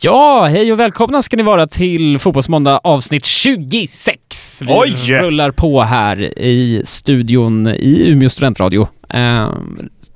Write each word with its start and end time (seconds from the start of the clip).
Ja, 0.00 0.44
hej 0.50 0.72
och 0.72 0.78
välkomna 0.80 1.22
ska 1.22 1.36
ni 1.36 1.42
vara 1.42 1.66
till 1.66 2.18
Fotbollsmåndag 2.18 2.80
avsnitt 2.84 3.24
26. 3.24 4.62
Vi 4.62 4.66
Oj! 4.70 5.18
rullar 5.20 5.50
på 5.50 5.82
här 5.82 6.38
i 6.38 6.82
studion 6.84 7.66
i 7.66 8.10
Umeå 8.10 8.28
studentradio. 8.28 8.88
Eh, 9.08 9.48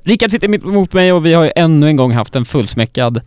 Rickard 0.05 0.31
sitter 0.31 0.49
mitt 0.49 0.63
emot 0.63 0.93
mig 0.93 1.13
och 1.13 1.27
vi 1.27 1.35
har 1.35 1.45
ju 1.45 1.51
ännu 1.57 1.87
en 1.87 1.97
gång 1.97 2.13
haft 2.13 2.37
en 2.37 2.45
fullsmäckad 2.45 3.21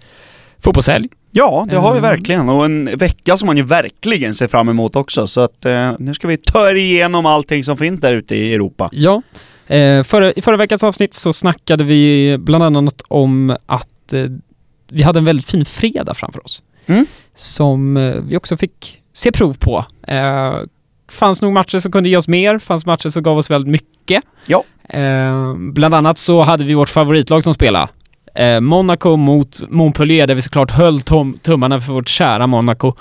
fotbollshelg. 0.63 1.09
Ja, 1.31 1.67
det 1.69 1.75
har 1.77 1.93
vi 1.93 1.99
Mm. 1.99 2.09
verkligen. 2.11 2.49
Och 2.49 2.65
en 2.65 2.85
vecka 2.97 3.37
som 3.37 3.45
man 3.45 3.57
ju 3.57 3.63
verkligen 3.63 4.33
ser 4.33 4.47
fram 4.47 4.69
emot 4.69 4.95
också. 4.95 5.27
Så 5.27 5.41
att 5.41 5.65
eh, 5.65 5.91
nu 5.99 6.13
ska 6.13 6.27
vi 6.27 6.37
ta 6.37 6.69
er 6.69 6.75
igenom 6.75 7.25
allting 7.25 7.63
som 7.63 7.77
finns 7.77 8.01
där 8.01 8.13
ute 8.13 8.35
i 8.35 8.53
Europa. 8.53 8.89
Ja, 8.91 9.21
eh, 9.67 10.03
förra, 10.03 10.31
i 10.33 10.41
förra 10.41 10.57
veckans 10.57 10.83
avsnitt 10.83 11.13
så 11.13 11.33
snackade 11.33 11.83
vi 11.83 12.37
bland 12.39 12.63
annat 12.63 13.01
om 13.07 13.57
att 13.65 14.13
eh, 14.13 14.23
vi 14.91 15.03
hade 15.03 15.19
en 15.19 15.25
väldigt 15.25 15.45
fin 15.45 15.65
fredag 15.65 16.13
framför 16.13 16.45
oss. 16.45 16.63
Mm. 16.85 17.05
Som 17.35 17.97
eh, 17.97 18.15
vi 18.27 18.37
också 18.37 18.57
fick 18.57 19.01
se 19.13 19.31
prov 19.31 19.57
på. 19.59 19.85
Eh, 20.07 20.53
fanns 21.11 21.41
nog 21.41 21.53
matcher 21.53 21.79
som 21.79 21.91
kunde 21.91 22.09
ge 22.09 22.17
oss 22.17 22.27
mer, 22.27 22.59
fanns 22.59 22.85
matcher 22.85 23.09
som 23.09 23.23
gav 23.23 23.37
oss 23.37 23.51
väldigt 23.51 23.71
mycket. 23.71 24.23
Ja. 24.45 24.63
Eh, 24.89 25.53
bland 25.57 25.93
annat 25.93 26.17
så 26.17 26.41
hade 26.41 26.63
vi 26.63 26.73
vårt 26.73 26.89
favoritlag 26.89 27.43
som 27.43 27.53
spelade. 27.53 27.87
Eh, 28.35 28.59
Monaco 28.59 29.15
mot 29.15 29.61
Montpellier 29.69 30.27
där 30.27 30.35
vi 30.35 30.41
såklart 30.41 30.71
höll 30.71 31.01
tom, 31.01 31.39
tummarna 31.41 31.81
för 31.81 31.93
vårt 31.93 32.07
kära 32.07 32.47
Monaco. 32.47 32.93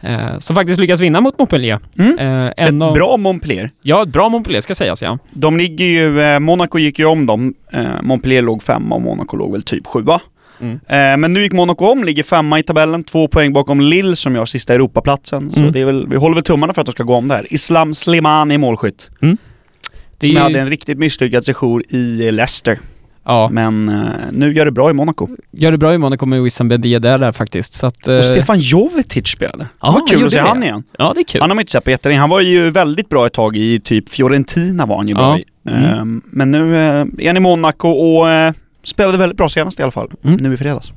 Eh, 0.00 0.38
som 0.38 0.56
faktiskt 0.56 0.80
lyckas 0.80 1.00
vinna 1.00 1.20
mot 1.20 1.38
Montpellier. 1.38 1.78
Mm. 1.98 2.18
Eh, 2.18 2.52
Ett 2.56 2.82
av, 2.82 2.94
bra 2.94 3.16
Montpellier. 3.16 3.70
Ja, 3.82 4.02
ett 4.02 4.08
bra 4.08 4.28
Montpellier 4.28 4.60
ska 4.60 4.74
sägas 4.74 5.02
ja. 5.02 5.18
De 5.30 5.56
ligger 5.58 5.84
ju, 5.84 6.20
eh, 6.22 6.38
Monaco 6.38 6.78
gick 6.78 6.98
ju 6.98 7.04
om 7.04 7.26
dem. 7.26 7.54
Eh, 7.72 8.02
Montpellier 8.02 8.42
låg 8.42 8.62
femma 8.62 8.94
och 8.94 9.02
Monaco 9.02 9.36
låg 9.36 9.52
väl 9.52 9.62
typ 9.62 9.86
sjua. 9.86 10.20
Mm. 10.62 10.74
Eh, 10.74 11.16
men 11.18 11.32
nu 11.32 11.42
gick 11.42 11.52
Monaco 11.52 11.86
om, 11.86 12.04
ligger 12.04 12.22
femma 12.22 12.58
i 12.58 12.62
tabellen, 12.62 13.04
två 13.04 13.28
poäng 13.28 13.52
bakom 13.52 13.80
Lille 13.80 14.16
som 14.16 14.34
gör 14.34 14.44
sista 14.44 14.74
Europaplatsen. 14.74 15.50
Så 15.52 15.60
Mm. 15.60 15.72
det 15.72 15.80
är 15.80 15.84
väl, 15.84 16.06
vi 16.08 16.16
håller 16.16 16.34
väl 16.34 16.44
tummarna 16.44 16.74
för 16.74 16.80
att 16.80 16.86
de 16.86 16.92
ska 16.92 17.02
gå 17.02 17.14
om 17.14 17.28
där. 17.28 17.46
Islam 17.52 17.94
Slimani 17.94 18.58
målskytt. 18.58 19.10
Det 19.20 20.26
är 20.26 20.28
som 20.28 20.36
ju, 20.36 20.38
hade 20.38 20.58
en 20.60 20.68
riktigt 20.70 20.98
misslyckad 20.98 21.44
sejour 21.44 21.82
i 21.88 22.30
Leicester. 22.32 22.78
ja, 23.24 23.48
Men 23.52 23.88
eh, 23.88 24.04
nu 24.32 24.52
gör 24.54 24.64
det 24.64 24.70
bra 24.70 24.90
i 24.90 24.92
Monaco. 24.92 25.28
gör 25.52 25.70
det 25.70 25.78
bra 25.78 25.94
i 25.94 25.98
Monaco 25.98 26.26
med 26.26 26.42
Wissam 26.42 26.68
Ben 26.68 26.86
Yedder 26.86 27.18
där 27.18 27.32
faktiskt. 27.32 27.74
Så 27.74 27.86
att, 27.86 28.08
eh, 28.08 28.16
Och 28.16 28.24
Stefan 28.24 28.58
Jovetic 28.58 29.28
spelade. 29.28 29.66
Ja, 29.80 29.86
det 29.88 29.92
var 29.92 30.06
kul 30.06 30.26
att 30.26 30.32
se 30.32 30.38
det. 30.38 30.48
han 30.48 30.62
igen. 30.62 30.82
Ja, 30.98 31.12
det 31.14 31.20
är 31.20 31.24
kul. 31.24 31.40
Han 31.40 31.50
har 31.50 31.54
man 31.54 31.62
inte 31.62 31.72
sett 31.72 31.84
på 31.84 31.90
jättelänge. 31.90 32.20
Han 32.20 32.30
var 32.30 32.40
ju 32.40 32.70
väldigt 32.70 33.08
bra 33.08 33.26
ett 33.26 33.32
tag 33.32 33.56
i 33.56 33.80
typ 33.80 34.08
Fiorentina 34.08 34.86
var 34.86 34.96
han 34.96 35.08
ju 35.08 35.14
bra 35.14 35.22
Ja. 35.22 35.38
i. 35.38 35.44
Mm. 35.76 35.84
Ehm, 36.00 36.22
men 36.26 36.50
nu 36.50 36.76
eh, 36.76 36.80
är 37.18 37.26
han 37.26 37.36
i 37.36 37.40
Monaco 37.40 37.88
och 37.88 38.30
eh, 38.30 38.52
spelade 38.84 39.18
väldigt 39.18 39.36
bra 39.38 39.48
senast 39.48 39.80
i 39.80 39.82
alla 39.82 39.92
fall. 39.92 40.10
Mm. 40.24 40.36
Nu 40.40 40.54
i 40.54 40.56
fredags. 40.56 40.92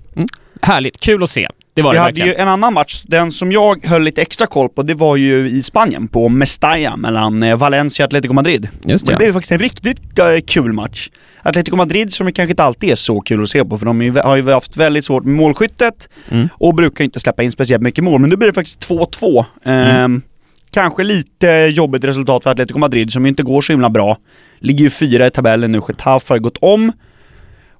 Härligt, 0.61 0.99
kul 0.99 1.23
att 1.23 1.29
se. 1.29 1.47
Det 1.73 1.81
var 1.81 1.91
Vi 1.91 1.95
det 1.95 1.99
hade 2.01 2.11
verkligen. 2.11 2.27
ju 2.29 2.35
en 2.35 2.47
annan 2.47 2.73
match, 2.73 3.01
den 3.07 3.31
som 3.31 3.51
jag 3.51 3.85
höll 3.85 4.03
lite 4.03 4.21
extra 4.21 4.47
koll 4.47 4.69
på, 4.69 4.83
det 4.83 4.93
var 4.93 5.15
ju 5.15 5.49
i 5.49 5.61
Spanien 5.61 6.07
på 6.07 6.29
Mestalla 6.29 6.97
mellan 6.97 7.43
eh, 7.43 7.55
Valencia 7.57 8.05
och 8.05 8.07
Atletico 8.09 8.33
Madrid. 8.33 8.67
Just 8.83 9.05
Det 9.05 9.11
det. 9.11 9.17
blev 9.17 9.33
faktiskt 9.33 9.51
en 9.51 9.59
riktigt 9.59 10.19
eh, 10.19 10.25
kul 10.47 10.73
match. 10.73 11.09
Atletico 11.41 11.75
Madrid 11.77 12.13
som 12.13 12.27
ju 12.27 12.33
kanske 12.33 12.51
inte 12.51 12.63
alltid 12.63 12.89
är 12.91 12.95
så 12.95 13.21
kul 13.21 13.43
att 13.43 13.49
se 13.49 13.65
på 13.65 13.77
för 13.77 13.85
de 13.85 14.15
har 14.23 14.35
ju 14.35 14.51
haft 14.51 14.77
väldigt 14.77 15.05
svårt 15.05 15.23
med 15.23 15.33
målskyttet 15.35 16.09
Mm. 16.29 16.49
och 16.53 16.75
brukar 16.75 17.03
inte 17.03 17.19
släppa 17.19 17.43
in 17.43 17.51
speciellt 17.51 17.83
mycket 17.83 18.03
mål. 18.03 18.21
Men 18.21 18.29
nu 18.29 18.35
blir 18.35 18.47
det 18.47 18.53
faktiskt 18.53 18.79
2-2. 18.89 19.45
Ehm, 19.65 19.87
Mm. 20.05 20.21
Kanske 20.71 21.03
lite 21.03 21.47
jobbigt 21.71 22.03
resultat 22.03 22.43
för 22.43 22.49
Atletico 22.51 22.79
Madrid 22.79 23.11
som 23.11 23.25
ju 23.25 23.29
inte 23.29 23.43
går 23.43 23.61
så 23.61 23.73
himla 23.73 23.89
bra. 23.89 24.17
Ligger 24.59 24.83
ju 24.83 24.89
fyra 24.89 25.27
i 25.27 25.31
tabellen 25.31 25.71
nu, 25.71 25.81
Getafe 25.87 26.33
har 26.33 26.39
gått 26.39 26.57
om. 26.61 26.91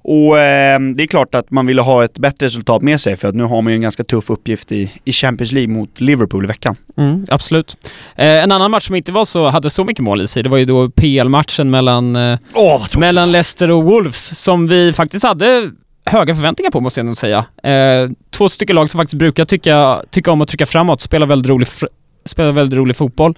Och 0.07 0.39
ehm, 0.39 0.95
det 0.95 1.03
är 1.03 1.07
klart 1.07 1.35
att 1.35 1.51
man 1.51 1.65
ville 1.65 1.81
ha 1.81 2.03
ett 2.03 2.17
bättre 2.19 2.45
resultat 2.45 2.81
med 2.81 3.01
sig 3.01 3.15
för 3.15 3.27
att 3.27 3.35
nu 3.35 3.43
har 3.43 3.61
man 3.61 3.73
ju 3.73 3.75
en 3.75 3.81
ganska 3.81 4.03
tuff 4.03 4.29
uppgift 4.29 4.71
i, 4.71 4.91
i 5.05 5.11
Champions 5.11 5.51
League 5.51 5.73
mot 5.73 6.01
Liverpool 6.01 6.43
i 6.43 6.47
veckan. 6.47 6.75
Mm, 6.97 7.25
absolut. 7.29 7.77
Eh, 8.15 8.25
en 8.43 8.51
annan 8.51 8.71
match 8.71 8.85
som 8.85 8.95
inte 8.95 9.11
var 9.11 9.25
så, 9.25 9.47
hade 9.47 9.69
så 9.69 9.83
mycket 9.83 10.03
mål 10.03 10.21
i 10.21 10.27
sig, 10.27 10.43
det 10.43 10.49
var 10.49 10.57
ju 10.57 10.65
då 10.65 10.89
PL-matchen 10.89 11.69
mellan, 11.69 12.15
eh, 12.15 12.37
tråkigt. 12.53 12.97
mellan 12.97 13.31
Leicester 13.31 13.71
och 13.71 13.83
Wolves 13.83 14.39
som 14.43 14.67
vi 14.67 14.93
faktiskt 14.93 15.25
hade 15.25 15.71
höga 16.05 16.35
förväntningar 16.35 16.71
på 16.71 16.81
måste 16.81 16.99
jag 16.99 17.05
nog 17.05 17.17
säga. 17.17 17.45
Eh, 17.63 18.09
två 18.31 18.49
stycken 18.49 18.75
lag 18.75 18.89
som 18.89 18.97
faktiskt 18.99 19.19
brukar 19.19 19.45
tycka, 19.45 20.01
tycka 20.09 20.31
om 20.31 20.41
att 20.41 20.47
trycka 20.47 20.65
framåt, 20.65 21.01
spela 21.01 21.25
väldigt 21.25 21.49
rolig, 21.49 21.67
fr- 21.67 21.87
spela 22.25 22.51
väldigt 22.51 22.77
rolig 22.77 22.95
fotboll. 22.95 23.33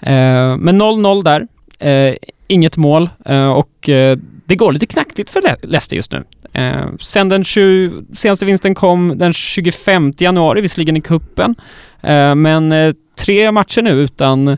Eh, 0.00 0.56
men 0.56 0.82
0-0 0.82 1.22
där. 1.24 1.46
Eh, 1.90 2.14
inget 2.48 2.76
mål 2.76 3.10
eh, 3.26 3.48
och 3.52 3.88
eh, 3.88 4.18
det 4.46 4.56
går 4.56 4.72
lite 4.72 4.86
knackligt 4.86 5.30
för 5.30 5.42
Le- 5.42 5.56
Leicester 5.62 5.96
just 5.96 6.12
nu. 6.12 6.22
Eh, 6.52 6.86
sen 7.00 7.28
den 7.28 7.44
20, 7.44 7.92
senaste 8.12 8.46
vinsten 8.46 8.74
kom 8.74 9.18
den 9.18 9.32
25 9.32 10.12
januari, 10.18 10.60
visserligen 10.60 10.96
i 10.96 11.00
kuppen 11.00 11.54
eh, 12.02 12.34
men 12.34 12.72
eh, 12.72 12.92
tre 13.18 13.52
matcher 13.52 13.82
nu 13.82 13.90
utan, 13.90 14.56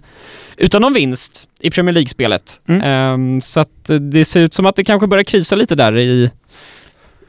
utan 0.57 0.83
någon 0.83 0.93
vinst 0.95 1.49
i 1.61 1.71
Premier 1.71 1.93
League-spelet. 1.93 2.61
Mm. 2.69 2.83
Eh, 3.37 3.41
så 3.41 3.61
att 3.61 3.91
eh, 3.91 3.97
det 3.97 4.25
ser 4.25 4.41
ut 4.41 4.55
som 4.55 4.67
att 4.67 4.77
det 4.77 4.85
kanske 4.85 5.07
börjar 5.07 5.25
krisa 5.25 5.57
lite 5.57 5.75
där 5.75 5.99
i, 5.99 6.31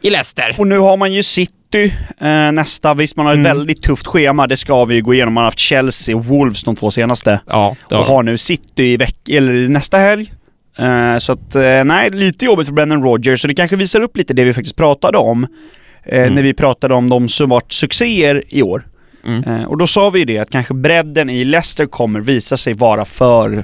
i 0.01 0.09
Leicester. 0.09 0.55
Och 0.57 0.67
nu 0.67 0.77
har 0.79 0.97
man 0.97 1.13
ju 1.13 1.23
City 1.23 1.93
eh, 2.21 2.51
nästa. 2.51 2.93
Visst, 2.93 3.17
man 3.17 3.25
har 3.25 3.33
ett 3.33 3.39
Mm. 3.39 3.57
väldigt 3.57 3.81
tufft 3.83 4.07
schema. 4.07 4.47
Det 4.47 4.57
ska 4.57 4.85
vi 4.85 4.95
ju 4.95 5.01
gå 5.01 5.13
igenom. 5.13 5.33
Man 5.33 5.41
har 5.41 5.47
haft 5.47 5.59
Chelsea 5.59 6.15
och 6.15 6.25
Wolves 6.25 6.63
de 6.63 6.75
två 6.75 6.91
senaste. 6.91 7.39
Ja, 7.47 7.75
Och 7.85 7.95
har 7.97 8.03
har 8.03 8.23
nu 8.23 8.37
City 8.37 8.83
i 8.83 8.97
veck 8.97 9.29
eller 9.29 9.69
nästa 9.69 9.97
helg. 9.97 10.33
Eh, 10.77 11.17
så 11.17 11.31
att, 11.31 11.55
eh, 11.55 11.83
nej, 11.83 12.09
lite 12.09 12.45
jobbigt 12.45 12.67
för 12.67 12.73
Brendan 12.73 13.03
Rodgers. 13.03 13.41
Så 13.41 13.47
det 13.47 13.53
kanske 13.55 13.75
visar 13.75 14.01
upp 14.01 14.17
lite 14.17 14.33
det 14.33 14.43
vi 14.43 14.53
faktiskt 14.53 14.75
pratade 14.75 15.17
om. 15.17 15.47
Eh, 16.03 16.21
Mm. 16.21 16.35
När 16.35 16.41
vi 16.41 16.53
pratade 16.53 16.93
om 16.93 17.09
de 17.09 17.27
som 17.29 17.49
varit 17.49 17.71
succéer 17.71 18.43
i 18.49 18.61
år. 18.61 18.87
mm. 19.25 19.65
Och 19.67 19.77
då 19.77 19.87
sa 19.87 20.09
vi 20.09 20.19
ju 20.19 20.25
det 20.25 20.37
att 20.37 20.49
kanske 20.49 20.73
bredden 20.73 21.29
i 21.29 21.45
Leicester 21.45 21.85
kommer 21.85 22.19
visa 22.19 22.57
sig 22.57 22.73
vara 22.73 23.05
för, 23.05 23.63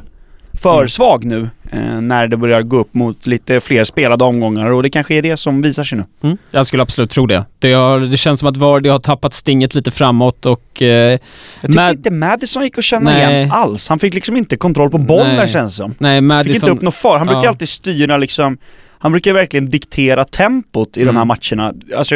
för 0.54 0.76
Mm. 0.78 0.88
svag 0.88 1.24
nu. 1.26 1.50
Eh, 1.72 2.02
när 2.02 2.28
det 2.28 2.38
börjar 2.38 2.62
gå 2.62 2.78
upp 2.78 2.94
mot 2.94 3.26
lite 3.28 3.60
fler 3.60 3.84
spelade 3.84 4.24
omgångar. 4.24 4.72
Och 4.72 4.84
det 4.84 4.90
kanske 4.90 5.16
är 5.16 5.22
det 5.22 5.38
som 5.38 5.62
visar 5.62 5.84
sig 5.84 5.98
nu. 5.98 6.04
Mm. 6.24 6.38
Jag 6.52 6.66
skulle 6.66 6.84
absolut 6.84 7.10
tro 7.10 7.26
det. 7.26 7.46
Det, 7.60 7.74
har, 7.74 8.00
det 8.00 8.18
känns 8.18 8.40
som 8.40 8.50
att 8.50 8.58
Vardy 8.58 8.90
har 8.90 9.00
tappat 9.00 9.34
stinget 9.34 9.76
lite 9.76 9.92
framåt 9.92 10.46
och... 10.46 10.82
Eh, 10.82 10.88
Jag 10.88 11.20
tyckte 11.62 11.76
Mad- 11.82 11.92
inte 11.96 12.12
Madison 12.12 12.64
gick 12.64 12.78
att 12.78 12.84
känna 12.84 13.12
Nej. 13.12 13.36
igen 13.36 13.52
alls. 13.52 13.90
Han 13.90 14.00
fick 14.00 14.14
liksom 14.14 14.38
inte 14.38 14.58
kontroll 14.58 14.90
på 14.90 14.98
bollen 14.98 15.36
Nej. 15.36 15.48
känns 15.48 15.76
som. 15.76 15.94
nej, 15.98 16.20
Fick 16.20 16.24
Madison... 16.28 16.56
inte 16.56 16.72
upp 16.78 16.82
något 16.82 16.96
far. 16.96 17.18
Han 17.18 17.28
brukar 17.28 17.44
Ja. 17.44 17.50
alltid 17.50 17.70
styra 17.70 18.18
liksom, 18.18 18.58
han 19.00 19.12
brukar 19.12 19.34
verkligen 19.34 19.66
diktera 19.70 20.24
tempot 20.24 20.98
i 20.98 21.04
de 21.04 21.16
här 21.16 21.24
Mm. 21.24 21.28
matcherna. 21.28 21.74
Alltså, 21.98 22.16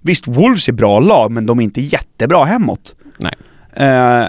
visst 0.00 0.26
Wolves 0.28 0.68
är 0.68 0.72
bra 0.72 1.00
lag, 1.00 1.30
men 1.30 1.46
de 1.46 1.58
är 1.58 1.62
inte 1.62 1.80
jättebra 1.80 2.44
hemåt. 2.44 2.94
Nej. 3.18 3.32
Eh, 3.72 4.26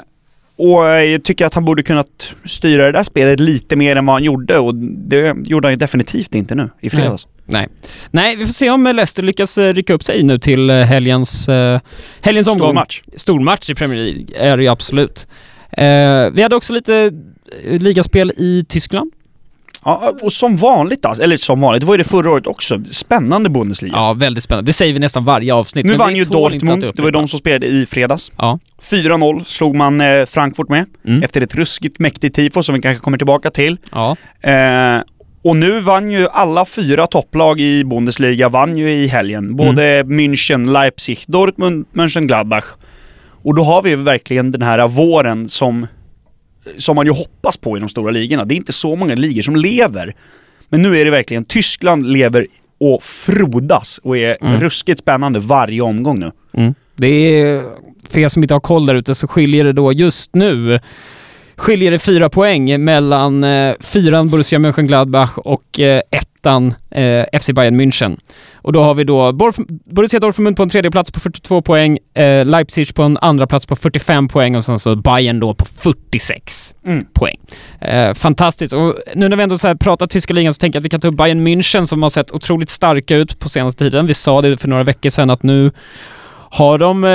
och 0.57 0.83
jag 0.83 1.23
tycker 1.23 1.45
att 1.45 1.53
han 1.53 1.65
borde 1.65 1.83
kunnat 1.83 2.33
styra 2.45 2.85
det 2.85 2.91
där 2.91 3.03
spelet 3.03 3.39
lite 3.39 3.75
mer 3.75 3.95
än 3.95 4.05
vad 4.05 4.15
han 4.15 4.23
gjorde 4.23 4.57
och 4.57 4.75
det 4.75 5.35
gjorde 5.45 5.67
han 5.67 5.73
ju 5.73 5.77
definitivt 5.77 6.35
inte 6.35 6.55
nu 6.55 6.69
i 6.81 6.89
fredags. 6.89 7.27
Nej. 7.45 7.67
Nej, 8.11 8.35
vi 8.35 8.45
får 8.45 8.53
se 8.53 8.69
om 8.69 8.83
Leicester 8.83 9.23
lyckas 9.23 9.57
eh, 9.57 9.73
rycka 9.73 9.93
upp 9.93 10.03
sig 10.03 10.23
nu 10.23 10.39
till 10.39 10.69
eh, 10.69 10.75
helgens, 10.75 11.49
eh, 11.49 11.79
helgens 12.21 12.47
Stor 12.47 12.55
omgång. 12.55 12.75
match. 12.75 13.01
Stormatch 13.15 13.69
i 13.69 13.75
Premier 13.75 14.03
League 14.03 14.25
är 14.35 14.57
det 14.57 14.63
ju 14.63 14.69
absolut. 14.69 15.27
Eh, 15.71 16.29
vi 16.33 16.41
hade 16.43 16.55
också 16.55 16.73
lite 16.73 17.11
eh, 17.65 17.79
ligaspel 17.81 18.31
i 18.37 18.65
Tyskland. 18.69 19.11
Ja, 19.87 20.13
och 20.21 20.33
som 20.33 20.57
vanligt 20.57 21.05
alltså, 21.05 21.23
eller 21.23 21.37
som 21.37 21.61
vanligt, 21.61 21.81
det 21.81 21.87
var 21.87 21.93
ju 21.93 21.97
det 21.97 22.09
förra 22.09 22.31
året 22.31 22.47
också. 22.47 22.83
Spännande 22.91 23.49
Bundesliga. 23.49 23.93
Ja, 23.95 24.13
väldigt 24.13 24.43
spännande. 24.43 24.69
Det 24.69 24.73
säger 24.73 24.93
vi 24.93 24.99
nästan 24.99 25.25
varje 25.25 25.53
avsnitt. 25.53 25.85
Nu 25.85 25.93
vann 25.93 26.15
ju 26.15 26.23
Dortmund, 26.23 26.81
det 26.81 26.99
var 27.01 27.05
ju 27.07 27.11
de 27.11 27.27
som 27.27 27.39
spelade 27.39 27.67
i 27.67 27.85
fredags. 27.85 28.31
Ja. 28.37 28.59
4-0 28.81 29.43
slog 29.43 29.75
man 29.75 30.01
eh, 30.01 30.25
Frankfurt 30.25 30.69
med, 30.69 30.85
Mm. 31.07 31.23
efter 31.23 31.41
ett 31.41 31.55
ruskigt 31.55 31.99
mäktigt 31.99 32.35
tifo 32.35 32.63
som 32.63 32.75
vi 32.75 32.81
kanske 32.81 33.01
kommer 33.03 33.17
tillbaka 33.17 33.49
till. 33.49 33.77
Ja. 33.91 34.15
Eh, 34.41 35.01
och 35.43 35.55
nu 35.55 35.79
vann 35.79 36.11
ju 36.11 36.27
alla 36.27 36.65
fyra 36.65 37.07
topplag 37.07 37.59
i 37.59 37.83
Bundesliga, 37.83 38.49
vann 38.49 38.77
ju 38.77 38.91
i 38.93 39.07
helgen. 39.07 39.55
Både 39.55 40.03
München, 40.03 40.71
Leipzig, 40.71 41.19
Dortmund, 41.27 41.85
Mönchengladbach. 41.91 42.65
Och 43.43 43.55
då 43.55 43.63
har 43.63 43.81
vi 43.81 43.89
ju 43.89 43.95
verkligen 43.95 44.51
den 44.51 44.61
här 44.61 44.87
våren 44.87 45.49
som, 45.49 45.87
som 46.77 46.95
man 46.95 47.05
ju 47.05 47.11
hoppas 47.11 47.57
på 47.57 47.77
i 47.77 47.79
de 47.79 47.89
stora 47.89 48.11
ligorna. 48.11 48.45
Det 48.45 48.53
är 48.53 48.57
inte 48.57 48.73
så 48.73 48.95
många 48.95 49.15
ligor 49.15 49.41
som 49.41 49.55
lever. 49.55 50.13
Men 50.69 50.81
nu 50.81 50.99
är 50.99 51.05
det 51.05 51.11
verkligen, 51.11 51.45
Tyskland 51.45 52.09
lever 52.09 52.47
och 52.79 53.03
frodas 53.03 53.99
och 54.03 54.17
är 54.17 54.37
Mm. 54.41 54.59
ruskigt 54.59 54.99
spännande 54.99 55.39
varje 55.39 55.81
omgång 55.81 56.19
nu. 56.19 56.31
Mm. 56.53 56.73
Det 56.95 57.07
är, 57.07 57.63
för 58.09 58.19
er 58.19 58.29
som 58.29 58.43
inte 58.43 58.53
har 58.55 58.59
koll 58.59 58.85
där 58.85 58.95
ute 58.95 59.15
så 59.15 59.27
skiljer 59.27 59.63
det 59.63 59.71
då 59.71 59.91
just 59.93 60.35
nu 60.35 60.79
skiljer 61.55 61.91
det 61.91 61.99
fyra 61.99 62.29
poäng 62.29 62.83
mellan 62.83 63.43
eh, 63.43 63.75
fyran 63.79 64.29
Borussia 64.29 64.59
Mönchengladbach 64.59 65.37
och 65.37 65.79
eh, 65.79 66.01
ettan 66.11 66.73
eh, 66.91 67.39
FC 67.39 67.49
Bayern 67.51 67.81
München. 67.81 68.17
Och 68.67 68.73
då 68.73 68.83
har 68.83 68.93
vi 68.93 69.03
då 69.03 69.31
Borf- 69.31 69.79
Borussia 69.93 70.19
Dortmund 70.19 70.57
på 70.57 70.63
en 70.63 70.69
tredje 70.69 70.91
plats 70.91 71.11
på 71.11 71.19
42 71.19 71.61
poäng, 71.61 71.97
eh, 72.13 72.45
Leipzig 72.45 72.95
på 72.95 73.03
en 73.03 73.17
andra 73.21 73.47
plats 73.47 73.65
på 73.65 73.75
45 73.75 74.27
poäng 74.27 74.55
och 74.55 74.63
sen 74.65 74.79
så 74.79 74.95
Bayern 74.95 75.39
då 75.39 75.53
på 75.53 75.65
46 75.65 76.75
Mm. 76.87 77.05
poäng. 77.13 77.37
Eh, 77.81 78.13
fantastiskt. 78.13 78.73
Och 78.73 78.95
nu 79.15 79.29
när 79.29 79.37
vi 79.37 79.43
ändå 79.43 79.57
så 79.57 79.75
pratar 79.77 80.07
tyska 80.07 80.33
ligan 80.33 80.53
så 80.53 80.57
tänker 80.59 80.77
jag 80.77 80.81
att 80.81 80.85
vi 80.85 80.89
kan 80.89 80.99
ta 80.99 81.07
upp 81.07 81.17
Bayern 81.17 81.47
München 81.47 81.85
som 81.85 82.01
har 82.03 82.09
sett 82.09 82.31
otroligt 82.31 82.69
starka 82.69 83.15
ut 83.15 83.39
på 83.39 83.49
senaste 83.49 83.83
tiden. 83.83 84.07
Vi 84.07 84.13
sa 84.13 84.41
det 84.41 84.57
för 84.57 84.67
några 84.67 84.83
veckor 84.83 85.09
sedan 85.09 85.29
att 85.29 85.43
nu 85.43 85.71
Har 86.49 86.77
de, 86.77 87.03
eh, 87.03 87.09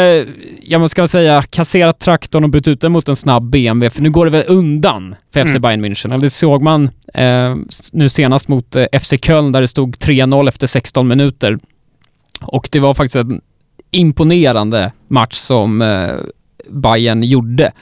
ja 0.63 0.79
vad 0.79 0.91
ska 0.91 1.03
man 1.03 1.09
säga, 1.09 1.43
kasserat 1.51 1.99
traktorn 1.99 2.45
och 2.45 2.51
bytt 2.51 2.69
ut 2.69 2.81
den 2.81 2.93
mot 2.93 3.09
en 3.09 3.17
snabb 3.17 3.43
BMW? 3.51 3.91
För 3.95 4.03
nu 4.03 4.11
går 4.11 4.25
det 4.25 4.31
väl 4.31 4.45
undan 4.49 5.15
för 5.33 5.41
FC 5.45 5.51
Mm. 5.51 5.63
Bayern 5.63 5.85
München. 5.85 6.19
Det 6.21 6.31
såg 6.31 6.63
man 6.63 6.91
eh, 7.15 7.55
nu 7.93 8.09
senast 8.09 8.49
mot 8.49 8.77
eh, 8.77 8.87
FC 9.03 9.15
Köln 9.23 9.53
där 9.53 9.61
det 9.61 9.69
stod 9.69 9.97
3-0 9.97 10.49
efter 10.49 10.67
16 10.67 11.09
minuter. 11.09 11.59
Och 12.43 12.69
det 12.73 12.81
var 12.81 12.95
faktiskt 12.95 13.17
en 13.17 13.41
imponerande 13.91 14.93
match 15.09 15.35
som 15.37 15.83
eh, 15.83 16.09
Bayern 16.71 17.23
gjorde. 17.23 17.73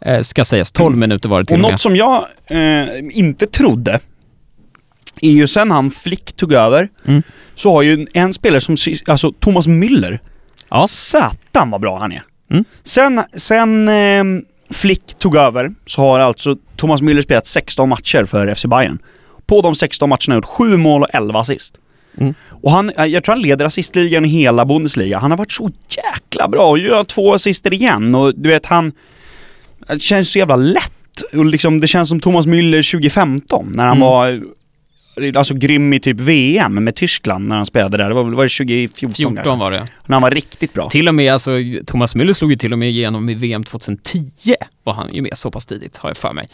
Eh, 0.00 0.20
ska 0.20 0.44
sägas, 0.44 0.72
12 0.72 0.96
minuter 0.96 1.28
var 1.28 1.38
det 1.38 1.44
till 1.44 1.54
Och 1.54 1.58
och 1.58 1.62
med. 1.62 1.72
något 1.72 1.80
som 1.80 1.96
jag 1.96 2.24
eh, 2.46 2.84
inte 3.10 3.46
trodde 3.46 4.00
är 5.20 5.30
ju 5.30 5.46
sen 5.46 5.70
han 5.70 5.90
Flick 5.90 6.32
tog 6.32 6.52
över, 6.52 6.88
Mm. 7.04 7.22
så 7.54 7.72
har 7.72 7.82
ju 7.82 7.92
en, 7.92 8.08
en 8.14 8.32
spelare 8.32 8.60
som, 8.60 8.76
alltså 9.06 9.32
Thomas 9.32 9.66
Müller, 9.66 10.18
Ja. 10.70 10.86
satan 10.88 11.70
vad 11.70 11.80
bra 11.80 11.98
han 11.98 12.12
är. 12.12 12.22
Mm. 12.50 12.64
Sen, 12.84 13.22
sen 13.36 13.88
eh, 13.88 14.24
Flick 14.70 15.14
tog 15.18 15.36
över 15.36 15.70
så 15.86 16.00
har 16.00 16.20
alltså 16.20 16.56
Thomas 16.76 17.00
Müller 17.02 17.22
spelat 17.22 17.46
16 17.46 17.88
matcher 17.88 18.24
för 18.24 18.54
FC 18.54 18.64
Bayern. 18.64 18.98
På 19.46 19.62
de 19.62 19.74
16 19.74 20.08
matcherna 20.08 20.18
har 20.26 20.32
han 20.32 20.36
gjort 20.38 20.44
7 20.44 20.76
mål 20.76 21.02
och 21.02 21.08
11 21.12 21.40
assist. 21.40 21.74
Mm. 22.20 22.34
Och 22.62 22.70
han, 22.72 22.90
eh, 22.90 23.04
jag 23.04 23.24
tror 23.24 23.34
han 23.34 23.42
leder 23.42 23.64
assistligan 23.64 24.24
i 24.24 24.28
hela 24.28 24.64
Bundesliga. 24.64 25.18
Han 25.18 25.30
har 25.30 25.38
varit 25.38 25.52
så 25.52 25.70
jäkla 25.96 26.48
bra 26.48 26.70
och 26.70 26.78
gör 26.78 27.04
två 27.04 27.34
assister 27.34 27.72
igen 27.74 28.14
och 28.14 28.34
du 28.36 28.48
vet 28.48 28.66
han... 28.66 28.92
Det 29.88 30.02
känns 30.02 30.30
så 30.32 30.38
jävla 30.38 30.56
lätt. 30.56 31.22
Och 31.32 31.44
liksom, 31.44 31.80
det 31.80 31.86
känns 31.86 32.08
som 32.08 32.20
Thomas 32.20 32.46
Müller 32.46 32.92
2015 32.92 33.72
när 33.74 33.86
han 33.86 33.96
Mm. 33.96 34.08
var 34.08 34.42
alltså 35.34 35.54
grym 35.54 35.92
i 35.92 36.00
typ 36.00 36.20
VM 36.20 36.84
med 36.84 36.94
Tyskland 36.94 37.48
när 37.48 37.56
han 37.56 37.66
spelade 37.66 37.96
där. 37.96 38.08
Det 38.08 38.14
var, 38.14 38.24
väl- 38.24 38.34
var 38.34 38.42
det 38.44 38.48
2014 38.48 39.14
14 39.14 39.34
kanske? 39.36 39.50
var 39.60 39.70
det. 39.70 39.86
När 40.06 40.14
han 40.14 40.22
var 40.22 40.30
riktigt 40.30 40.72
bra. 40.74 40.88
Till 40.88 41.08
och 41.08 41.14
med, 41.14 41.32
alltså 41.32 41.50
Thomas 41.86 42.16
Müller 42.16 42.32
slog 42.32 42.50
ju 42.50 42.56
till 42.56 42.72
och 42.72 42.78
med 42.78 42.88
igenom 42.88 43.28
i 43.28 43.34
VM 43.34 43.64
2010 43.64 44.54
var 44.84 44.92
han 44.92 45.14
ju 45.14 45.22
med 45.22 45.30
så 45.38 45.50
pass 45.50 45.66
tidigt, 45.66 45.96
har 45.96 46.10
jag 46.10 46.16
för 46.16 46.32
mig. 46.32 46.48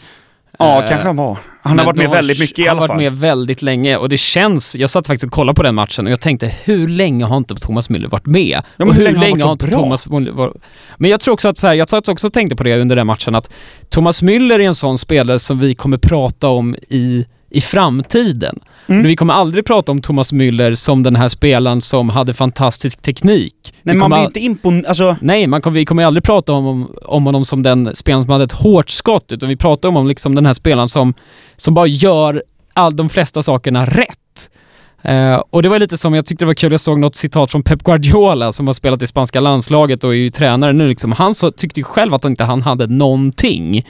Ja, 0.59 0.83
Eh, 0.83 0.89
kanske 0.89 1.07
han 1.07 1.15
var. 1.15 1.37
Han 1.61 1.79
har 1.79 1.85
varit 1.85 1.97
med 1.97 2.09
väldigt 2.09 2.39
mycket 2.39 2.59
i 2.59 2.61
Han 2.61 2.69
alla 2.71 2.81
har 2.81 2.87
fall. 2.87 2.97
varit 2.97 3.11
med 3.13 3.19
väldigt 3.19 3.61
länge 3.61 3.97
och 3.97 4.09
det 4.09 4.17
känns, 4.17 4.75
jag 4.75 4.89
satt 4.89 5.07
faktiskt 5.07 5.23
och 5.23 5.31
kollade 5.31 5.55
på 5.55 5.63
den 5.63 5.75
matchen 5.75 6.05
och 6.05 6.11
jag 6.11 6.19
tänkte 6.21 6.53
hur 6.63 6.87
länge 6.87 7.25
har 7.25 7.37
inte 7.37 7.55
Thomas 7.55 7.89
Müller 7.89 8.09
varit 8.09 8.25
med? 8.25 8.61
men 8.77 8.87
och 8.87 8.93
hur 8.93 9.03
länge 9.03 9.17
har 9.17 9.23
han 9.25 9.29
länge 9.31 9.43
har 9.43 9.51
inte? 9.51 9.67
Thomas 9.71 10.07
Müller 10.07 10.31
varit... 10.31 10.53
Men 10.97 11.11
jag 11.11 11.19
tror 11.19 11.33
också 11.33 11.47
att 11.49 11.57
så 11.57 11.67
här, 11.67 11.73
jag 11.73 11.89
satt 11.89 12.09
också 12.09 12.27
och 12.27 12.33
tänkte 12.33 12.55
på 12.55 12.63
det 12.63 12.77
under 12.81 12.95
den 12.95 13.07
matchen 13.07 13.35
att 13.35 13.49
Thomas 13.89 14.23
Müller 14.23 14.55
är 14.55 14.59
en 14.59 14.75
sån 14.75 14.97
spelare 14.97 15.39
som 15.39 15.59
vi 15.59 15.75
kommer 15.75 15.97
prata 15.97 16.47
om 16.49 16.75
i, 16.89 17.25
i 17.53 17.61
framtiden. 17.61 18.59
Mm. 18.87 19.03
Vi 19.03 19.15
kommer 19.15 19.33
aldrig 19.33 19.65
prata 19.65 19.91
om 19.91 20.01
Thomas 20.01 20.33
Müller 20.33 20.75
som 20.75 21.03
den 21.03 21.15
här 21.15 21.29
spelaren 21.29 21.81
som 21.81 22.09
hade 22.09 22.33
fantastisk 22.33 23.01
teknik. 23.01 23.73
Nej, 23.83 23.95
man 23.95 24.09
blir 24.09 24.19
al- 24.19 24.25
inte 24.25 24.39
imponerad. 24.39 24.85
Alltså, 24.85 25.15
Nej, 25.21 25.47
man 25.47 25.61
kommer, 25.61 25.79
vi 25.79 25.85
kommer 25.85 26.05
aldrig 26.05 26.23
prata 26.23 26.53
om, 26.53 26.65
om, 26.67 26.95
om 27.05 27.25
honom 27.25 27.45
som 27.45 27.63
den 27.63 27.95
spelaren 27.95 28.23
som 28.23 28.31
hade 28.31 28.43
ett 28.43 28.51
hårt 28.51 28.89
skott, 28.89 29.31
utan 29.31 29.49
vi 29.49 29.55
pratar 29.55 29.89
om, 29.89 29.97
om 29.97 30.07
liksom 30.07 30.35
den 30.35 30.45
här 30.45 30.53
spelaren 30.53 30.89
som, 30.89 31.13
som 31.55 31.73
bara 31.73 31.87
gör 31.87 32.43
all, 32.73 32.95
de 32.95 33.09
flesta 33.09 33.43
sakerna 33.43 33.85
rätt. 33.85 34.49
Eh, 35.01 35.35
och 35.49 35.63
det 35.63 35.69
var 35.69 35.79
lite 35.79 35.97
som, 35.97 36.13
jag 36.13 36.25
tyckte 36.25 36.45
det 36.45 36.47
var 36.47 36.53
kul, 36.53 36.71
jag 36.71 36.81
såg 36.81 36.99
något 36.99 37.15
citat 37.15 37.51
från 37.51 37.63
Pep 37.63 37.83
Guardiola 37.83 38.51
som 38.51 38.67
har 38.67 38.73
spelat 38.73 39.03
i 39.03 39.07
spanska 39.07 39.39
landslaget 39.39 40.03
och 40.03 40.09
är 40.11 40.17
ju 40.17 40.29
tränare 40.29 40.73
nu 40.73 40.87
liksom. 40.87 41.11
Han 41.11 41.35
så, 41.35 41.51
tyckte 41.51 41.79
ju 41.79 41.83
själv 41.83 42.13
att 42.13 42.25
inte 42.25 42.43
han 42.43 42.61
hade 42.61 42.87
någonting. 42.87 43.85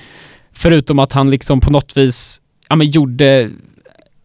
Förutom 0.56 1.00
att 1.00 1.12
han 1.14 1.30
liksom 1.30 1.60
på 1.60 1.72
något 1.72 1.98
vis, 1.98 2.40
ja 2.74 2.76
men 2.78 2.88
gjorde 2.90 3.50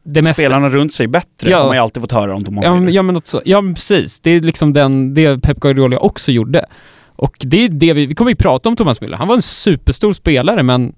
det 0.05 0.23
mesta. 0.23 0.43
spelarna 0.43 0.69
runt 0.69 0.93
sig 0.95 1.07
bättre 1.07 1.51
Ja. 1.51 1.59
har 1.59 1.67
man 1.67 1.77
ju 1.77 1.83
alltid 1.83 2.03
fått 2.03 2.13
höra 2.13 2.35
om 2.35 2.45
Thomas 2.45 2.65
Ja, 2.65 2.75
men- 2.75 2.93
ja 2.93 3.03
men 3.03 3.15
något 3.15 3.27
så. 3.27 3.43
Ja 3.45 3.61
men 3.61 3.75
precis. 3.75 4.21
Det 4.21 4.31
är 4.31 4.41
liksom 4.41 4.73
den, 4.73 5.15
det 5.15 5.39
Pep 5.43 5.61
Guardiola 5.61 5.99
också 5.99 6.33
gjorde. 6.33 6.65
Och 7.17 7.37
det 7.41 7.65
är 7.65 7.69
det 7.69 7.93
vi, 7.93 8.07
vi 8.07 8.15
kommer 8.15 8.31
ju 8.31 8.37
prata 8.37 8.69
om 8.69 8.77
Thomas 8.77 9.01
Müller. 9.01 9.17
Han 9.17 9.29
var 9.29 9.35
en 9.35 9.43
superstor 9.43 10.13
spelare 10.13 10.63
men 10.63 10.93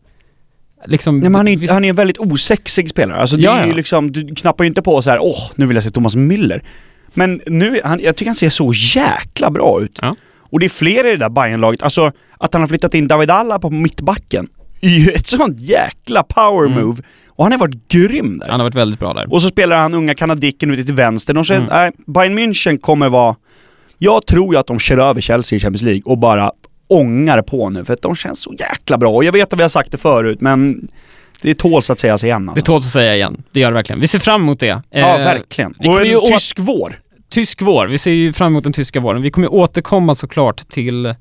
liksom... 0.87 1.19
Nej, 1.20 1.23
men 1.31 1.35
han, 1.35 1.49
är, 1.49 1.56
vi- 1.56 1.69
han 1.69 1.85
är 1.85 1.88
en 1.88 1.97
väldigt 1.97 2.19
osexig 2.19 2.91
spelare. 2.91 3.19
Alltså 3.20 3.37
det 3.37 3.43
Ja, 3.43 3.56
är 3.58 3.67
ju 3.67 3.73
liksom, 3.73 4.12
du 4.12 4.35
knappar 4.35 4.64
ju 4.64 4.69
inte 4.69 4.82
på 4.82 5.02
så 5.02 5.11
här, 5.11 5.19
åh, 5.23 5.50
nu 5.55 5.67
vill 5.67 5.75
jag 5.75 5.85
se 5.85 5.91
Thomas 5.91 6.17
Müller. 6.17 6.61
Men 7.14 7.41
nu, 7.47 7.81
han, 7.85 8.00
jag 8.00 8.17
tycker 8.17 8.29
han 8.29 8.35
ser 8.37 8.50
så 8.50 8.73
jäkla 8.75 9.50
bra 9.50 9.82
ut. 9.82 9.99
Ja. 10.02 10.17
Och 10.38 10.61
det 10.61 10.67
är 10.67 10.70
fler 10.70 11.06
i 11.06 11.11
det 11.11 11.17
där 11.17 11.29
Bayern-laget, 11.29 11.82
alltså 11.82 12.12
att 12.38 12.52
han 12.52 12.62
har 12.62 12.67
flyttat 12.69 12.94
in 12.94 13.08
David 13.08 13.31
Alla 13.31 13.58
på 13.58 13.70
mittbacken 13.70 14.49
är 14.81 14.88
ju 14.91 15.11
ett 15.11 15.27
sånt 15.27 15.61
jäkla 15.61 16.23
power 16.23 16.67
Mm. 16.67 16.85
move. 16.85 17.03
Och 17.29 17.44
han 17.44 17.53
har 17.53 17.59
varit 17.59 17.88
grym 17.88 18.38
där. 18.38 18.49
Han 18.49 18.61
har 18.61 18.65
varit 18.67 18.75
väldigt 18.75 19.00
bra 19.00 19.12
där. 19.15 19.32
Och 19.32 19.43
så 19.43 19.49
spelar 19.49 19.77
han 19.77 19.94
unga 19.94 20.15
kanadicken 20.15 20.71
ute 20.71 20.85
till 20.85 20.94
vänster. 20.94 21.35
De 21.35 21.44
känner, 21.44 21.61
Mm. 21.61 21.71
nej, 21.73 21.93
Bayern 22.06 22.38
München 22.38 22.79
kommer 22.79 23.09
vara... 23.09 23.37
Jag 23.99 24.27
tror 24.27 24.55
ju 24.55 24.61
att 24.61 24.67
de 24.67 24.79
kör 24.79 24.99
över 24.99 25.21
Chelsea 25.21 25.56
i 25.56 25.61
Champions 25.61 25.82
League 25.82 26.03
och 26.05 26.19
bara 26.19 26.53
ångar 26.88 27.43
på 27.43 27.71
nu, 27.71 27.85
för 27.85 27.93
att 27.93 28.03
de 28.03 28.15
känns 28.17 28.41
så 28.43 28.55
jäkla 28.59 28.99
bra. 28.99 29.11
Och 29.15 29.25
jag 29.25 29.32
vet 29.32 29.53
att 29.53 29.59
vi 29.59 29.62
har 29.62 29.69
sagt 29.69 29.93
det 29.93 29.99
förut, 29.99 30.41
men 30.41 30.88
det 31.43 31.55
tåls 31.55 31.91
att 31.91 31.99
sägas 31.99 32.25
igen 32.25 32.47
Det 32.47 32.50
alltså. 32.50 32.65
tåls 32.65 32.87
att 32.87 32.93
säga 32.93 33.15
igen. 33.17 33.43
Det 33.53 33.61
gör 33.61 33.69
det 33.71 33.75
verkligen. 33.75 34.00
Vi 34.00 34.06
ser 34.06 34.19
fram 34.19 34.43
emot 34.43 34.61
det. 34.61 34.67
Ja, 34.67 34.83
Eh, 35.19 35.25
verkligen. 35.25 35.75
vi 35.81 35.88
Och 35.88 36.00
en 36.00 36.06
ju 36.06 36.21
tysk 36.21 36.59
vår. 36.59 37.00
Tysk 37.29 37.62
vår. 37.62 37.87
Vi 37.87 37.99
ser 37.99 38.11
ju 38.11 38.33
fram 38.33 38.47
emot 38.53 38.65
den 38.65 38.73
tyska 38.73 39.00
våren. 39.00 39.23
Vi 39.23 39.31
kommer 39.31 39.47
ju 39.47 39.50
återkomma 39.53 40.15
såklart 40.15 40.69
till 40.69 41.15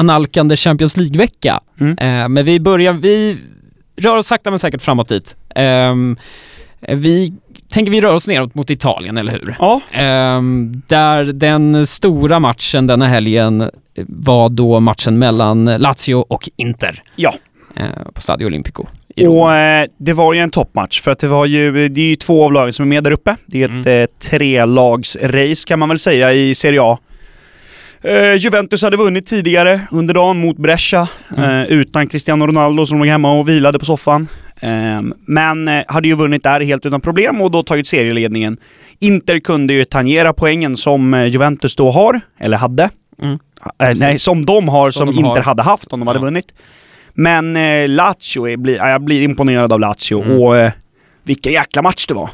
analkande 0.00 0.56
Champions 0.56 0.96
League-vecka. 0.96 1.60
Mm. 1.80 1.98
Eh, 1.98 2.28
men 2.28 2.44
vi 2.44 2.60
börjar, 2.60 2.92
vi 2.92 3.36
rör 4.00 4.16
oss 4.16 4.26
sakta 4.26 4.50
men 4.50 4.58
säkert 4.58 4.82
framåt 4.82 5.08
dit. 5.08 5.36
Ehm, 5.54 6.16
vi 6.88 7.32
tänker 7.68 7.92
vi 7.92 8.00
rör 8.00 8.14
oss 8.14 8.28
neråt 8.28 8.54
mot 8.54 8.70
Italien, 8.70 9.16
eller 9.18 9.32
hur? 9.32 9.56
Ja, 9.58 9.80
Ehm, 9.92 10.82
där 10.86 11.24
den 11.24 11.86
stora 11.86 12.38
matchen 12.40 12.86
denna 12.86 13.06
helgen 13.06 13.70
var 14.06 14.48
då 14.48 14.80
matchen 14.80 15.18
mellan 15.18 15.64
Lazio 15.64 16.14
och 16.14 16.48
Inter. 16.56 17.02
Ja. 17.16 17.34
Eh, 17.76 17.84
på 18.14 18.20
Stadio 18.20 18.46
Olimpico 18.46 18.86
och 19.28 19.52
eh, 19.54 19.86
det 19.98 20.12
var 20.12 20.32
ju 20.34 20.40
en 20.40 20.50
toppmatch 20.50 21.00
för 21.00 21.10
att 21.10 21.18
det 21.18 21.26
var 21.28 21.46
ju, 21.46 21.88
det 21.88 22.00
är 22.00 22.04
ju 22.06 22.16
två 22.16 22.44
av 22.44 22.52
lagen 22.52 22.72
som 22.72 22.84
är 22.84 22.88
med 22.88 23.04
där 23.04 23.10
uppe. 23.10 23.36
Det 23.46 23.62
är 23.62 23.64
ett 23.64 23.70
Mm. 23.86 24.00
eh, 24.02 24.06
trelagsrace 24.18 25.66
kan 25.68 25.78
man 25.78 25.88
väl 25.88 25.98
säga 25.98 26.32
i 26.32 26.54
Serie 26.54 26.82
A. 26.82 26.98
Eh, 28.02 28.34
Juventus 28.36 28.82
hade 28.82 28.96
vunnit 28.96 29.26
tidigare 29.26 29.80
under 29.90 30.14
dagen 30.14 30.40
mot 30.40 30.56
Brescia 30.56 31.08
Mm. 31.36 31.44
eh, 31.60 31.66
utan 31.66 32.06
Cristiano 32.08 32.46
Ronaldo 32.46 32.86
som 32.86 32.98
låg 32.98 33.06
hemma 33.08 33.32
och 33.38 33.48
vilade 33.48 33.78
på 33.78 33.84
soffan. 33.84 34.28
Eh, 34.60 35.00
men 35.26 35.70
hade 35.88 36.08
ju 36.08 36.14
vunnit 36.14 36.42
där 36.42 36.60
helt 36.60 36.86
utan 36.86 37.00
problem 37.00 37.40
och 37.40 37.50
då 37.50 37.62
tagit 37.62 37.86
serieledningen. 37.86 38.56
Inter 38.98 39.40
kunde 39.40 39.74
ju 39.74 39.84
tangera 39.84 40.32
poängen 40.32 40.76
som 40.76 41.14
eh, 41.14 41.26
Juventus 41.26 41.76
då 41.76 41.90
har, 41.90 42.20
eller 42.38 42.56
hade. 42.56 42.90
Mm. 43.22 43.38
Eh, 43.82 43.94
nej, 43.96 44.18
som 44.18 44.46
de 44.46 44.68
har, 44.68 44.90
som, 44.90 45.06
Som 45.06 45.14
de 45.14 45.18
Inter 45.28 45.34
har. 45.40 45.42
hade 45.42 45.62
haft 45.62 45.92
om 45.92 46.00
de 46.00 46.06
hade 46.08 46.18
Ja. 46.18 46.24
vunnit. 46.24 46.46
Men 47.14 47.56
eh, 47.56 47.88
Lazio, 47.88 48.48
är, 48.48 48.56
blir, 48.56 48.76
ja, 48.76 48.90
jag 48.90 49.02
blir 49.04 49.22
imponerad 49.22 49.72
av 49.72 49.80
Lazio 49.80 50.22
Mm. 50.22 50.40
och 50.40 50.56
eh, 50.56 50.72
vilken 51.22 51.52
jäkla 51.52 51.82
match 51.82 52.06
det 52.06 52.14
var 52.14 52.30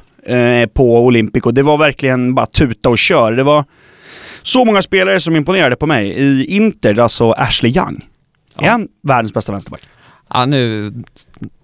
på 0.66 1.04
Olympico. 1.04 1.50
Det 1.50 1.62
var 1.62 1.76
verkligen 1.78 2.34
bara 2.34 2.46
tuta 2.46 2.88
och 2.88 2.98
kör. 2.98 3.32
Det 3.32 3.42
var 3.42 3.64
så 4.46 4.64
många 4.64 4.82
spelare 4.82 5.20
som 5.20 5.36
imponerade 5.36 5.76
på 5.76 5.86
mig. 5.86 6.08
I 6.08 6.56
Inter, 6.56 6.98
alltså 6.98 7.30
Ashley 7.30 7.72
Young. 7.76 8.04
Ja. 8.56 8.66
Är 8.66 8.70
han 8.70 8.88
världens 9.02 9.34
bästa 9.34 9.52
vänsterback? 9.52 9.82
Ja, 10.28 10.46
nu 10.46 10.92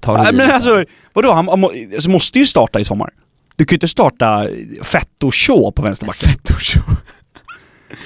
tar 0.01 0.19
du 0.19 0.31
i 0.31 0.33
men 0.33 0.51
alltså, 0.51 0.85
vadå? 1.12 1.33
Han, 1.33 1.49
alltså, 1.95 2.11
måste 2.11 2.39
ju 2.39 2.47
starta 2.47 2.81
i 2.81 2.85
sommar. 2.85 3.11
Du 3.57 3.65
kan 3.65 3.75
ju 3.75 3.77
inte 3.77 3.89
starta 3.89 4.49
Fetto 4.83 5.31
Shaw 5.31 5.71
på 5.71 5.83
vänsterbacken. 5.83 6.31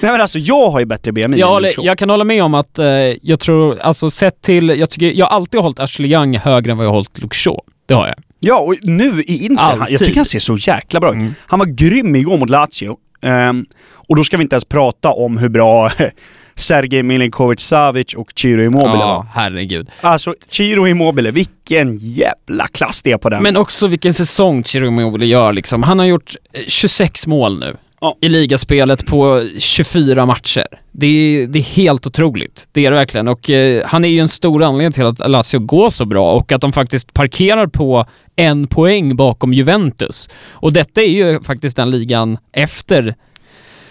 Nej 0.01 0.11
men 0.11 0.21
alltså 0.21 0.39
jag 0.39 0.69
har 0.69 0.79
ju 0.79 0.85
bättre 0.85 1.11
BMI 1.11 1.21
Jag, 1.23 1.47
än 1.47 1.53
håller, 1.53 1.71
Shaw. 1.71 1.85
jag 1.85 1.97
kan 1.97 2.09
hålla 2.09 2.23
med 2.23 2.43
om 2.43 2.53
att 2.53 2.79
eh, 2.79 2.85
jag 3.21 3.39
tror, 3.39 3.79
alltså 3.79 4.09
sett 4.09 4.41
till, 4.41 4.69
jag 4.69 4.89
tycker, 4.89 5.11
jag 5.11 5.25
har 5.25 5.35
alltid 5.35 5.61
hållit 5.61 5.79
Ashley 5.79 6.11
Young 6.11 6.37
högre 6.37 6.71
än 6.71 6.77
vad 6.77 6.85
jag 6.85 6.91
har 6.91 6.95
hållit 6.95 7.21
Luke 7.21 7.35
Shaw. 7.35 7.59
Det 7.85 7.93
har 7.93 8.07
jag. 8.07 8.15
Ja, 8.39 8.59
och 8.59 8.75
nu 8.81 9.21
i 9.21 9.45
Inter, 9.45 9.63
han, 9.63 9.87
jag 9.89 9.99
tycker 9.99 10.15
han 10.15 10.25
ser 10.25 10.39
så 10.39 10.57
jäkla 10.57 10.99
bra 10.99 11.09
ut. 11.09 11.15
Mm. 11.15 11.33
Han 11.39 11.59
var 11.59 11.65
grym 11.65 12.15
igår 12.15 12.37
mot 12.37 12.49
Lazio. 12.49 12.97
Ehm, 13.21 13.65
och 13.93 14.15
då 14.15 14.23
ska 14.23 14.37
vi 14.37 14.43
inte 14.43 14.53
ens 14.55 14.65
prata 14.65 15.09
om 15.09 15.37
hur 15.37 15.49
bra 15.49 15.89
Sergej 16.55 17.03
Milinkovic-Savic 17.03 18.15
och 18.15 18.31
Ciro 18.35 18.63
Immobile 18.63 18.97
var. 18.97 18.99
Ja, 18.99 19.27
herregud. 19.33 19.89
Alltså, 20.01 20.35
Ciro 20.49 20.87
Immobile, 20.87 21.31
vilken 21.31 21.97
jävla 21.97 22.67
klass 22.67 23.01
det 23.01 23.11
är 23.11 23.17
på 23.17 23.29
den. 23.29 23.43
Men 23.43 23.57
också 23.57 23.87
vilken 23.87 24.13
säsong 24.13 24.63
Ciro 24.63 24.87
Immobile 24.87 25.25
gör 25.25 25.53
liksom. 25.53 25.83
Han 25.83 25.99
har 25.99 26.05
gjort 26.05 26.35
eh, 26.53 26.61
26 26.67 27.27
mål 27.27 27.59
nu. 27.59 27.75
Ja. 28.01 28.17
I 28.21 28.29
ligaspelet 28.29 29.05
på 29.05 29.49
24 29.57 30.25
matcher. 30.25 30.67
Det 30.91 31.07
är, 31.07 31.47
det 31.47 31.59
är 31.59 31.63
helt 31.63 32.07
otroligt. 32.07 32.67
Det 32.71 32.85
är 32.85 32.91
det 32.91 32.97
verkligen. 32.97 33.27
Och 33.27 33.49
eh, 33.49 33.85
han 33.85 34.05
är 34.05 34.09
ju 34.09 34.19
en 34.19 34.27
stor 34.27 34.63
anledning 34.63 34.91
till 34.91 35.05
att 35.05 35.29
Lazio 35.29 35.59
går 35.59 35.89
så 35.89 36.05
bra 36.05 36.31
och 36.31 36.51
att 36.51 36.61
de 36.61 36.73
faktiskt 36.73 37.13
parkerar 37.13 37.67
på 37.67 38.05
en 38.35 38.67
poäng 38.67 39.15
bakom 39.15 39.53
Juventus. 39.53 40.29
Och 40.49 40.73
detta 40.73 41.01
är 41.01 41.09
ju 41.09 41.41
faktiskt 41.41 41.75
den 41.75 41.91
ligan 41.91 42.37
efter 42.51 43.15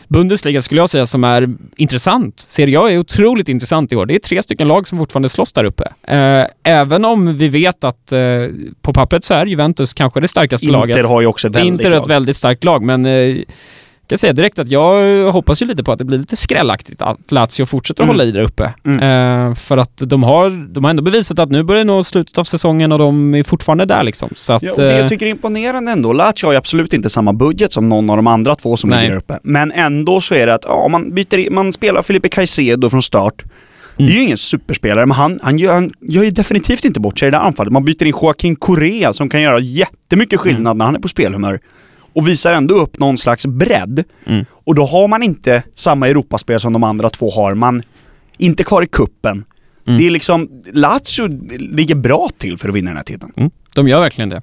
Bundesliga 0.08 0.62
skulle 0.62 0.80
jag 0.80 0.90
säga 0.90 1.06
som 1.06 1.24
är 1.24 1.48
intressant. 1.76 2.40
Serie 2.40 2.80
A 2.80 2.90
är 2.90 2.98
otroligt 2.98 3.48
intressant 3.48 3.92
i 3.92 3.96
år. 3.96 4.06
Det 4.06 4.14
är 4.14 4.18
tre 4.18 4.42
stycken 4.42 4.68
lag 4.68 4.88
som 4.88 4.98
fortfarande 4.98 5.28
slåss 5.28 5.52
där 5.52 5.64
uppe. 5.64 5.84
Eh, 6.02 6.46
även 6.62 7.04
om 7.04 7.36
vi 7.36 7.48
vet 7.48 7.84
att 7.84 8.12
eh, 8.12 8.18
på 8.82 8.92
pappret 8.92 9.24
så 9.24 9.34
är 9.34 9.46
Juventus 9.46 9.94
kanske 9.94 10.20
det 10.20 10.28
starkaste 10.28 10.66
Inter 10.66 10.78
laget. 10.78 11.06
har 11.06 11.20
ju 11.20 11.26
också 11.26 11.48
ett 11.48 11.54
väldigt 11.54 11.72
Inter 11.72 11.90
är 11.90 12.00
ett 12.00 12.10
väldigt 12.10 12.36
starkt 12.36 12.64
lag, 12.64 12.82
men 12.82 13.06
eh, 13.06 13.36
kan 14.08 14.18
säga 14.18 14.32
direkt 14.32 14.58
att 14.58 14.68
jag 14.68 15.32
hoppas 15.32 15.62
ju 15.62 15.66
lite 15.66 15.84
på 15.84 15.92
att 15.92 15.98
det 15.98 16.04
blir 16.04 16.18
lite 16.18 16.36
skrällaktigt 16.36 17.02
att 17.02 17.32
Lazio 17.32 17.66
fortsätter 17.66 18.02
Mm. 18.02 18.14
hålla 18.16 18.24
i 18.24 18.30
där 18.32 18.42
uppe. 18.42 18.72
Mm. 18.84 19.48
Eh, 19.50 19.54
för 19.54 19.76
att 19.76 19.96
de 20.06 20.22
har, 20.22 20.50
de 20.74 20.84
har 20.84 20.90
ändå 20.90 21.02
bevisat 21.02 21.38
att 21.38 21.50
nu 21.50 21.62
börjar 21.62 21.78
det 21.78 21.84
nå 21.84 22.04
slutet 22.04 22.38
av 22.38 22.44
säsongen 22.44 22.92
och 22.92 22.98
de 22.98 23.34
är 23.34 23.42
fortfarande 23.42 23.84
där 23.84 24.02
liksom. 24.02 24.30
Så 24.34 24.52
att, 24.52 24.62
Ja, 24.62 24.70
och 24.72 24.78
det 24.78 24.92
eh, 24.92 24.98
jag 24.98 25.08
tycker 25.08 25.26
är 25.26 25.30
imponerande 25.30 25.92
ändå, 25.92 26.12
Lazio 26.12 26.44
har 26.46 26.52
ju 26.52 26.58
absolut 26.58 26.92
inte 26.92 27.10
samma 27.10 27.32
budget 27.32 27.72
som 27.72 27.88
någon 27.88 28.10
av 28.10 28.16
de 28.16 28.26
andra 28.26 28.54
två 28.54 28.76
som 28.76 28.90
Nej. 28.90 28.98
ligger 28.98 29.10
där 29.10 29.18
uppe. 29.18 29.38
Men 29.42 29.72
ändå 29.72 30.20
så 30.20 30.34
är 30.34 30.46
det 30.46 30.54
att, 30.54 30.64
ja, 30.68 30.88
man, 30.88 31.14
byter, 31.14 31.50
man 31.50 31.72
spelar 31.72 32.02
Felipe 32.02 32.28
Caicedo 32.28 32.90
från 32.90 33.02
start. 33.02 33.34
Det 33.96 34.02
är 34.02 34.06
Mm. 34.06 34.16
ju 34.18 34.24
ingen 34.24 34.36
superspelare, 34.36 35.06
men 35.06 35.16
han, 35.16 35.40
han, 35.42 35.58
gör, 35.58 35.74
han 35.74 35.92
gör 36.00 36.22
ju 36.22 36.30
definitivt 36.30 36.84
inte 36.84 37.00
bort 37.00 37.18
sig 37.18 37.28
i 37.28 37.30
det 37.30 37.36
här 37.38 37.44
anfallet. 37.44 37.72
Man 37.72 37.84
byter 37.84 38.04
in 38.04 38.12
Joaquin 38.22 38.56
Correa 38.56 39.12
som 39.12 39.28
kan 39.28 39.42
göra 39.42 39.58
jättemycket 39.60 40.40
skillnad 40.40 40.60
Mm. 40.66 40.78
när 40.78 40.84
han 40.84 40.96
är 40.96 41.00
på 41.00 41.08
spelhumör. 41.08 41.60
Och 42.16 42.28
visar 42.28 42.52
ändå 42.54 42.74
upp 42.74 42.98
någon 42.98 43.18
slags 43.18 43.46
bredd. 43.46 44.04
Mm. 44.26 44.44
Och 44.50 44.74
då 44.74 44.84
har 44.84 45.08
man 45.08 45.22
inte 45.22 45.62
samma 45.74 46.08
Europaspel 46.08 46.60
som 46.60 46.72
de 46.72 46.84
andra 46.84 47.10
två 47.10 47.30
har. 47.30 47.54
Man 47.54 47.82
inte 48.38 48.64
kvar 48.64 48.82
i 48.82 48.86
kuppen. 48.86 49.44
Mm. 49.86 50.00
Det 50.00 50.06
är 50.06 50.10
liksom, 50.10 50.48
Lazio 50.72 51.28
ligger 51.58 51.94
bra 51.94 52.28
till 52.38 52.58
för 52.58 52.68
att 52.68 52.74
vinna 52.74 52.90
den 52.90 52.96
här 52.96 53.04
titeln. 53.04 53.32
mm, 53.36 53.50
de 53.74 53.88
gör 53.88 54.00
verkligen 54.00 54.28
det. 54.28 54.42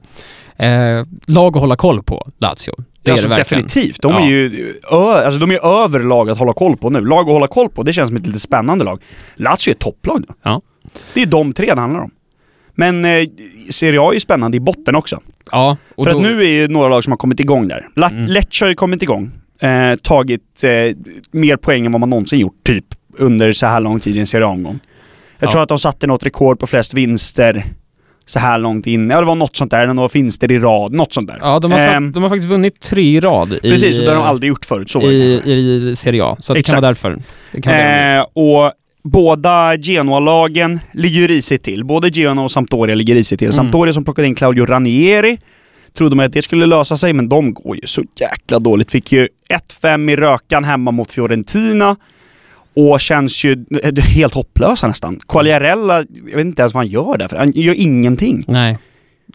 Eh, 0.57 1.05
lag 1.27 1.55
att 1.55 1.61
hålla 1.61 1.75
koll 1.75 2.03
på, 2.03 2.27
Lazio. 2.37 2.73
Det 3.01 3.11
alltså, 3.11 3.25
är 3.27 3.29
det 3.29 3.35
verkligen. 3.35 3.63
definitivt. 3.63 4.01
De 4.01 4.13
Ja. 4.13 4.19
är 4.21 4.25
ju 4.27 4.73
ö, 4.91 4.95
alltså, 5.25 5.39
de 5.39 5.51
är 5.51 5.83
över 5.83 5.99
lag 5.99 6.29
att 6.29 6.37
hålla 6.37 6.53
koll 6.53 6.77
på 6.77 6.89
nu. 6.89 7.01
Lag 7.01 7.19
att 7.19 7.33
hålla 7.33 7.47
koll 7.47 7.69
på, 7.69 7.83
det 7.83 7.93
känns 7.93 8.07
som 8.09 8.17
ett 8.17 8.25
lite 8.27 8.39
spännande 8.39 8.83
lag. 8.85 9.01
Lazio 9.35 9.69
är 9.69 9.73
topplag 9.73 10.19
nu. 10.27 10.33
Ja. 10.43 10.61
Det 11.13 11.21
är 11.21 11.25
de 11.25 11.53
tre 11.53 11.73
det 11.73 11.81
handlar 11.81 12.01
om. 12.01 12.11
Men 12.75 13.05
eh, 13.05 13.27
Serie 13.69 14.01
A 14.01 14.09
är 14.09 14.13
ju 14.13 14.19
spännande 14.19 14.57
i 14.57 14.59
botten 14.59 14.95
också. 14.95 15.21
Ja, 15.51 15.77
För 15.95 16.03
då, 16.03 16.09
att 16.11 16.21
nu 16.21 16.41
är 16.43 16.47
ju 16.49 16.67
några 16.67 16.89
lag 16.89 17.03
som 17.03 17.11
har 17.11 17.17
kommit 17.17 17.39
igång 17.39 17.67
där. 17.67 17.87
La- 17.95 18.09
Mm. 18.09 18.25
Lecce 18.25 18.65
har 18.65 18.69
ju 18.69 18.75
kommit 18.75 19.03
igång. 19.03 19.31
Eh, 19.59 19.95
tagit 19.95 20.63
eh, 20.63 20.95
mer 21.31 21.57
poäng 21.57 21.85
än 21.85 21.91
vad 21.91 21.99
man 21.99 22.09
någonsin 22.09 22.39
gjort, 22.39 22.63
typ, 22.63 22.85
under 23.17 23.51
så 23.51 23.65
här 23.65 23.79
lång 23.79 23.99
tid 23.99 24.15
i 24.15 24.19
en 24.19 24.27
Serie 24.27 24.45
A-omgång. 24.47 24.79
Jag 25.39 25.47
Ja. 25.47 25.51
tror 25.51 25.61
att 25.63 25.69
de 25.69 25.79
satte 25.79 26.07
något 26.07 26.25
rekord 26.25 26.59
på 26.59 26.67
flest 26.67 26.93
vinster 26.93 27.63
så 28.25 28.39
här 28.39 28.59
långt 28.59 28.87
in. 28.87 29.09
Ja, 29.09 29.19
det 29.19 29.25
var 29.25 29.35
något 29.35 29.55
sånt 29.55 29.71
där. 29.71 29.87
Några 29.87 30.07
vinster 30.13 30.51
i 30.51 30.59
rad, 30.59 30.93
något 30.93 31.13
sånt 31.13 31.27
där. 31.27 31.37
Ja, 31.41 31.59
de 31.59 31.71
har, 31.71 31.79
Ehm, 31.79 32.11
de 32.11 32.23
har 32.23 32.29
faktiskt 32.29 32.49
vunnit 32.49 32.79
tre 32.79 33.01
i 33.03 33.19
rad 33.19 33.53
i, 33.53 33.59
Precis, 33.69 33.99
och 33.99 34.05
det 34.05 34.11
har 34.11 34.17
de 34.17 34.23
aldrig 34.25 34.49
gjort 34.49 34.65
förut. 34.65 34.89
Så 34.89 35.01
i, 35.11 35.41
i 35.91 35.95
Serie 35.95 36.23
A. 36.23 36.37
Så 36.39 36.53
det 36.53 36.63
kan 36.63 36.75
vara 36.81 36.87
därför. 36.87 37.17
Det 37.51 37.61
kan. 37.61 37.73
Eh, 37.73 38.25
och 38.33 38.71
båda 39.03 39.75
Genoa-lagen 39.75 40.79
ligger 40.93 41.27
risigt 41.27 41.63
till. 41.63 41.83
Både 41.85 42.09
Genoa 42.09 42.43
och 42.43 42.51
Sampdoria 42.51 42.95
ligger 42.95 43.15
risigt 43.15 43.39
till. 43.39 43.45
Mm. 43.47 43.53
Sampdoria 43.53 43.93
som 43.93 44.03
plockade 44.03 44.27
in 44.27 44.35
Claudio 44.35 44.65
Ranieri 44.65 45.37
trodde 45.97 46.15
man 46.15 46.25
att 46.25 46.33
det 46.33 46.41
skulle 46.41 46.65
lösa 46.65 46.97
sig, 46.97 47.13
men 47.13 47.29
de 47.29 47.53
går 47.53 47.75
ju 47.75 47.81
så 47.87 48.03
jäkla 48.19 48.59
dåligt. 48.59 48.91
Fick 48.91 49.11
ju 49.11 49.27
1-5 49.81 50.11
i 50.11 50.15
rökan 50.15 50.63
hemma 50.63 50.91
mot 50.91 51.11
Fiorentina. 51.11 51.95
Och 52.75 52.99
känns 53.01 53.43
ju 53.45 53.65
eh, 53.83 54.03
helt 54.03 54.33
hopplösa 54.33 54.87
nästan. 54.87 55.19
Quagliarella, 55.27 55.97
jag 56.29 56.37
vet 56.37 56.45
inte 56.45 56.61
ens 56.61 56.73
vad 56.73 56.83
han 56.83 56.87
gör 56.87 57.17
där, 57.17 57.27
för 57.27 57.37
han 57.37 57.51
gör 57.51 57.73
ingenting. 57.73 58.43
Nej. 58.47 58.77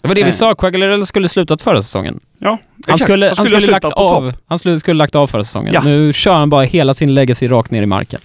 Det 0.02 0.08
var 0.08 0.14
det 0.14 0.20
vi 0.20 0.24
Nej. 0.24 0.32
sa, 0.32 0.54
Quagliarella 0.54 1.06
skulle 1.06 1.28
slutat 1.28 1.62
förra 1.62 1.82
säsongen. 1.82 2.20
Ja, 2.38 2.48
Han 2.48 2.58
exakt. 2.78 3.02
skulle, 3.02 3.26
han 3.26 3.34
skulle, 3.34 3.56
ha 3.56 3.60
slutat 3.60 3.82
lagt 3.82 3.94
på 3.94 4.00
topp. 4.00 4.10
av, 4.10 4.32
han 4.46 4.58
skulle, 4.58 4.80
skulle 4.80 4.98
lagt 4.98 5.14
av 5.14 5.26
förra 5.26 5.44
säsongen. 5.44 5.74
Ja. 5.74 5.82
Nu 5.82 6.12
kör 6.12 6.34
han 6.34 6.50
bara 6.50 6.62
hela 6.62 6.94
sin 6.94 7.14
legacy 7.14 7.48
rakt 7.48 7.70
ner 7.70 7.82
i 7.82 7.86
marken. 7.86 8.20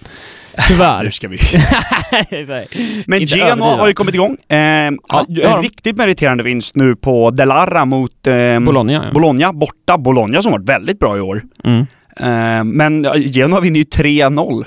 Tyvärr. 0.68 1.04
Nu 1.04 1.10
ska 1.10 1.28
vi... 1.28 1.38
Men 3.06 3.26
Genoa 3.26 3.76
har 3.76 3.86
ju 3.88 3.92
kommit 3.94 4.14
igång. 4.14 4.36
Eh, 4.48 4.58
Ja, 4.58 5.26
en 5.42 5.62
riktigt 5.62 5.96
meriterande 5.96 6.42
vinst 6.44 6.76
nu 6.76 6.96
på 6.96 7.30
Delarra 7.30 7.84
mot 7.84 8.26
eh, 8.26 8.60
Bologna 8.60 8.92
ja. 8.92 9.02
Bologna 9.14 9.52
borta. 9.52 9.98
Bologna 9.98 10.42
som 10.42 10.52
varit 10.52 10.68
väldigt 10.68 10.98
bra 10.98 11.16
i 11.16 11.20
år. 11.20 11.42
Mm. 11.64 11.86
Eh, 12.16 12.64
men 12.64 13.06
Genoa 13.26 13.60
vinner 13.60 13.78
ju 13.78 13.84
3-0. 13.84 14.64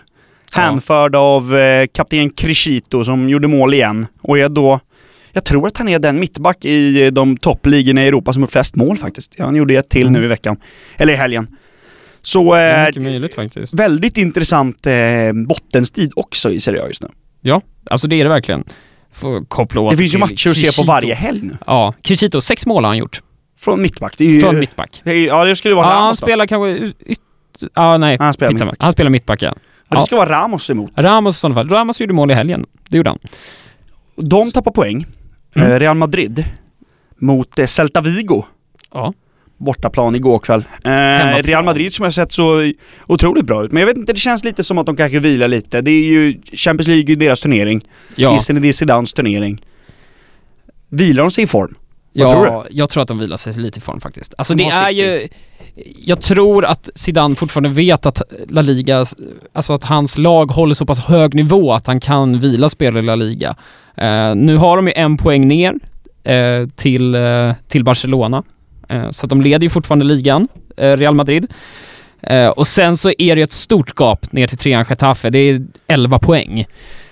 Ja. 0.56 0.62
Hänförd 0.62 1.16
av 1.16 1.58
eh, 1.58 1.88
kapten 1.94 2.30
Crescito 2.30 3.04
som 3.04 3.30
gjorde 3.30 3.48
mål 3.48 3.74
igen. 3.74 4.08
Och 4.22 4.40
är 4.40 4.50
då, 4.50 4.80
jag 5.34 5.44
tror 5.46 5.68
att 5.68 5.78
han 5.78 5.88
är 5.88 6.00
den 6.00 6.20
mittback 6.20 6.66
i 6.66 7.10
de 7.10 7.38
toppligorna 7.38 8.04
i 8.04 8.08
Europa 8.08 8.34
som 8.34 8.42
gjort 8.42 8.52
flest 8.52 8.76
mål 8.76 8.98
faktiskt. 8.98 9.36
Ja, 9.38 9.46
han 9.46 9.56
gjorde 9.56 9.74
ett 9.74 9.90
till 9.90 10.08
Mm. 10.08 10.14
nu 10.14 10.26
i 10.26 10.28
veckan. 10.28 10.58
Eller 10.98 11.14
i 11.14 11.16
helgen. 11.16 11.48
Så 12.28 12.56
eh, 12.56 12.90
möjligt 13.00 13.38
väldigt 13.74 14.18
intressant 14.18 14.88
eh, 14.88 14.94
bottenstrid 15.48 16.12
också 16.16 16.52
i 16.52 16.60
Serie 16.60 16.84
A 16.84 16.88
just 16.88 17.02
nu. 17.02 17.08
Ja, 17.42 17.62
alltså 17.90 18.08
det 18.08 18.16
är 18.16 18.24
det 18.24 18.30
verkligen. 18.30 18.64
Får 19.12 19.46
koppla 19.46 19.82
åt 19.82 19.92
Det 19.92 19.98
finns 19.98 20.16
ju 20.16 20.20
matcher 20.20 20.50
att 20.50 20.58
se 20.58 20.72
på 20.82 20.84
varje 20.88 21.14
helg 21.16 21.42
nu. 21.42 21.58
Ja, 21.68 21.94
Crescito, 22.02 22.42
sex 22.42 22.66
mål 22.66 22.84
har 22.84 22.90
han 22.90 22.98
gjort. 22.98 23.22
Från 23.60 23.82
mittback. 23.82 24.20
Ju, 24.20 24.40
Från 24.40 24.60
mittback. 24.60 25.02
det 25.04 25.12
är, 25.12 25.28
ja, 25.28 25.46
det 25.46 25.56
skulle 25.56 25.76
vara 25.76 25.86
Ja, 25.86 25.92
han 25.92 26.02
Ramos 26.04 26.20
då. 26.20 26.26
spelar 26.26 26.46
kanske 26.46 26.70
ut... 26.70 26.98
yt- 27.06 27.70
Ja, 27.74 27.98
nej. 27.98 28.18
Han 28.20 28.34
spelar 28.34 28.52
mittback. 28.54 28.76
Han 28.80 28.92
spelar 28.92 29.10
mittback 29.10 29.42
ja. 29.42 29.56
Ja, 29.90 30.00
det 30.00 30.06
ska 30.06 30.16
vara 30.18 30.30
Ramos 30.30 30.70
emot. 30.70 30.92
Ramos 30.96 31.36
i 31.36 31.40
sådana 31.40 31.56
fall. 31.56 31.70
Ramos 31.70 32.00
gjorde 32.02 32.14
mål 32.14 32.32
i 32.32 32.34
helgen. 32.34 32.66
Det 32.90 32.98
gjorde 32.98 33.10
han. 33.10 33.20
De 34.16 34.52
tappar 34.52 34.72
poäng. 34.72 35.06
Mm. 35.56 35.72
Eh, 35.72 35.80
Real 35.80 35.96
Madrid 35.98 36.46
mot 37.18 37.60
eh, 37.60 37.66
Celta 37.66 38.02
Vigo. 38.02 38.44
Ja. 38.94 39.14
Bortaplan 39.58 40.16
igår 40.16 40.40
kväll. 40.40 40.64
Eh. 40.84 41.44
Real 41.44 41.64
Madrid 41.64 41.94
som 41.94 42.04
har 42.04 42.12
sett 42.12 42.32
så 42.32 42.72
otroligt 43.08 43.46
bra 43.46 43.66
ut. 43.66 43.72
Men 43.72 43.80
jag 43.80 43.88
vet 43.88 43.98
inte, 43.98 44.14
det 44.14 44.20
känns 44.20 44.44
lite 44.44 44.64
som 44.64 44.78
att 44.78 44.86
de 44.86 44.96
kanske 44.96 45.20
vilar 45.20 45.48
lite. 45.48 45.82
Det 45.82 45.92
är 45.92 46.04
ju 46.04 46.42
Champions 46.54 46.88
League, 46.88 47.12
är 47.12 47.16
deras 47.16 47.42
turnering. 47.42 47.82
Ja, 48.16 48.34
Ja. 48.34 48.40
Zinedine 48.40 48.74
Zidans 48.74 49.14
turnering. 49.14 49.62
Vilar 50.90 51.24
de 51.24 51.32
sig 51.32 51.44
i 51.44 51.48
form? 51.48 51.76
Vad 52.14 52.28
ja 52.28 52.32
tror 52.32 52.66
jag 52.70 52.90
tror 52.90 53.02
att 53.02 53.08
de 53.08 53.20
vilar 53.20 53.38
sig 53.38 53.54
lite 53.54 53.78
i 53.78 53.82
form 53.82 54.02
faktiskt. 54.02 54.34
Alltså 54.38 54.54
De 54.54 54.64
det 54.64 54.70
är 54.70 54.90
ju... 54.90 55.28
Jag 56.06 56.22
tror 56.22 56.66
att 56.66 56.90
Zidane 56.96 57.36
fortfarande 57.36 57.70
vet 57.70 58.06
att 58.06 58.22
La 58.50 58.62
Liga, 58.62 59.06
alltså 59.54 59.74
att 59.74 59.84
hans 59.84 60.18
lag 60.18 60.52
håller 60.52 60.76
så 60.76 60.86
pass 60.86 61.00
hög 61.00 61.34
nivå 61.36 61.74
att 61.74 61.88
han 61.88 62.00
kan 62.00 62.40
vila 62.40 62.70
spelare 62.70 63.00
i 63.00 63.06
La 63.06 63.16
Liga. 63.16 63.56
Eh, 63.96 64.36
nu 64.36 64.58
har 64.58 64.76
de 64.76 64.88
ju 64.88 64.94
en 64.96 65.18
poäng 65.18 65.48
ner 65.48 65.74
eh, 66.24 66.68
till, 66.76 67.16
eh, 67.16 67.54
till 67.68 67.84
Barcelona. 67.84 68.44
Eh, 68.90 69.10
så 69.10 69.26
att 69.26 69.30
de 69.30 69.42
leder 69.42 69.64
ju 69.64 69.70
fortfarande 69.70 70.06
ligan, 70.06 70.48
eh, 70.78 70.98
Real 70.98 71.16
Madrid. 71.16 71.48
Eh, 72.22 72.48
och 72.48 72.68
sen 72.68 72.98
så 72.98 73.10
är 73.18 73.36
det 73.36 73.40
ju 73.40 73.44
ett 73.44 73.52
stort 73.52 73.96
gap 74.00 74.32
ner 74.32 74.48
till 74.48 74.58
trean 74.58 74.86
Getafe. 74.90 75.30
Det 75.30 75.40
är 75.40 75.60
11 75.88 76.20
poäng. 76.20 76.66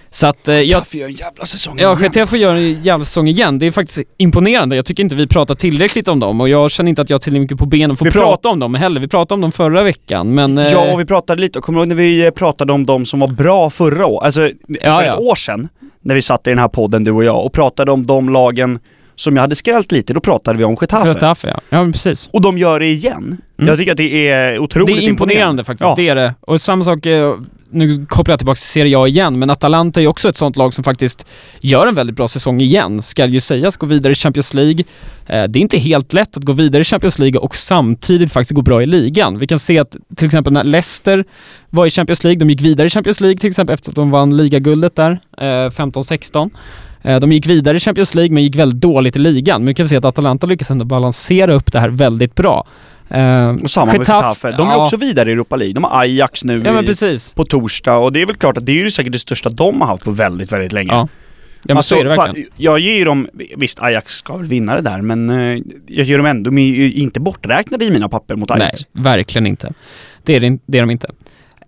Så 0.09 0.27
att 0.27 0.39
jag 0.47 0.63
Getafe 0.65 0.97
gör 0.97 1.07
en 1.07 1.13
jävla 1.13 1.45
säsong 1.45 1.77
Ja, 1.79 1.97
igen, 1.99 2.11
GTA 2.11 2.27
får 2.27 2.37
göra 2.37 2.57
en 2.57 2.81
jävla 2.83 3.05
säsong 3.05 3.27
igen. 3.27 3.59
Det 3.59 3.65
är 3.67 3.71
faktiskt 3.71 3.99
imponerande. 4.17 4.75
Jag 4.75 4.85
tycker 4.85 5.03
inte 5.03 5.15
vi 5.15 5.27
pratar 5.27 5.55
tillräckligt 5.55 6.07
om 6.07 6.19
dem 6.19 6.41
och 6.41 6.49
jag 6.49 6.71
känner 6.71 6.89
inte 6.89 7.01
att 7.01 7.09
jag 7.09 7.15
har 7.15 7.19
tillräckligt 7.19 7.41
mycket 7.41 7.57
på 7.57 7.65
benen 7.65 7.97
för 7.97 8.05
Vi 8.05 8.09
att 8.09 8.13
prat- 8.13 8.23
prata 8.23 8.49
om 8.49 8.59
dem 8.59 8.75
heller. 8.75 9.01
Vi 9.01 9.07
pratade 9.07 9.33
om 9.35 9.41
dem 9.41 9.51
förra 9.51 9.83
veckan, 9.83 10.33
men... 10.33 10.57
Ja, 10.57 10.91
och 10.93 10.99
vi 10.99 11.05
pratade 11.05 11.41
lite, 11.41 11.59
kommer 11.59 11.79
du 11.79 11.81
ihåg 11.83 11.87
när 11.87 11.95
vi 11.95 12.31
pratade 12.31 12.73
om 12.73 12.85
de 12.85 13.05
som 13.05 13.19
var 13.19 13.27
bra 13.27 13.69
förra 13.69 14.05
året? 14.05 14.25
Alltså, 14.25 14.39
för 14.41 14.53
Ja, 14.83 15.01
ett 15.03 15.07
ja. 15.07 15.17
år 15.17 15.35
sedan, 15.35 15.67
när 16.01 16.15
vi 16.15 16.21
satt 16.21 16.47
i 16.47 16.49
den 16.49 16.59
här 16.59 16.67
podden 16.67 17.03
du 17.03 17.11
och 17.11 17.23
jag, 17.23 17.45
och 17.45 17.53
pratade 17.53 17.91
om 17.91 18.05
de 18.05 18.29
lagen 18.29 18.79
som 19.15 19.35
jag 19.35 19.41
hade 19.41 19.55
skrällt 19.55 19.91
lite, 19.91 20.13
då 20.13 20.19
pratade 20.19 20.57
vi 20.57 20.63
om 20.63 20.77
Getafe. 20.81 21.07
Getafe, 21.07 21.47
ja. 21.47 21.59
Ja, 21.69 21.91
precis. 21.91 22.29
Och 22.33 22.41
de 22.41 22.57
gör 22.57 22.79
det 22.79 22.87
igen. 22.87 23.37
Mm. 23.57 23.67
Jag 23.69 23.77
tycker 23.77 23.91
att 23.91 23.97
det 23.97 24.27
är 24.29 24.59
otroligt 24.59 24.95
Det 24.97 25.03
är 25.05 25.09
imponerande 25.09 25.63
faktiskt, 25.63 25.87
Ja. 25.89 25.93
det 25.97 26.09
är 26.09 26.15
det. 26.15 26.33
Och 26.41 26.61
samma 26.61 26.83
sak, 26.83 27.05
eh, 27.05 27.33
nu 27.69 28.05
kopplar 28.05 28.33
jag 28.33 28.39
tillbaka 28.39 28.55
till 28.55 28.63
Serie 28.67 28.97
A 28.99 29.07
igen, 29.07 29.39
men 29.39 29.49
Atalanta 29.49 29.99
är 29.99 30.01
ju 30.01 30.07
också 30.07 30.29
ett 30.29 30.35
sånt 30.35 30.55
lag 30.55 30.73
som 30.73 30.83
faktiskt 30.83 31.25
gör 31.61 31.87
en 31.87 31.95
väldigt 31.95 32.15
bra 32.15 32.27
säsong 32.27 32.61
igen, 32.61 33.01
ska 33.01 33.25
ju 33.25 33.39
sägas, 33.39 33.77
gå 33.77 33.85
vidare 33.85 34.11
i 34.11 34.15
Champions 34.15 34.53
League. 34.53 34.83
Eh, 35.25 35.43
Det 35.43 35.59
är 35.59 35.61
inte 35.61 35.77
helt 35.77 36.13
lätt 36.13 36.37
att 36.37 36.43
gå 36.43 36.51
vidare 36.53 36.81
i 36.81 36.83
Champions 36.85 37.19
League 37.19 37.39
och 37.39 37.55
samtidigt 37.55 38.31
faktiskt 38.33 38.51
gå 38.55 38.61
bra 38.61 38.83
i 38.83 38.85
ligan. 38.85 39.39
Vi 39.39 39.47
kan 39.47 39.59
se 39.59 39.79
att 39.79 39.97
till 40.15 40.25
exempel 40.25 40.53
när 40.53 40.63
Leicester 40.63 41.25
var 41.69 41.85
i 41.85 41.89
Champions 41.89 42.23
League, 42.23 42.39
de 42.39 42.49
gick 42.49 42.61
vidare 42.61 42.87
i 42.87 42.89
Champions 42.89 43.21
League 43.21 43.37
till 43.37 43.47
exempel 43.49 43.73
efter 43.73 43.89
att 43.91 43.95
de 43.95 44.11
vann 44.11 44.37
ligaguldet 44.37 44.95
där, 44.95 45.11
eh, 45.37 45.69
15-16. 45.71 46.49
Eh, 47.05 47.19
De 47.19 47.31
gick 47.31 47.47
vidare 47.47 47.77
i 47.77 47.79
Champions 47.79 48.15
League 48.15 48.33
men 48.33 48.43
gick 48.43 48.55
väldigt 48.55 48.81
dåligt 48.81 49.15
i 49.15 49.19
ligan. 49.19 49.61
Men 49.61 49.67
vi 49.67 49.73
kan 49.73 49.87
se 49.87 49.95
att 49.95 50.05
Atalanta 50.05 50.47
lyckas 50.47 50.71
ändå 50.71 50.85
balansera 50.85 51.53
upp 51.53 51.71
det 51.71 51.79
här 51.79 51.89
väldigt 51.89 52.35
bra. 52.35 52.67
Eh, 53.09 53.49
Och 53.49 53.69
samma 53.69 53.85
med 53.85 53.95
Getafe. 53.99 54.51
De 54.51 54.67
är 54.67 54.71
ja. 54.71 54.81
också 54.81 54.97
vidare 54.97 55.29
i 55.29 55.33
Europa 55.33 55.55
League. 55.55 55.73
De 55.73 55.83
har 55.83 56.01
Ajax 56.01 56.43
nu 56.43 56.63
Ja 56.65 56.81
i, 56.81 57.17
på 57.35 57.43
torsdag 57.45 57.95
och 57.97 58.11
det 58.13 58.21
är 58.21 58.25
väl 58.25 58.35
klart 58.35 58.57
att 58.57 58.65
det 58.65 58.71
är 58.71 58.83
ju 58.83 58.91
säkert 58.91 59.13
det 59.13 59.19
största 59.19 59.49
de 59.49 59.81
har 59.81 59.87
haft 59.87 60.03
på 60.03 60.11
väldigt, 60.11 60.51
väldigt 60.51 60.71
länge. 60.71 60.91
Ja. 60.93 61.07
Ja 61.67 61.73
men 61.73 61.83
så 61.83 61.95
är 61.95 62.03
det 62.03 62.09
verkligen. 62.09 62.29
Alltså, 62.29 62.41
fan, 62.43 62.51
jag 62.57 62.79
ger 62.79 62.95
ju 62.95 63.05
dem, 63.05 63.27
visst 63.57 63.81
Ajax 63.81 64.13
ska 64.15 64.37
väl 64.37 64.47
vinna 64.47 64.75
det 64.75 64.81
där 64.81 65.01
men 65.01 65.29
eh, 65.29 65.61
jag 65.87 66.05
ger 66.05 66.17
dem 66.17 66.25
ändå, 66.25 66.49
de 66.49 66.57
är 66.57 66.97
inte 66.97 67.19
borträknade 67.19 67.85
i 67.85 67.89
mina 67.89 68.09
papper 68.09 68.35
mot 68.35 68.49
Nej, 68.49 68.61
Ajax. 68.61 68.81
verkligen 68.91 69.47
inte. 69.47 69.73
Det 70.23 70.35
är, 70.35 70.39
det, 70.39 70.57
det 70.65 70.77
är 70.77 70.81
de 70.81 70.89
inte. 70.91 71.07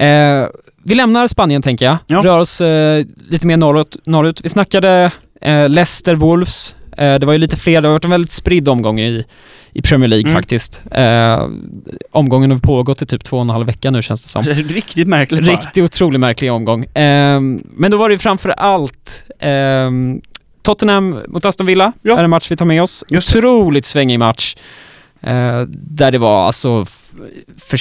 Eh, 0.06 0.48
vi 0.84 0.96
lämnar 0.96 1.27
Spanien 1.27 1.62
tänker 1.62 1.86
jag. 1.86 1.98
Ja. 2.08 2.22
Rör 2.24 2.39
oss 2.39 2.62
eh, 2.62 3.06
lite 3.29 3.48
mer 3.48 3.58
norrut. 3.58 3.98
norrut. 4.06 4.41
Vi 4.44 4.50
snackade 4.50 5.12
eh, 5.41 5.70
Leicester 5.70 6.15
Wolves. 6.15 6.75
Eh, 6.98 7.15
det 7.20 7.25
var 7.25 7.34
ju 7.34 7.39
lite 7.39 7.58
fler, 7.58 7.82
det 7.82 7.88
har 7.88 7.94
varit 7.94 8.03
en 8.06 8.12
väldigt 8.12 8.32
spridd 8.32 8.70
omgång 8.70 9.00
i, 9.00 9.25
i 9.74 9.82
Premier 9.82 10.08
League 10.08 10.24
Mm. 10.29 10.36
faktiskt. 10.36 10.84
Eh, 10.91 11.48
omgången 12.12 12.51
har 12.51 12.58
pågått 12.58 13.01
i 13.01 13.06
typ 13.06 13.24
två 13.24 13.38
och 13.38 13.41
en 13.44 13.50
halv 13.50 13.67
vecka 13.67 13.91
nu 13.91 14.01
känns 14.01 14.24
det 14.24 14.29
som. 14.29 14.44
Riktigt 14.53 15.08
märkligt 15.08 15.46
bara. 15.46 15.51
Riktigt 15.51 15.84
otroligt 15.84 16.20
märklig 16.20 16.51
omgång. 16.51 16.86
Ehm, 16.94 17.63
men 17.75 17.91
då 17.91 17.98
var 17.98 18.10
det 18.10 18.13
ju 18.13 18.20
framför 18.20 18.50
allt 18.50 19.24
ehm, 19.39 20.22
Tottenham 20.62 21.20
mot 21.27 21.46
Aston 21.46 21.67
Villa, 21.67 21.94
Ja. 22.01 22.20
är 22.20 22.24
en 22.24 22.29
match 22.29 22.51
vi 22.51 22.56
tar 22.56 22.65
med 22.65 22.84
oss. 22.84 23.03
Just. 23.10 23.36
Otroligt 23.36 23.86
svängig 23.86 24.20
match. 24.20 24.56
Eh, 25.22 25.62
där 25.70 26.12
det 26.12 26.17
var 26.17 26.46
alltså 26.46 26.86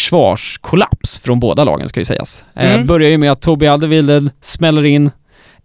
försvarskollaps 0.07 1.19
från 1.19 1.41
båda 1.41 1.65
lagen 1.65 1.89
ska 1.89 2.01
ju 2.01 2.05
sägas. 2.05 2.45
Eh, 2.55 2.75
Mm. 2.75 2.87
Börjar 2.87 3.11
ju 3.11 3.19
med 3.19 3.33
att 3.33 3.41
Toby 3.41 3.67
Alderweireld 3.67 4.31
smäller 4.41 4.87
in 4.87 5.11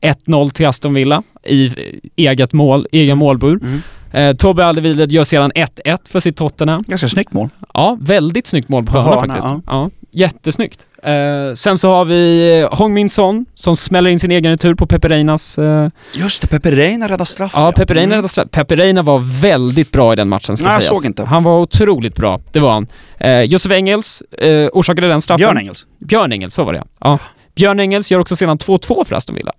1-0 0.01 0.49
till 0.51 0.67
Aston 0.67 0.93
Villa 0.93 1.23
i 1.43 1.71
eget 2.15 2.53
mål, 2.53 2.87
egen 2.91 3.17
målbur. 3.17 3.59
Mm. 3.63 3.81
Eh, 4.13 4.35
Toby 4.35 4.61
Alderweireld 4.61 5.11
gör 5.11 5.23
sedan 5.23 5.51
1-1 5.55 5.97
för 6.09 6.19
sitt 6.19 6.37
Tottenham. 6.37 6.83
Ganska 6.87 7.07
snyggt 7.09 7.33
mål. 7.33 7.49
Ja, 7.73 7.97
väldigt 8.01 8.47
snyggt 8.47 8.69
mål 8.69 8.85
på 8.85 8.97
hörna 8.97 9.19
faktiskt. 9.21 9.47
Ja. 9.67 9.89
jättesnyggt. 10.11 10.85
Eh, 11.03 11.53
sen 11.53 11.77
så 11.77 11.89
har 11.91 12.05
vi 12.05 12.67
Hong 12.71 12.93
Min 12.93 13.09
Son 13.09 13.45
som 13.53 13.75
smäller 13.75 14.09
in 14.09 14.19
sin 14.19 14.31
egen 14.31 14.51
retur 14.51 14.75
på 14.75 14.85
Pepe 14.87 15.09
Reinas 15.09 15.57
eh, 15.59 15.89
Just 16.13 16.41
det, 16.41 16.47
Pepe 16.47 16.71
Reina 16.71 17.05
räddade 17.05 17.25
straff. 17.25 17.51
Ja, 17.55 17.71
Pepe 17.71 17.93
Reina, 17.93 18.15
Mm. 18.15 18.25
mm. 18.37 18.47
Pepe 18.49 18.75
Reina 18.75 19.01
var 19.01 19.41
väldigt 19.41 19.91
bra 19.91 20.13
i 20.13 20.15
den 20.15 20.29
matchen 20.29 20.57
ska 20.57 20.67
Nej, 20.67 20.73
jag 20.75 20.83
såg 20.83 21.05
inte. 21.05 21.23
Han 21.23 21.43
var 21.43 21.59
otroligt 21.59 22.15
bra, 22.15 22.39
det 22.51 22.59
var 22.59 22.71
han. 22.71 22.87
Eh, 23.19 23.41
Josef 23.41 23.71
Engels 23.71 24.21
eh, 24.21 24.67
orsakade 24.73 25.07
den 25.07 25.21
straffen. 25.21 25.43
Björn 25.45 25.57
Engels. 25.57 25.85
Björn 25.99 26.31
Engels, 26.31 26.53
så 26.53 26.63
var 26.63 26.73
det 26.73 26.83
ja. 26.99 27.19
Björn 27.55 27.79
Engels 27.79 28.11
gör 28.11 28.19
också 28.19 28.35
sedan 28.35 28.57
2-2 28.57 29.05
för 29.05 29.15
Aston 29.15 29.35
Villa. 29.35 29.51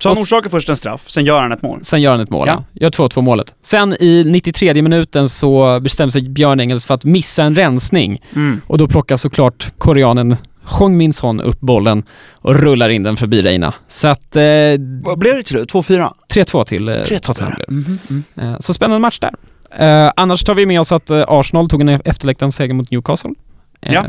Så 0.00 0.08
han 0.08 0.18
orsakar 0.18 0.50
först 0.50 0.68
en 0.68 0.76
straff, 0.76 1.10
sen 1.10 1.24
gör 1.24 1.42
han 1.42 1.52
ett 1.52 1.62
mål. 1.62 1.78
Sen 1.82 2.02
gör 2.02 2.10
han 2.10 2.20
ett 2.20 2.30
mål, 2.30 2.48
Ja. 2.48 2.64
ja. 2.72 2.80
Gör 2.82 2.90
2-2 2.90 3.20
målet. 3.20 3.54
Sen 3.62 3.96
i 4.00 4.24
93 4.26 4.82
minuten 4.82 5.28
så 5.28 5.80
bestämmer 5.80 6.10
sig 6.10 6.28
Björn 6.28 6.60
Engels 6.60 6.86
för 6.86 6.94
att 6.94 7.04
missa 7.04 7.42
en 7.42 7.54
rensning. 7.54 8.22
Mm. 8.34 8.60
Och 8.66 8.78
då 8.78 8.88
plockar 8.88 9.16
såklart 9.16 9.70
koreanen 9.78 10.36
Hong 10.64 10.96
Min 10.96 11.12
Son 11.12 11.40
upp 11.40 11.60
bollen 11.60 12.02
och 12.32 12.54
rullar 12.54 12.88
in 12.88 13.02
den 13.02 13.16
förbi 13.16 13.42
Reina. 13.42 13.74
Så 13.88 14.08
att 14.08 14.36
eh, 14.36 14.42
Vad 15.02 15.18
blev 15.18 15.36
det 15.36 15.42
till 15.42 15.56
slut? 15.56 15.72
2-4? 15.72 16.12
3-2 16.34 16.64
till 16.64 16.88
eh, 16.88 16.92
3-2 16.92 17.18
Tottenham 17.20 17.54
mm. 17.68 18.22
Eh, 18.36 18.58
Så 18.60 18.74
spännande 18.74 18.98
match 19.00 19.18
där. 19.18 19.34
Eh, 19.78 20.12
annars 20.16 20.44
tar 20.44 20.54
vi 20.54 20.66
med 20.66 20.80
oss 20.80 20.92
att 20.92 21.10
eh, 21.10 21.24
Arsenal 21.28 21.68
tog 21.68 21.80
en 21.80 21.88
efterlängtad 21.88 22.54
seger 22.54 22.74
mot 22.74 22.90
Newcastle. 22.90 23.30
Eh, 23.82 23.92
Ja. 23.92 24.04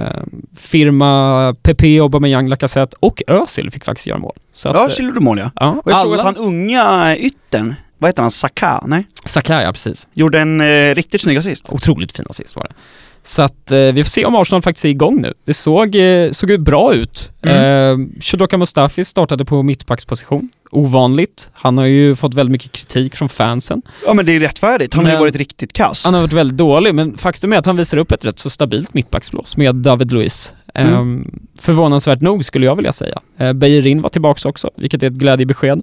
Firma 0.58 1.56
Pepe, 1.62 2.00
Aubameyang, 2.01 2.48
Lacazette 2.50 2.96
och 3.00 3.22
Özil 3.27 3.72
fick 3.72 3.86
faktiskt 3.86 4.08
göra 4.08 4.20
mål. 4.20 4.36
Så 4.53 4.70
att, 4.70 4.75
Ja, 4.75 4.84
eh, 4.84 4.89
Chile 4.89 5.08
gjorde 5.08 5.20
mål 5.20 5.38
ja. 5.39 5.51
ja, 5.56 5.82
Och 5.86 5.92
jag 5.92 6.01
såg 6.01 6.13
alla- 6.13 6.20
att 6.22 6.25
han 6.25 6.38
unga 6.38 7.15
yttern, 7.18 7.74
vad 7.98 8.10
heter 8.10 8.22
han, 8.22 8.32
Saka? 8.32 8.84
Nej? 8.86 9.08
Saka, 9.25 9.62
ja 9.63 9.72
precis. 9.72 10.08
Gjorde 10.13 10.39
en 10.39 10.62
eh, 10.62 10.96
riktigt 10.96 11.22
snygg 11.22 11.38
assist. 11.38 11.65
Otroligt 11.70 12.12
fin 12.12 12.25
assist 12.30 12.56
var 12.56 12.63
det. 12.63 12.74
Så 13.24 13.42
att 13.42 13.72
eh, 13.72 13.77
vi 13.77 14.03
får 14.03 14.10
se 14.10 14.25
om 14.25 14.36
Arsenal 14.36 14.62
faktiskt 14.62 14.86
är 14.86 14.89
igång 14.89 15.22
nu. 15.22 15.34
Det 15.46 15.53
såg, 15.53 15.96
eh, 15.96 16.32
såg 16.32 16.50
ju 16.50 16.58
bra 16.58 16.94
ut. 16.94 17.32
Mm. 17.42 18.01
Eh, 18.15 18.22
Shodoka 18.22 18.58
Mustafi 18.58 19.06
startade 19.06 19.46
på 19.46 19.63
mittbacksposition. 19.63 20.50
Ovanligt. 20.72 21.50
Han 21.53 21.77
har 21.77 21.86
ju 21.86 22.15
fått 22.15 22.34
väldigt 22.34 22.51
mycket 22.51 22.72
kritik 22.72 23.15
från 23.15 23.30
fansen. 23.30 23.82
Ja 24.06 24.13
men 24.13 24.25
det 24.25 24.36
är 24.36 24.39
rättfärdigt. 24.39 24.94
Han 24.94 25.06
har 25.06 25.12
ju 25.12 25.15
Men- 25.15 25.22
varit 25.22 25.36
riktigt 25.36 25.74
kass. 25.74 26.06
Han 26.06 26.13
har 26.13 26.22
varit 26.22 26.34
väldigt 26.34 26.58
dålig, 26.58 26.96
men 26.96 27.18
faktum 27.18 27.53
är 27.53 27.58
att 27.58 27.65
han 27.65 27.77
visar 27.77 27.98
upp 27.98 28.12
ett 28.12 28.25
rätt 28.25 28.39
så 28.39 28.50
stabilt 28.50 28.94
mittbacksblås 28.94 29.58
med 29.58 29.75
David 29.75 30.12
Luiz. 30.12 30.53
Mm. 30.74 30.94
Ehm, 30.94 31.39
förvånansvärt 31.60 32.22
nog 32.22 32.46
skulle 32.46 32.65
jag 32.65 32.75
vilja 32.75 32.92
säga. 32.92 33.20
Uh, 33.42 33.53
Beijerin 33.53 34.01
var 34.01 34.10
tillbaks 34.10 34.46
också, 34.46 34.70
vilket 34.75 35.03
är 35.03 35.08
ett 35.08 35.13
glädjebesked. 35.13 35.82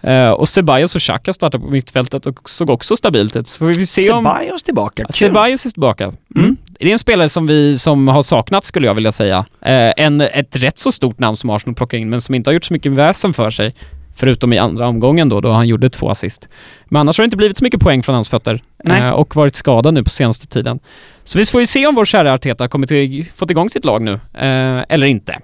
Eh, 0.00 0.30
och 0.30 0.48
Ceballos 0.48 0.94
och 0.94 1.00
Xhaka 1.00 1.32
startar 1.32 1.58
på 1.58 1.66
mittfältet 1.66 2.26
och 2.26 2.50
såg 2.50 2.70
också 2.70 2.96
stabilt 2.96 3.36
ut. 3.36 3.48
Så 3.48 3.58
får 3.58 3.66
vi 3.66 3.86
se 3.86 4.12
om... 4.12 4.24
Ceballos 4.24 4.62
tillbaka. 4.62 5.04
Kul. 5.04 5.12
Ceballos 5.12 5.66
är 5.66 5.70
tillbaka. 5.70 6.12
Mm. 6.36 6.56
Det 6.78 6.88
är 6.88 6.92
en 6.92 6.98
spelare 6.98 7.28
som 7.28 7.46
vi 7.46 7.78
som 7.78 8.08
har 8.08 8.22
saknat 8.22 8.64
skulle 8.64 8.86
jag 8.86 8.94
vilja 8.94 9.12
säga. 9.12 9.46
Eh, 9.60 9.92
en, 9.96 10.20
ett 10.20 10.56
rätt 10.56 10.78
så 10.78 10.92
stort 10.92 11.18
namn 11.18 11.36
som 11.36 11.50
Arsenal 11.50 11.74
plockar 11.74 11.98
in 11.98 12.10
men 12.10 12.20
som 12.20 12.34
inte 12.34 12.50
har 12.50 12.52
gjort 12.52 12.64
så 12.64 12.72
mycket 12.72 12.92
väsen 12.92 13.34
för 13.34 13.50
sig. 13.50 13.74
Förutom 14.14 14.52
i 14.52 14.58
andra 14.58 14.88
omgången 14.88 15.28
då, 15.28 15.40
då 15.40 15.50
han 15.50 15.68
gjorde 15.68 15.90
två 15.90 16.10
assist. 16.10 16.48
Men 16.88 17.00
annars 17.00 17.18
har 17.18 17.22
det 17.22 17.26
inte 17.26 17.36
blivit 17.36 17.56
så 17.56 17.64
mycket 17.64 17.80
poäng 17.80 18.02
från 18.02 18.14
hans 18.14 18.28
fötter. 18.28 18.62
Eh, 18.84 19.10
och 19.10 19.36
varit 19.36 19.54
skadad 19.54 19.94
nu 19.94 20.04
på 20.04 20.10
senaste 20.10 20.46
tiden. 20.46 20.78
Så 21.24 21.38
vi 21.38 21.44
får 21.44 21.60
ju 21.60 21.66
se 21.66 21.86
om 21.86 21.94
vår 21.94 22.04
kära 22.04 22.32
Arteta 22.32 22.64
har 22.64 22.68
kommit 22.68 22.88
till, 22.88 23.26
fått 23.34 23.50
igång 23.50 23.70
sitt 23.70 23.84
lag 23.84 24.02
nu. 24.02 24.12
Eh, 24.12 24.84
eller 24.88 25.06
inte. 25.06 25.38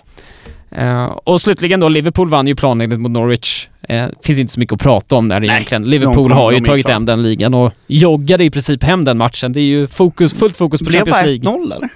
Eh, 0.77 1.05
och 1.05 1.41
slutligen 1.41 1.81
då, 1.81 1.89
Liverpool 1.89 2.29
vann 2.29 2.47
ju 2.47 2.55
planenligt 2.55 3.01
mot 3.01 3.11
Norwich. 3.13 3.69
Eh, 3.89 4.07
finns 4.25 4.39
inte 4.39 4.53
så 4.53 4.61
mycket 4.61 4.73
att 4.75 4.81
prata 4.83 5.17
om 5.17 5.29
där 5.29 5.41
Nej, 5.41 5.49
egentligen. 5.49 5.83
de 5.83 5.89
Liverpool 5.91 6.29
kom- 6.29 6.39
har 6.39 6.53
ju 6.53 6.59
de 6.59 6.65
tagit 6.65 6.89
hem 6.89 7.07
den 7.07 7.23
ligan 7.23 7.55
och 7.55 7.73
joggade 7.87 8.45
i 8.45 8.51
princip 8.51 8.85
hem 8.85 9.05
den 9.05 9.19
matchen. 9.19 9.53
Det 9.53 9.61
är 9.61 9.65
ju 9.65 9.87
fokus, 9.87 10.35
fullt 10.35 10.57
fokus 10.57 10.81
på 10.81 10.85
Blev 10.85 10.99
Champions 10.99 11.17
bara 11.17 11.27
League. 11.27 11.67
1-0 11.67 11.73
eller? 11.77 11.89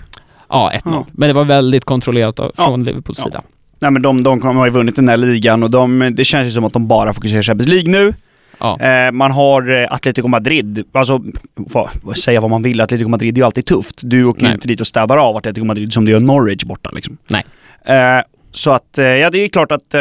Ja, 0.49 0.71
1-0. 0.75 0.81
Ja. 0.95 1.07
Men 1.13 1.29
det 1.29 1.33
var 1.35 1.45
väldigt 1.45 1.85
kontrollerat 1.85 2.37
då, 2.37 2.53
Ja. 2.57 2.65
från 2.65 2.85
Liverpools 2.85 3.19
Ja. 3.19 3.25
sida. 3.25 3.43
Nej 3.79 3.91
men 3.91 4.03
de, 4.03 4.23
de 4.23 4.43
har 4.43 4.67
ju 4.67 4.73
vunnit 4.73 4.97
den 4.97 5.09
här 5.09 5.17
ligan 5.17 5.63
och 5.63 5.71
de, 5.71 6.13
det 6.17 6.25
känns 6.25 6.47
ju 6.47 6.51
som 6.51 6.65
att 6.65 6.73
de 6.73 6.87
bara 6.89 7.13
fokuserar 7.13 7.43
Champions 7.43 7.69
League 7.69 7.91
nu. 7.93 8.15
Ja. 8.61 8.81
Eh, 8.81 9.13
man 9.13 9.31
har 9.33 9.83
eh, 9.83 9.93
Atletico 9.93 10.29
Madrid, 10.29 10.85
alltså 10.93 11.23
vad, 11.55 11.89
säga 12.17 12.41
vad 12.41 12.51
man 12.51 12.63
vill, 12.63 12.81
Atletico 12.81 13.09
Madrid 13.09 13.35
är 13.35 13.41
ju 13.41 13.45
alltid 13.45 13.67
tufft. 13.67 14.01
Du 14.05 14.25
åker 14.25 14.43
Nej. 14.43 14.53
inte 14.55 14.69
dit 14.69 14.81
och 14.81 14.87
städar 14.87 15.17
av 15.19 15.37
Atletico 15.37 15.65
Madrid 15.65 15.93
som 15.93 16.05
du 16.05 16.13
gör 16.13 16.21
Norwich 16.21 16.65
borta 16.65 16.91
liksom. 16.91 17.17
Nej. 17.29 17.45
Eh, 17.85 18.23
så 18.57 18.71
att, 18.71 18.99
eh, 18.99 19.05
ja 19.07 19.31
det 19.31 19.39
är 19.39 19.49
klart 19.49 19.73
att 19.73 19.95
eh, 19.95 20.01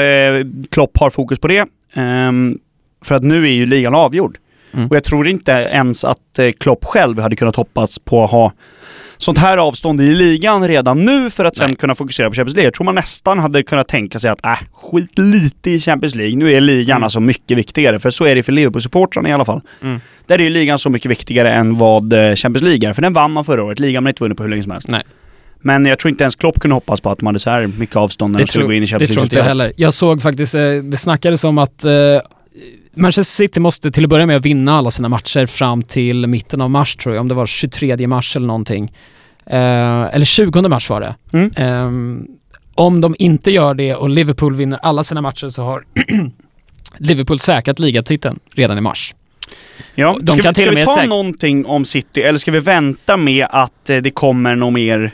Klopp 0.72 0.98
har 0.98 1.10
fokus 1.10 1.40
på 1.40 1.48
det. 1.48 1.66
Ehm, 1.94 2.58
för 3.06 3.16
att 3.16 3.24
nu 3.24 3.44
är 3.44 3.52
ju 3.52 3.66
ligan 3.66 3.96
avgjord. 3.96 4.38
Mm. 4.74 4.88
Och 4.88 4.96
jag 4.96 5.04
tror 5.04 5.28
inte 5.28 5.52
ens 5.52 6.06
att 6.06 6.40
eh, 6.40 6.52
Klopp 6.52 6.86
själv 6.86 7.20
hade 7.20 7.36
kunnat 7.36 7.56
hoppas 7.56 8.00
på 8.00 8.24
att 8.24 8.32
ha 8.32 8.52
sånt 9.18 9.38
här 9.38 9.58
avstånd 9.58 10.02
i 10.02 10.16
ligan 10.16 10.68
redan 10.68 11.06
nu 11.06 11.30
för 11.30 11.46
att 11.46 11.56
sen 11.56 11.70
Nej. 11.70 11.76
kunna 11.76 11.96
fokusera 11.96 12.30
på 12.30 12.36
Champions 12.36 12.56
League. 12.56 12.68
Jag 12.68 12.74
tror 12.74 12.86
man 12.86 12.96
nästan 12.96 13.40
hade 13.40 13.64
kunnat 13.64 13.88
tänka 13.88 14.20
sig 14.20 14.32
att 14.32 14.46
äh, 14.46 14.60
skit 14.74 15.20
lite 15.20 15.72
i 15.72 15.80
Champions 15.80 16.16
League. 16.16 16.36
Nu 16.36 16.52
är 16.54 16.62
ligan 16.62 16.96
Mm. 16.96 17.04
alltså 17.04 17.20
mycket 17.20 17.58
viktigare, 17.58 18.00
för 18.00 18.10
så 18.10 18.26
är 18.26 18.36
det 18.36 18.44
för 18.44 18.52
Liverpool-supportrarna 18.52 19.30
i 19.30 19.32
alla 19.32 19.46
fall. 19.46 19.62
Mm. 19.82 20.00
Där 20.28 20.40
är 20.40 20.44
ju 20.44 20.50
ligan 20.50 20.80
så 20.80 20.90
mycket 20.90 21.12
viktigare 21.12 21.52
än 21.54 21.78
vad 21.78 22.14
Champions 22.14 22.62
League 22.62 22.90
är, 22.90 22.94
för 22.94 23.02
den 23.02 23.14
vann 23.14 23.32
man 23.32 23.46
förra 23.46 23.64
året. 23.64 23.80
Ligan 23.80 23.96
har 23.96 24.02
man 24.02 24.10
inte 24.10 24.24
vunnit 24.24 24.38
på 24.38 24.44
hur 24.44 24.50
länge 24.50 24.64
som 24.64 24.72
helst. 24.72 24.90
Nej. 24.90 25.04
Men 25.66 25.86
jag 25.86 26.00
tror 26.00 26.10
inte 26.10 26.24
ens 26.24 26.36
Klopp 26.36 26.60
kunde 26.60 26.76
hoppas 26.76 27.02
på 27.02 27.10
att 27.10 27.22
man 27.22 27.28
hade 27.28 27.40
så 27.40 27.50
här 27.50 27.68
mycket 27.68 27.96
avstånd 27.96 28.32
när 28.32 28.40
de 28.40 28.48
skulle 28.48 28.66
gå 28.66 28.74
in 28.74 28.78
i 28.78 28.80
det 28.80 28.88
Champions 28.88 29.14
tror 29.14 29.24
inte 29.24 29.36
jag 29.36 29.44
heller. 29.44 29.74
Jag 29.78 29.94
såg 29.94 30.22
faktiskt, 30.22 30.56
eh, 30.56 30.62
det 30.62 30.98
snackades 30.98 31.44
om 31.44 31.58
att 31.58 31.86
eh, 31.86 31.92
Manchester 32.96 33.36
City 33.36 33.60
måste 33.60 33.92
till 33.92 34.04
att 34.04 34.10
börja 34.10 34.26
med 34.26 34.42
vinna 34.44 34.78
alla 34.78 34.92
sina 34.92 35.10
matcher 35.10 35.46
fram 35.46 35.84
till 35.84 36.28
mitten 36.28 36.62
av 36.62 36.70
mars 36.70 36.96
tror 36.96 37.16
jag, 37.16 37.22
om 37.22 37.28
det 37.28 37.34
var 37.34 37.46
23 37.46 38.08
mars 38.08 38.36
eller 38.36 38.48
någonting. 38.48 38.92
Eh, 39.46 40.16
eller 40.16 40.26
20 40.26 40.70
mars 40.70 40.90
var 40.90 41.02
det. 41.02 41.16
Mm. 41.34 41.52
Ehm, 41.58 42.28
om 42.76 43.02
de 43.02 43.16
inte 43.20 43.52
gör 43.52 43.74
det 43.74 43.96
och 43.96 44.10
Liverpool 44.10 44.56
vinner 44.56 44.80
alla 44.82 45.04
sina 45.04 45.22
matcher 45.22 45.48
så 45.48 45.64
har 45.64 45.84
Liverpool 46.98 47.40
säkrat 47.40 47.80
ligatiteln 47.80 48.40
redan 48.56 48.78
i 48.78 48.82
mars. 48.82 49.16
Ja, 49.96 50.18
De 50.22 50.38
ska, 50.38 50.44
kan 50.44 50.54
vi, 50.54 50.62
ska 50.64 50.72
vi 50.72 50.86
ta 50.86 50.96
säk- 50.96 51.10
någonting 51.10 51.66
om 51.66 51.86
City, 51.86 52.22
eller 52.22 52.38
ska 52.40 52.52
vi 52.52 52.60
vänta 52.60 53.18
med 53.18 53.48
att 53.50 53.86
det 53.86 54.14
kommer 54.14 54.56
något 54.56 54.74
mer 54.74 55.12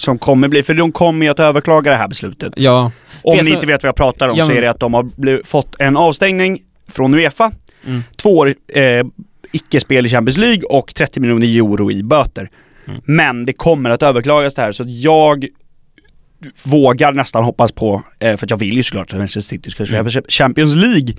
som 0.00 0.18
kommer 0.18 0.48
bli, 0.48 0.62
för 0.62 0.74
de 0.74 0.92
kommer 0.92 1.26
ju 1.26 1.30
att 1.32 1.40
överklaga 1.40 1.90
det 1.90 1.96
här 1.96 2.08
beslutet. 2.08 2.52
Ja, 2.56 2.90
Om 3.22 3.36
ni 3.36 3.44
så- 3.44 3.54
inte 3.54 3.66
vet 3.66 3.82
vad 3.82 3.88
jag 3.88 3.96
pratar 3.96 4.28
om 4.28 4.36
Ja, 4.38 4.44
så 4.44 4.48
men- 4.48 4.56
är 4.58 4.62
det 4.62 4.70
att 4.70 4.80
de 4.80 4.94
har 4.94 5.02
blivit, 5.02 5.48
fått 5.48 5.76
en 5.80 5.96
avstängning 5.96 6.58
från 6.88 7.14
Uefa, 7.14 7.52
Mm. 7.86 8.02
två 8.16 8.36
år 8.38 8.54
eh, 8.74 9.06
icke-spel 9.52 10.06
i 10.06 10.08
Champions 10.08 10.36
League 10.38 10.62
och 10.64 10.94
30 10.94 11.20
miljoner 11.20 11.46
euro 11.46 11.90
i 11.90 12.02
böter. 12.02 12.50
Mm. 12.88 13.00
Men 13.04 13.44
det 13.44 13.52
kommer 13.52 13.90
att 13.90 14.02
överklagas 14.02 14.54
det 14.54 14.62
här 14.62 14.72
så 14.72 14.84
jag 14.86 15.46
vågar 16.62 17.12
nästan 17.12 17.44
hoppas 17.44 17.72
på, 17.72 18.02
eh, 18.18 18.36
för 18.36 18.46
att 18.46 18.50
jag 18.50 18.56
vill 18.56 18.76
ju 18.76 18.82
såklart 18.82 19.12
att 19.12 19.18
Manchester 19.18 19.40
City 19.40 19.70
ska 19.70 19.86
spela 19.86 20.00
Mm. 20.00 20.22
Champions 20.28 20.74
League. 20.74 21.14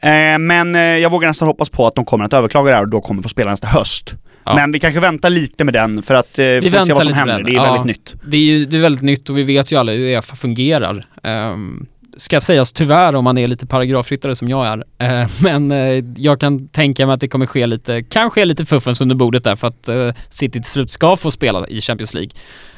Eh, 0.00 0.38
men 0.38 0.74
eh, 0.74 0.80
jag 0.82 1.10
vågar 1.10 1.28
nästan 1.28 1.48
hoppas 1.48 1.70
på 1.70 1.86
att 1.86 1.94
de 1.94 2.04
kommer 2.04 2.24
att 2.24 2.32
överklaga 2.32 2.70
det 2.70 2.76
här 2.76 2.82
och 2.84 2.90
då 2.90 3.00
kommer 3.00 3.22
få 3.22 3.28
spela 3.28 3.50
nästa 3.50 3.66
höst. 3.68 4.14
Ja. 4.44 4.54
Men 4.54 4.72
vi 4.72 4.78
kanske 4.80 5.00
väntar 5.00 5.30
lite 5.30 5.64
med 5.64 5.74
den 5.74 6.02
för 6.02 6.14
att 6.14 6.38
eh, 6.38 6.44
vi 6.44 6.70
får 6.70 6.80
se 6.80 6.92
vad 6.92 7.02
som 7.02 7.12
händer. 7.12 7.42
Det 7.44 7.50
är 7.50 7.54
Ja. 7.54 7.62
väldigt 7.62 7.84
nytt. 7.86 8.16
det 8.26 8.36
är 8.36 8.40
ju 8.40 8.64
det 8.64 8.76
är 8.76 8.80
väldigt 8.80 9.02
nytt 9.02 9.30
och 9.30 9.38
vi 9.38 9.42
vet 9.42 9.72
ju 9.72 9.76
alla 9.76 9.92
hur 9.92 10.00
Uefa 10.00 10.36
fungerar. 10.36 11.06
Um, 11.22 11.86
ska 12.18 12.40
sägas 12.40 12.72
tyvärr 12.72 13.14
om 13.14 13.24
man 13.24 13.38
är 13.38 13.48
lite 13.48 13.66
paragrafryttare 13.66 14.34
som 14.34 14.48
jag 14.48 14.66
är. 14.66 14.84
Eh, 14.98 15.28
men 15.42 15.70
eh, 15.70 16.04
jag 16.16 16.40
kan 16.40 16.68
tänka 16.68 17.06
mig 17.06 17.14
att 17.14 17.20
det 17.20 17.28
kommer 17.28 17.46
ske 17.46 17.66
lite, 17.66 18.02
kanske 18.02 18.44
lite 18.44 18.64
fuffens 18.64 19.00
under 19.00 19.14
bordet 19.14 19.44
där 19.44 19.56
för 19.56 19.66
att 19.66 19.88
uh, 19.88 20.12
City 20.28 20.52
till 20.52 20.70
slut 20.70 20.90
ska 20.90 21.16
få 21.16 21.30
spela 21.30 21.66
i 21.68 21.80
Champions 21.80 22.14
League. 22.14 22.30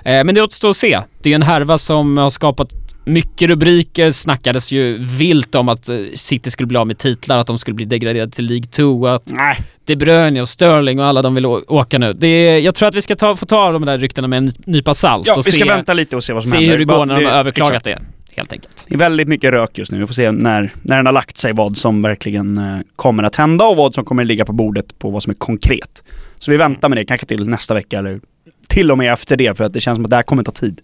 Eh, 0.04 0.24
men 0.24 0.34
det 0.34 0.42
återstår 0.42 0.70
att 0.70 0.76
se. 0.76 1.00
Det 1.22 1.30
är 1.30 1.34
en 1.34 1.42
härva 1.42 1.78
som 1.78 2.16
har 2.18 2.30
skapat 2.30 2.72
mycket 3.04 3.48
rubriker, 3.48 4.10
snackades 4.10 4.72
ju 4.72 4.98
vilt 4.98 5.54
om 5.54 5.68
att 5.68 5.88
eh, 5.88 5.96
City 6.14 6.50
skulle 6.50 6.66
bli 6.66 6.78
av 6.78 6.86
med 6.86 6.98
titlar, 6.98 7.38
att 7.38 7.46
de 7.46 7.58
skulle 7.58 7.74
bli 7.74 7.84
degraderade 7.84 8.32
till 8.32 8.44
League 8.44 8.66
2, 8.66 9.06
att 9.06 9.32
Nej, 9.32 9.56
De 9.84 9.96
Bruyne 9.96 10.40
och 10.40 10.48
Sterling 10.48 11.00
och 11.00 11.06
alla 11.06 11.22
de 11.22 11.34
vill 11.34 11.46
åka 11.46 11.98
nu. 11.98 12.12
Det 12.12 12.26
är, 12.26 12.58
jag 12.58 12.74
tror 12.74 12.88
att 12.88 12.94
vi 12.94 13.02
ska 13.02 13.14
ta, 13.14 13.36
få 13.36 13.46
ta 13.46 13.72
de 13.72 13.84
där 13.84 13.98
ryktena 13.98 14.28
med 14.28 14.36
en 14.36 14.44
ny- 14.44 14.52
nypa 14.64 14.94
salt 14.94 15.26
ja, 15.26 15.32
och 15.32 15.46
vi 15.46 15.52
ska 15.52 15.64
se, 15.64 15.68
vänta 15.68 15.94
lite 15.94 16.16
och 16.16 16.24
se 16.24 16.32
vad 16.32 16.42
som 16.42 16.50
se 16.50 16.56
händer. 16.56 16.72
hur 16.72 16.78
det 16.78 16.84
går 16.84 17.06
när 17.06 17.20
de 17.20 17.24
har 17.24 17.32
överklagat 17.32 17.86
exakt. 17.86 18.00
det, 18.00 18.19
helt 18.40 18.52
enkelt. 18.52 18.84
Det 18.88 18.94
är 18.94 18.98
väldigt 18.98 19.28
mycket 19.28 19.50
rök 19.50 19.78
just 19.78 19.92
nu. 19.92 19.98
Vi 19.98 20.06
får 20.06 20.14
se 20.14 20.32
när, 20.32 20.72
när 20.82 20.96
den 20.96 21.06
har 21.06 21.12
lagt 21.12 21.38
sig 21.38 21.52
vad 21.52 21.76
som 21.76 22.02
verkligen 22.02 22.58
eh, 22.58 22.78
kommer 22.96 23.22
att 23.22 23.36
hända 23.36 23.64
och 23.64 23.76
vad 23.76 23.94
som 23.94 24.04
kommer 24.04 24.22
att 24.22 24.26
ligga 24.26 24.44
på 24.44 24.52
bordet 24.52 24.98
på 24.98 25.10
vad 25.10 25.22
som 25.22 25.30
är 25.30 25.34
konkret. 25.34 26.02
Så 26.38 26.50
vi 26.50 26.56
väntar 26.56 26.88
med 26.88 26.98
det, 26.98 27.04
kanske 27.04 27.26
till 27.26 27.48
nästa 27.48 27.74
vecka 27.74 27.98
eller 27.98 28.20
till 28.68 28.90
och 28.90 28.98
med 28.98 29.12
efter 29.12 29.36
det 29.36 29.56
för 29.56 29.64
att 29.64 29.72
det 29.72 29.80
känns 29.80 29.96
som 29.96 30.04
att 30.04 30.10
det 30.10 30.16
här 30.16 30.22
kommer 30.22 30.42
ta 30.42 30.52
tid. 30.52 30.80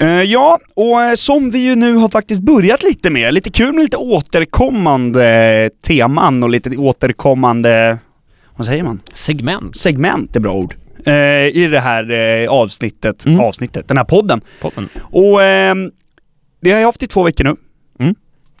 Eh, 0.00 0.22
ja, 0.22 0.58
och 0.74 1.02
eh, 1.02 1.14
som 1.14 1.50
vi 1.50 1.58
ju 1.58 1.74
nu 1.74 1.94
har 1.94 2.08
faktiskt 2.08 2.40
börjat 2.40 2.82
lite 2.82 3.10
med, 3.10 3.34
lite 3.34 3.50
kul 3.50 3.72
med 3.72 3.82
lite 3.82 3.96
återkommande 3.96 5.70
teman 5.82 6.42
och 6.42 6.50
lite 6.50 6.76
återkommande, 6.76 7.98
vad 8.56 8.66
säger 8.66 8.82
man? 8.82 9.00
Segment. 9.12 9.76
Segment 9.76 10.36
är 10.36 10.40
bra 10.40 10.52
ord. 10.54 10.74
i 11.52 11.66
det 11.70 11.80
här 11.80 12.46
avsnittet, 12.46 13.26
Mm. 13.26 13.40
avsnittet, 13.40 13.88
den 13.88 13.96
här 13.96 14.04
podden. 14.04 14.40
Podden. 14.60 14.88
Och 15.00 15.42
ehm, 15.42 15.90
det 16.60 16.70
har 16.70 16.78
jag 16.78 16.88
haft 16.88 17.02
i 17.02 17.06
två 17.06 17.22
veckor 17.22 17.44
nu. 17.44 17.56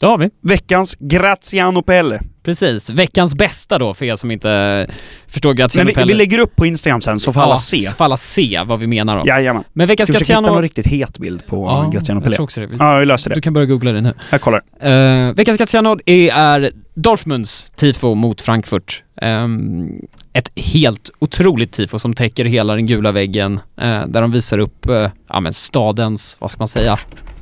Det 0.00 0.06
har 0.06 0.18
vi. 0.18 0.30
Veckans 0.40 0.96
Graziano 1.00 1.82
Pelle. 1.82 2.20
Precis. 2.42 2.90
Veckans 2.90 3.34
bästa 3.34 3.78
då 3.78 3.94
för 3.94 4.04
er 4.04 4.16
som 4.16 4.30
inte 4.30 4.86
förstår 5.26 5.50
Men 5.50 5.56
Graziano 5.56 5.88
vi, 5.88 5.94
Pelle. 5.94 6.06
vi 6.06 6.14
lägger 6.14 6.38
upp 6.38 6.56
på 6.56 6.66
Instagram 6.66 7.00
sen 7.00 7.20
så 7.20 7.32
får 7.32 7.40
alla 7.40 7.56
se. 7.56 7.80
Så 7.80 7.96
får 7.96 8.04
alla 8.04 8.16
se 8.16 8.62
vad 8.66 8.78
vi 8.78 8.86
menar 8.86 9.18
då. 9.18 9.26
Jajamän. 9.26 9.64
Men 9.72 9.86
veckans 9.86 10.08
Ska 10.08 10.12
vi 10.12 10.18
försöka 10.18 10.32
hitta 10.32 10.40
Graziano... 10.40 10.54
någon 10.54 10.62
riktigt 10.62 10.86
het 10.86 11.18
bild 11.18 11.46
på 11.46 11.56
Ja, 11.66 11.90
Graziano 11.92 12.18
jag 12.18 12.24
Pelle? 12.24 12.36
tror 12.36 12.44
också 12.44 12.60
det. 12.60 12.68
Ja, 12.78 12.98
vi 12.98 13.06
löser 13.06 13.30
det. 13.30 13.34
Du 13.34 13.40
kan 13.40 13.52
börja 13.52 13.66
googla 13.66 13.92
det 13.92 14.00
nu. 14.00 14.14
Jag 14.30 14.40
kollar. 14.40 14.62
Uh, 14.84 15.34
veckans 15.34 15.58
Graziano 15.58 15.98
är, 16.06 16.32
är 16.32 16.70
Dortmunds 16.94 17.70
tifo 17.76 18.14
mot 18.14 18.40
Frankfurt. 18.40 19.02
Ehm, 19.22 19.90
ett 20.32 20.50
helt 20.58 21.10
otroligt 21.18 21.72
tifo 21.72 21.98
som 21.98 22.14
täcker 22.14 22.44
hela 22.44 22.74
den 22.74 22.86
gula 22.86 23.12
väggen 23.12 23.60
eh, 23.76 24.06
där 24.06 24.20
de 24.20 24.30
visar 24.32 24.58
upp 24.58 24.88
eh, 24.88 25.10
ja, 25.28 25.40
men 25.40 25.52
stadens, 25.52 26.36
vad 26.40 26.50
ska 26.50 26.58
man 26.58 26.68
säga? 26.68 26.98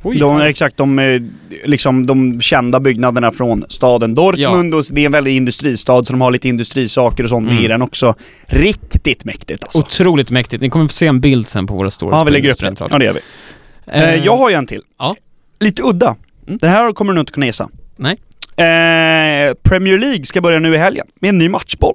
Oj, 0.07 0.19
De 0.19 0.41
exakt 0.41 0.77
de, 0.77 0.99
eh, 0.99 1.21
liksom, 1.65 2.05
de 2.05 2.41
kända 2.41 2.79
byggnaderna 2.79 3.31
från 3.31 3.63
staden 3.69 4.15
Dortmund 4.15 4.73
och 4.75 4.83
det 4.91 5.01
är 5.01 5.05
en 5.05 5.11
väldig 5.11 5.35
industristad 5.35 6.05
så 6.05 6.13
de 6.13 6.21
har 6.21 6.31
lite 6.31 6.47
industrisaker 6.49 7.23
och 7.23 7.29
sånt 7.29 7.49
Mm. 7.51 7.63
i 7.63 7.67
den 7.67 7.81
också. 7.81 8.15
Riktigt 8.45 9.25
mäktigt 9.25 9.63
alltså. 9.63 9.79
Otroligt 9.79 10.31
mäktigt. 10.31 10.61
Ni 10.61 10.69
kommer 10.69 10.85
få 10.87 10.93
se 10.93 11.07
en 11.07 11.19
bild 11.21 11.47
sen 11.47 11.67
på 11.67 11.73
våra 11.73 11.89
stories. 11.89 12.13
Ja, 12.13 12.23
vi 12.23 12.31
lägger 12.31 12.49
upp. 12.49 12.55
Studentradion. 12.55 12.91
Ja, 12.93 12.99
det 12.99 13.05
gör 13.05 13.13
vi. 13.13 14.17
Eh, 14.17 14.25
jag 14.25 14.37
har 14.37 14.49
ju 14.49 14.55
en 14.55 14.65
till. 14.67 14.81
ja. 14.99 15.15
Lite 15.59 15.81
udda. 15.81 16.15
Mm. 16.47 16.57
Den 16.61 16.69
här 16.69 16.93
kommer 16.93 17.13
du 17.13 17.15
nog 17.15 17.21
inte 17.21 17.31
kunna 17.31 17.45
gissa. 17.45 17.69
Nej. 17.95 18.17
Eh, 18.57 19.53
Premier 19.63 19.97
League 19.97 20.23
ska 20.25 20.41
börja 20.41 20.59
nu 20.59 20.73
i 20.75 20.77
helgen 20.77 21.07
med 21.21 21.29
en 21.29 21.37
ny 21.37 21.49
matchboll. 21.49 21.93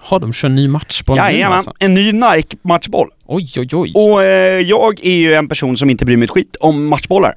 Har 0.00 0.20
de 0.20 0.32
kör 0.32 0.48
ny 0.48 0.68
matchboll 0.68 1.16
nu 1.16 1.22
Jajamän, 1.22 1.56
alltså? 1.56 1.72
en 1.78 1.94
ny 1.94 2.12
Nike-matchboll. 2.12 3.08
Oj, 3.26 3.48
oj, 3.58 3.68
oj. 3.72 3.92
Och 3.94 4.22
eh, 4.24 4.60
jag 4.60 5.04
är 5.04 5.14
ju 5.16 5.34
en 5.34 5.48
person 5.48 5.76
som 5.76 5.90
inte 5.90 6.04
bryr 6.04 6.16
mig 6.16 6.24
ett 6.24 6.30
skit 6.30 6.56
om 6.60 6.86
matchbollar. 6.86 7.34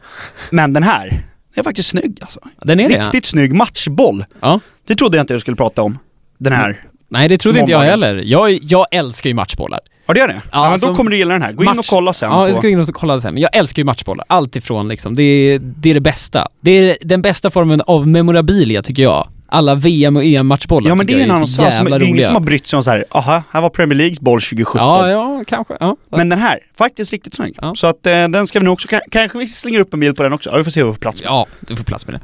Men 0.49 0.73
den 0.73 0.83
här, 0.83 1.09
den 1.09 1.19
är 1.59 1.63
faktiskt 1.63 1.89
snygg 1.89 2.17
alltså. 2.21 2.39
Den 2.61 2.79
är 2.79 2.89
det? 2.89 2.99
Riktigt 2.99 3.25
snygg 3.25 3.53
matchboll. 3.53 4.25
Ja. 4.39 4.59
Det 4.87 4.95
trodde 4.95 5.17
jag 5.17 5.23
inte 5.23 5.33
jag 5.33 5.41
skulle 5.41 5.57
prata 5.57 5.81
om. 5.81 5.99
Den 6.37 6.53
här. 6.53 6.83
Nej, 7.09 7.29
det 7.29 7.37
trodde 7.37 7.59
inte 7.59 7.71
jag 7.71 7.79
heller. 7.79 8.15
Jag, 8.25 8.59
jag 8.61 8.85
älskar 8.91 9.29
ju 9.29 9.33
matchbollar. 9.33 9.79
Ja 10.05 10.13
det 10.13 10.19
gör 10.19 10.27
det? 10.27 10.41
Ja, 10.51 10.57
alltså, 10.57 10.87
då 10.87 10.95
kommer 10.95 11.11
du 11.11 11.17
gilla 11.17 11.33
den 11.33 11.41
här. 11.41 11.51
Gå 11.51 11.63
in 11.63 11.69
match- 11.69 11.79
och 11.79 11.85
kolla 11.85 12.13
sen 12.13 12.31
Ja, 12.31 12.47
jag 12.47 12.55
ska 12.55 12.69
in 12.69 12.79
och 12.79 12.87
kolla 12.87 13.19
sen. 13.19 13.33
Men 13.33 13.41
jag 13.43 13.55
älskar 13.55 13.79
ju 13.79 13.85
matchbollar. 13.85 14.25
Allt 14.29 14.55
ifrån 14.55 14.87
liksom. 14.87 15.15
Det 15.15 15.23
är, 15.23 15.59
det 15.59 15.89
är 15.89 15.93
det 15.93 16.01
bästa. 16.01 16.47
Det 16.59 16.71
är 16.71 16.97
den 17.01 17.21
bästa 17.21 17.51
formen 17.51 17.81
av 17.87 18.07
memorabilia 18.07 18.81
tycker 18.81 19.03
jag. 19.03 19.27
Alla 19.55 19.75
VM 19.75 20.15
och 20.15 20.23
EM-matchbollar 20.23 20.89
Ja 20.89 20.95
men 20.95 21.07
det 21.07 21.13
är 21.13 21.23
en 21.23 21.31
annan 21.31 21.47
sak. 21.47 21.73
Det 21.85 21.95
är 21.95 22.03
ingen 22.03 22.23
som 22.23 22.33
har 22.33 22.41
brytt 22.41 22.67
sig 22.67 22.77
om 22.77 22.83
så 22.83 22.89
här. 22.91 23.05
aha, 23.11 23.43
här 23.51 23.61
var 23.61 23.69
Premier 23.69 23.97
Leagues 23.97 24.19
boll 24.19 24.41
2017. 24.41 24.87
Ja, 24.87 25.09
ja, 25.09 25.43
kanske. 25.47 25.77
Ja. 25.79 25.97
Men 26.09 26.29
den 26.29 26.39
här, 26.39 26.59
faktiskt 26.77 27.11
riktigt 27.11 27.35
snygg. 27.35 27.55
Ja. 27.61 27.75
Så 27.75 27.87
att 27.87 28.05
eh, 28.07 28.27
den 28.27 28.47
ska 28.47 28.59
vi 28.59 28.65
nog 28.65 28.73
också, 28.73 28.87
ka- 28.87 29.01
kanske 29.11 29.37
vi 29.37 29.47
slänger 29.47 29.79
upp 29.79 29.93
en 29.93 29.99
bild 29.99 30.17
på 30.17 30.23
den 30.23 30.33
också. 30.33 30.49
Ja, 30.49 30.57
vi 30.57 30.63
får 30.63 30.71
se 30.71 30.83
vad 30.83 30.91
vi 30.91 30.95
får 30.95 30.99
plats 31.01 31.21
med. 31.23 31.29
ja, 31.29 31.45
du 31.59 31.75
får 31.75 31.83
plats 31.83 32.07
med 32.07 32.15
det. 32.15 32.21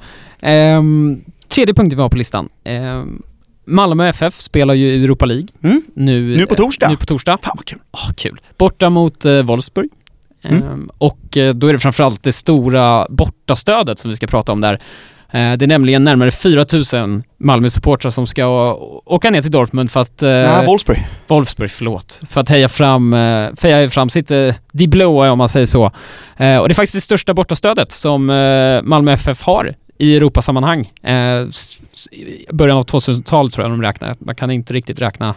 Ehm, 0.48 1.22
tredje 1.48 1.74
punkten 1.74 1.98
vi 1.98 2.02
har 2.02 2.10
på 2.10 2.18
listan. 2.18 2.50
Ehm, 2.64 3.22
Malmö 3.66 4.08
FF 4.10 4.40
spelar 4.40 4.74
ju 4.74 4.88
i 4.88 5.04
Europa 5.04 5.26
League 5.26 5.48
Mm. 5.64 5.82
nu, 5.94 6.38
Nu 6.38 6.46
på 6.46 6.56
torsdag. 6.56 6.90
nu 6.90 6.98
på 6.98 7.06
torsdag. 7.06 7.38
Fan 7.44 7.54
vad 7.58 7.66
kul. 7.66 7.80
Åh, 7.92 8.12
kul. 8.18 8.42
Borta 8.58 8.90
mot 8.90 9.26
eh, 9.26 9.42
Wolfsburg. 9.44 9.90
Mm. 10.44 10.64
Ehm, 10.64 10.90
och 10.98 11.38
eh, 11.38 11.54
då 11.54 11.68
är 11.68 11.74
det 11.74 11.80
framförallt 11.80 12.24
det 12.24 12.32
stora 12.32 13.08
bortastödet 13.10 14.00
som 14.00 14.10
vi 14.12 14.16
ska 14.16 14.28
prata 14.28 14.52
om 14.52 14.62
där. 14.62 14.80
Eh, 15.34 15.54
det 15.58 15.66
är 15.66 15.68
nämligen 15.68 16.04
närmare 16.04 16.32
4000 16.32 17.24
Malmö-supportrar 17.38 18.10
som 18.10 18.28
ska 18.28 18.74
åka 19.06 19.30
ner 19.30 19.42
till 19.42 19.52
Dortmund 19.52 19.92
för 19.92 20.00
att... 20.00 20.24
Eh, 20.24 20.30
Nej, 20.30 20.66
Wolfsburg. 20.66 21.08
Wolfsburg, 21.28 21.72
förlåt. 21.72 22.22
För 22.30 22.42
att 22.42 22.50
heja 22.50 22.70
fram, 22.70 23.14
eh, 23.14 23.50
heja 23.62 23.90
fram 23.90 24.10
sitt 24.10 24.28
De 24.72 24.88
blåa 24.88 25.32
om 25.32 25.38
man 25.38 25.50
säger 25.50 25.66
så. 25.66 25.84
Och 25.84 25.92
det 26.38 26.72
är 26.72 26.74
faktiskt 26.74 26.96
det 26.96 27.02
största 27.02 27.34
bortastödet 27.34 27.92
som 27.92 28.26
Malmö 28.84 29.12
FF 29.12 29.42
har 29.42 29.76
i 29.98 30.16
Europasammanhang. 30.16 30.92
I 32.12 32.54
början 32.54 32.78
av 32.78 32.86
2000-talet 32.86 33.54
tror 33.54 33.66
jag 33.66 33.72
de 33.72 33.82
räknar. 33.82 34.14
Man 34.20 34.36
kan 34.36 34.52
inte 34.52 34.74
riktigt 34.74 35.02
räkna 35.02 35.36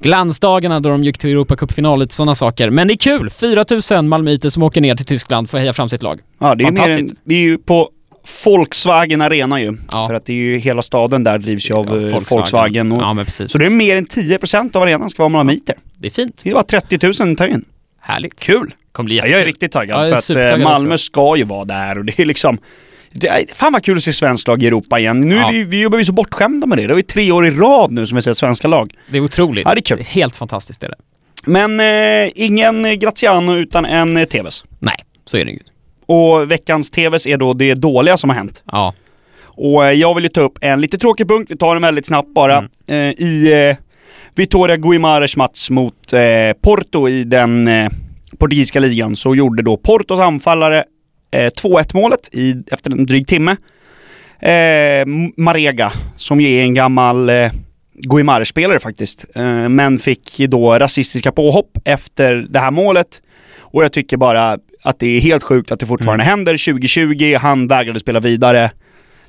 glansdagarna 0.00 0.80
då 0.80 0.88
de 0.88 1.04
gick 1.04 1.18
till 1.18 1.30
Europacupfinal, 1.30 2.00
lite 2.00 2.14
sådana 2.14 2.34
saker. 2.34 2.70
Men 2.70 2.88
det 2.88 2.94
är 2.94 2.96
kul! 2.96 3.30
4000 3.30 4.08
malmöiter 4.08 4.48
som 4.48 4.62
åker 4.62 4.80
ner 4.80 4.94
till 4.94 5.06
Tyskland 5.06 5.50
för 5.50 5.58
att 5.58 5.62
heja 5.62 5.72
fram 5.72 5.88
sitt 5.88 6.02
lag. 6.02 6.20
Ja, 6.38 6.54
det 6.54 6.64
är, 6.64 6.70
mer 6.70 6.80
en, 6.80 6.88
Fantastiskt. 6.88 7.14
det 7.24 7.34
är 7.34 7.40
ju 7.40 7.58
på 7.58 7.90
Volkswagen 8.44 9.22
Arena 9.22 9.60
ju. 9.60 9.76
Ja. 9.92 10.08
För 10.08 10.14
att 10.14 10.26
det 10.26 10.32
är 10.32 10.36
ju 10.36 10.56
hela 10.56 10.82
staden 10.82 11.24
där 11.24 11.38
drivs 11.38 11.70
ju 11.70 11.74
av 11.74 11.86
Ja, 12.02 12.08
eh, 12.16 12.22
Volkswagen. 12.30 12.92
och, 12.92 13.02
Ja. 13.02 13.24
Så 13.46 13.58
det 13.58 13.66
är 13.66 13.70
mer 13.70 13.96
än 13.96 14.06
10% 14.06 14.76
av 14.76 14.82
arenan 14.82 15.10
ska 15.10 15.22
vara 15.22 15.28
malmöiter. 15.28 15.74
Det 15.98 16.06
är 16.06 16.10
fint. 16.10 16.40
Det 16.44 16.54
var 16.54 16.62
30 16.62 17.24
000 17.24 17.36
tar 17.36 17.46
in. 17.46 17.64
Härligt. 18.00 18.40
Kul! 18.40 18.74
kommer 18.92 19.04
bli 19.06 19.14
jättekul. 19.14 19.32
jag 19.32 19.40
är 19.42 19.46
riktigt 19.46 19.72
taggad 19.72 20.04
är 20.12 20.16
för 20.16 20.40
att 20.40 20.52
eh, 20.52 20.58
Malmö 20.58 20.94
också. 20.94 21.04
ska 21.04 21.36
ju 21.36 21.44
vara 21.44 21.64
där 21.64 21.98
och 21.98 22.04
det 22.04 22.20
är 22.20 22.24
liksom 22.24 22.58
det 23.12 23.28
är, 23.28 23.44
fan 23.54 23.72
vad 23.72 23.82
kul 23.84 23.96
att 23.96 24.02
se 24.02 24.12
svensk 24.12 24.48
lag 24.48 24.62
i 24.62 24.66
Europa 24.66 24.98
igen. 24.98 25.20
Nu 25.20 25.34
Ja. 25.36 25.48
är 25.52 25.64
vi, 25.64 25.88
vi 25.88 25.98
ju 25.98 26.04
så 26.04 26.12
bortskämda 26.12 26.66
med 26.66 26.78
det. 26.78 26.86
Det 26.86 26.94
ju 26.96 27.02
tre 27.02 27.32
år 27.32 27.46
i 27.46 27.50
rad 27.50 27.92
nu 27.92 28.06
som 28.06 28.16
vi 28.16 28.22
sett 28.22 28.38
svenska 28.38 28.68
lag. 28.68 28.94
Det 29.10 29.16
är 29.16 29.20
otroligt. 29.20 29.64
Ja, 29.64 29.74
det 29.74 29.78
är 29.78 29.82
kul. 29.82 30.00
Helt 30.08 30.36
fantastiskt 30.36 30.84
är 30.84 30.88
det. 30.88 30.96
Men 31.46 31.80
eh, 31.80 32.32
ingen 32.34 32.98
Graziano 32.98 33.54
utan 33.56 33.84
en 33.84 34.16
eh, 34.16 34.24
TVs. 34.24 34.64
Nej, 34.78 34.96
så 35.24 35.36
är 35.36 35.44
det 35.44 35.50
ju. 35.50 35.60
Och 36.06 36.50
veckans 36.50 36.90
TVs 36.90 37.26
är 37.26 37.36
då 37.36 37.54
det 37.54 37.74
dåliga 37.74 38.16
som 38.16 38.30
har 38.30 38.36
hänt. 38.36 38.62
Ja. 38.72 38.94
Och 39.44 39.86
eh, 39.86 39.92
jag 39.92 40.14
vill 40.14 40.24
ju 40.24 40.28
ta 40.28 40.40
upp 40.40 40.58
en 40.60 40.80
lite 40.80 40.98
tråkig 40.98 41.28
punkt, 41.28 41.50
vi 41.50 41.56
tar 41.56 41.74
den 41.74 41.82
väldigt 41.82 42.06
snabbt 42.06 42.34
bara. 42.34 42.56
Mm. 42.56 42.70
Eh, 42.86 43.26
I 43.26 43.68
eh, 43.70 43.76
Vitoria 44.34 44.76
Guimares 44.76 45.36
match 45.36 45.70
mot 45.70 46.12
eh, 46.12 46.20
Porto 46.60 47.08
i 47.08 47.24
den 47.24 47.68
eh, 47.68 47.90
portugisiska 48.38 48.80
ligan 48.80 49.16
så 49.16 49.34
gjorde 49.34 49.62
då 49.62 49.76
Portos 49.76 50.20
anfallare 50.20 50.84
eh, 51.30 51.46
2-1 51.46 51.94
målet 51.94 52.28
i, 52.32 52.54
efter 52.70 52.90
en 52.90 53.06
dryg 53.06 53.26
timme. 53.26 53.56
Eh, 54.40 55.06
Marega, 55.36 55.92
som 56.16 56.40
ju 56.40 56.58
är 56.58 56.62
en 56.62 56.74
gammal 56.74 57.28
eh, 57.28 57.50
Guimares-spelare 57.92 58.78
faktiskt, 58.78 59.26
eh, 59.34 59.68
men 59.68 59.98
fick 59.98 60.38
då 60.38 60.78
rasistiska 60.78 61.32
påhopp 61.32 61.78
efter 61.84 62.46
det 62.50 62.58
här 62.58 62.70
målet. 62.70 63.22
Och 63.58 63.84
jag 63.84 63.92
tycker 63.92 64.16
bara 64.16 64.58
att 64.86 64.98
det 64.98 65.16
är 65.16 65.20
helt 65.20 65.42
sjukt 65.42 65.72
att 65.72 65.80
det 65.80 65.86
fortfarande 65.86 66.24
händer 66.24 66.52
2020, 66.52 67.36
han 67.40 67.68
vägrade 67.68 68.00
spela 68.00 68.20
vidare. 68.20 68.70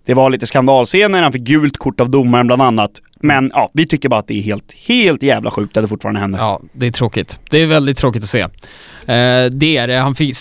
Det 0.06 0.14
var 0.14 0.30
lite 0.30 0.48
skandalscener, 0.48 1.24
han 1.24 1.32
fick 1.32 1.42
gult 1.42 1.78
kort 1.78 2.00
av 2.00 2.10
domaren 2.10 2.48
bland 2.48 2.62
annat. 2.62 2.92
Men 3.20 3.52
ja, 3.54 3.72
vi 3.74 3.86
tycker 3.86 4.10
bara 4.10 4.20
att 4.20 4.28
det 4.28 4.34
är 4.34 4.42
helt, 4.42 4.74
helt 4.88 5.24
jävla 5.24 5.52
sjukt 5.52 5.78
att 5.78 5.84
det 5.84 5.88
fortfarande 5.88 6.20
händer. 6.20 6.40
Ja, 6.40 6.62
det 6.72 6.88
är 6.88 6.92
tråkigt. 6.92 7.40
Det 7.50 7.58
är 7.58 7.68
väldigt 7.68 7.98
tråkigt 7.98 8.24
att 8.24 8.30
se. 8.30 8.42
Eh, 8.42 9.46
det 9.52 9.78
är 9.78 9.88
det. 9.88 9.98
Han 9.98 10.16
fick, 10.16 10.36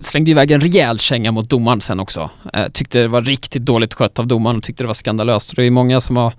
slängde 0.00 0.30
iväg 0.30 0.50
en 0.50 0.60
rejäl 0.60 0.98
känga 0.98 1.32
mot 1.32 1.50
domaren 1.50 1.80
sen 1.80 2.00
också. 2.00 2.30
Eh, 2.52 2.66
tyckte 2.72 2.98
det 2.98 3.08
var 3.08 3.22
riktigt 3.22 3.62
dåligt 3.62 3.94
skött 3.94 4.18
av 4.18 4.26
domaren 4.26 4.56
och 4.56 4.62
tyckte 4.62 4.82
det 4.82 4.86
var 4.86 4.94
skandalöst. 4.94 5.56
Det 5.56 5.64
är 5.64 5.70
många 5.70 6.00
som 6.00 6.16
har 6.16 6.32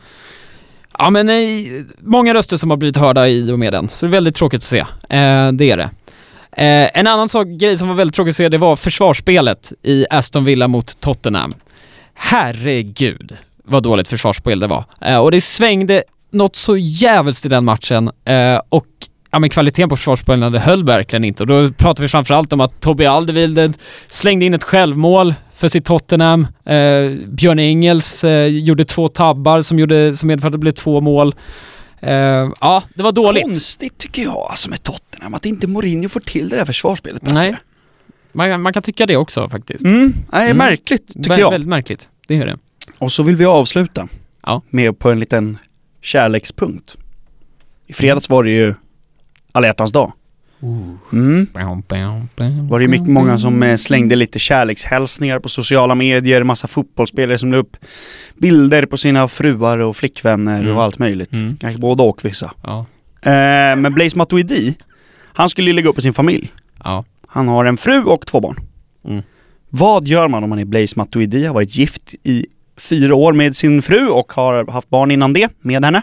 Ja 0.98 1.10
men 1.10 1.26
nej, 1.26 1.86
många 2.00 2.34
röster 2.34 2.58
som 2.58 2.70
har 2.70 2.78
blivit 2.78 2.98
hörda 2.98 3.28
i 3.28 3.52
och 3.52 3.60
med 3.60 3.74
den. 3.74 3.90
Så 3.90 4.06
det 4.06 4.10
är 4.10 4.12
väldigt 4.12 4.36
tråkigt 4.36 4.58
att 4.58 4.64
se. 4.64 4.80
Eh, 4.80 5.52
det 5.52 5.72
är 5.72 5.78
det. 5.78 5.90
Eh, 6.60 6.90
en 6.94 7.08
annan 7.08 7.30
sak, 7.30 7.48
grej 7.48 7.78
som 7.78 7.88
var 7.88 7.96
väldigt 7.96 8.16
tråkig 8.16 8.30
att 8.30 8.36
se, 8.36 8.50
det 8.50 8.58
var 8.58 8.76
försvarsspelet 8.76 9.74
i 9.84 10.06
Aston 10.10 10.46
Villa 10.46 10.68
mot 10.68 11.00
Tottenham. 11.00 11.54
Herregud 12.14 13.36
vad 13.64 13.84
dåligt 13.84 14.08
försvarsspel 14.08 14.60
det 14.60 14.68
var. 14.68 14.84
Eh, 15.02 15.18
och 15.18 15.32
det 15.32 15.42
svängde 15.42 16.04
något 16.32 16.56
så 16.56 16.78
jävligt 16.78 17.46
i 17.46 17.50
den 17.50 17.66
matchen 17.66 18.12
eh, 18.26 18.62
och 18.70 18.86
ja 19.32 19.40
men 19.40 19.50
kvaliteten 19.50 19.90
på 19.90 19.96
försvarsspelen 19.98 20.52
det 20.52 20.60
höll 20.60 20.84
verkligen 20.84 21.24
inte 21.24 21.44
och 21.44 21.48
då 21.48 21.72
pratar 21.72 22.04
vi 22.04 22.08
framförallt 22.08 22.54
om 22.54 22.62
att 22.62 22.82
Tobbe 22.82 23.10
Alderweireld 23.10 23.78
slängde 24.08 24.46
in 24.46 24.54
ett 24.54 24.64
självmål 24.64 25.34
för 25.54 25.68
sitt 25.68 25.86
Tottenham. 25.86 26.48
Eh, 26.66 27.12
Björn 27.28 27.60
Engels 27.60 28.24
eh, 28.24 28.46
gjorde 28.46 28.86
två 28.86 29.08
tabbar 29.08 29.62
som, 29.62 29.80
gjorde, 29.80 30.18
som 30.18 30.28
medförde 30.28 30.48
att 30.48 30.52
det 30.52 30.58
blev 30.58 30.72
två 30.72 31.02
mål. 31.02 31.36
Eh, 32.02 32.52
ja, 32.62 32.84
det 32.96 33.04
var 33.04 33.12
dåligt. 33.12 33.44
Konstigt 33.44 33.98
tycker 33.98 34.22
jag 34.24 34.38
alltså 34.50 34.70
med 34.70 34.84
Tottenham, 34.84 35.34
att 35.34 35.46
inte 35.46 35.68
Mourinho 35.68 36.10
får 36.10 36.20
till 36.20 36.50
det 36.50 36.56
där 36.56 36.66
försvarsspelet 36.66 37.22
bättre. 37.22 37.34
Nej. 37.36 37.56
Man, 38.32 38.62
man 38.62 38.74
kan 38.74 38.84
tycka 38.84 39.06
det 39.06 39.18
också 39.18 39.50
faktiskt. 39.50 39.84
Mm, 39.86 40.14
nej, 40.32 40.46
Mm. 40.46 40.58
märkligt 40.58 41.08
tycker 41.08 41.30
Vä- 41.30 41.40
jag. 41.40 41.52
Väldigt 41.52 41.70
märkligt. 41.70 42.10
Det 42.28 42.38
är 42.38 42.46
det. 42.46 42.58
Och 42.98 43.12
så 43.12 43.24
vill 43.24 43.36
vi 43.36 43.46
avsluta 43.46 44.08
Ja. 44.44 44.62
med 44.70 45.00
på 45.00 45.12
en 45.12 45.20
liten 45.20 45.58
kärlekspunkt. 46.02 46.98
I 47.88 47.94
fredags 47.94 48.30
var 48.30 48.44
det 48.44 48.50
ju 48.52 48.74
alla 49.52 49.68
hjärtans 49.68 49.92
dag. 49.92 50.14
Mm. 51.12 51.48
Var 52.70 52.80
det 52.80 52.88
mycket 52.88 53.08
många 53.08 53.40
som 53.40 53.64
eh, 53.64 53.76
slängde 53.76 54.16
lite 54.16 54.40
kärlekshälsningar 54.40 55.40
på 55.40 55.50
sociala 55.50 55.96
medier, 55.96 56.44
massa 56.44 56.68
fotbollsspelare 56.68 57.38
som 57.38 57.52
la 57.52 57.58
upp 57.58 57.78
bilder 58.38 58.86
på 58.86 58.98
sina 58.98 59.28
fruar 59.28 59.78
och 59.80 59.98
flickvänner 59.98 60.62
Mm. 60.62 60.76
och 60.78 60.84
allt 60.84 61.00
möjligt. 61.00 61.34
Mm. 61.34 61.58
Kanske 61.58 61.82
både 61.82 62.04
och 62.04 62.26
vissa. 62.26 62.52
Ja. 62.64 62.80
Eh, 63.22 63.76
men 63.76 63.94
Blaise 63.94 64.18
Matuidi, 64.18 64.76
han 65.34 65.50
skulle 65.50 65.70
ju 65.70 65.74
lägga 65.74 65.90
upp 65.90 65.98
i 66.00 66.02
sin 66.02 66.14
familj. 66.14 66.52
Ja. 66.84 67.04
Han 67.28 67.48
har 67.48 67.66
en 67.66 67.78
fru 67.78 68.04
och 68.04 68.26
två 68.26 68.40
barn. 68.40 68.60
Mm. 69.08 69.22
Vad 69.70 70.08
gör 70.08 70.28
man 70.28 70.44
om 70.44 70.50
man 70.50 70.60
är 70.60 70.66
Blaise 70.66 70.94
Matuidi, 70.98 71.46
har 71.46 71.54
varit 71.54 71.76
gift 71.78 72.16
i 72.24 72.46
fyra 72.78 73.16
år 73.16 73.34
med 73.34 73.56
sin 73.56 73.82
fru 73.82 74.08
och 74.08 74.32
har 74.34 74.72
haft 74.72 74.90
barn 74.90 75.12
innan 75.12 75.34
det 75.34 75.50
med 75.60 75.86
henne? 75.86 76.02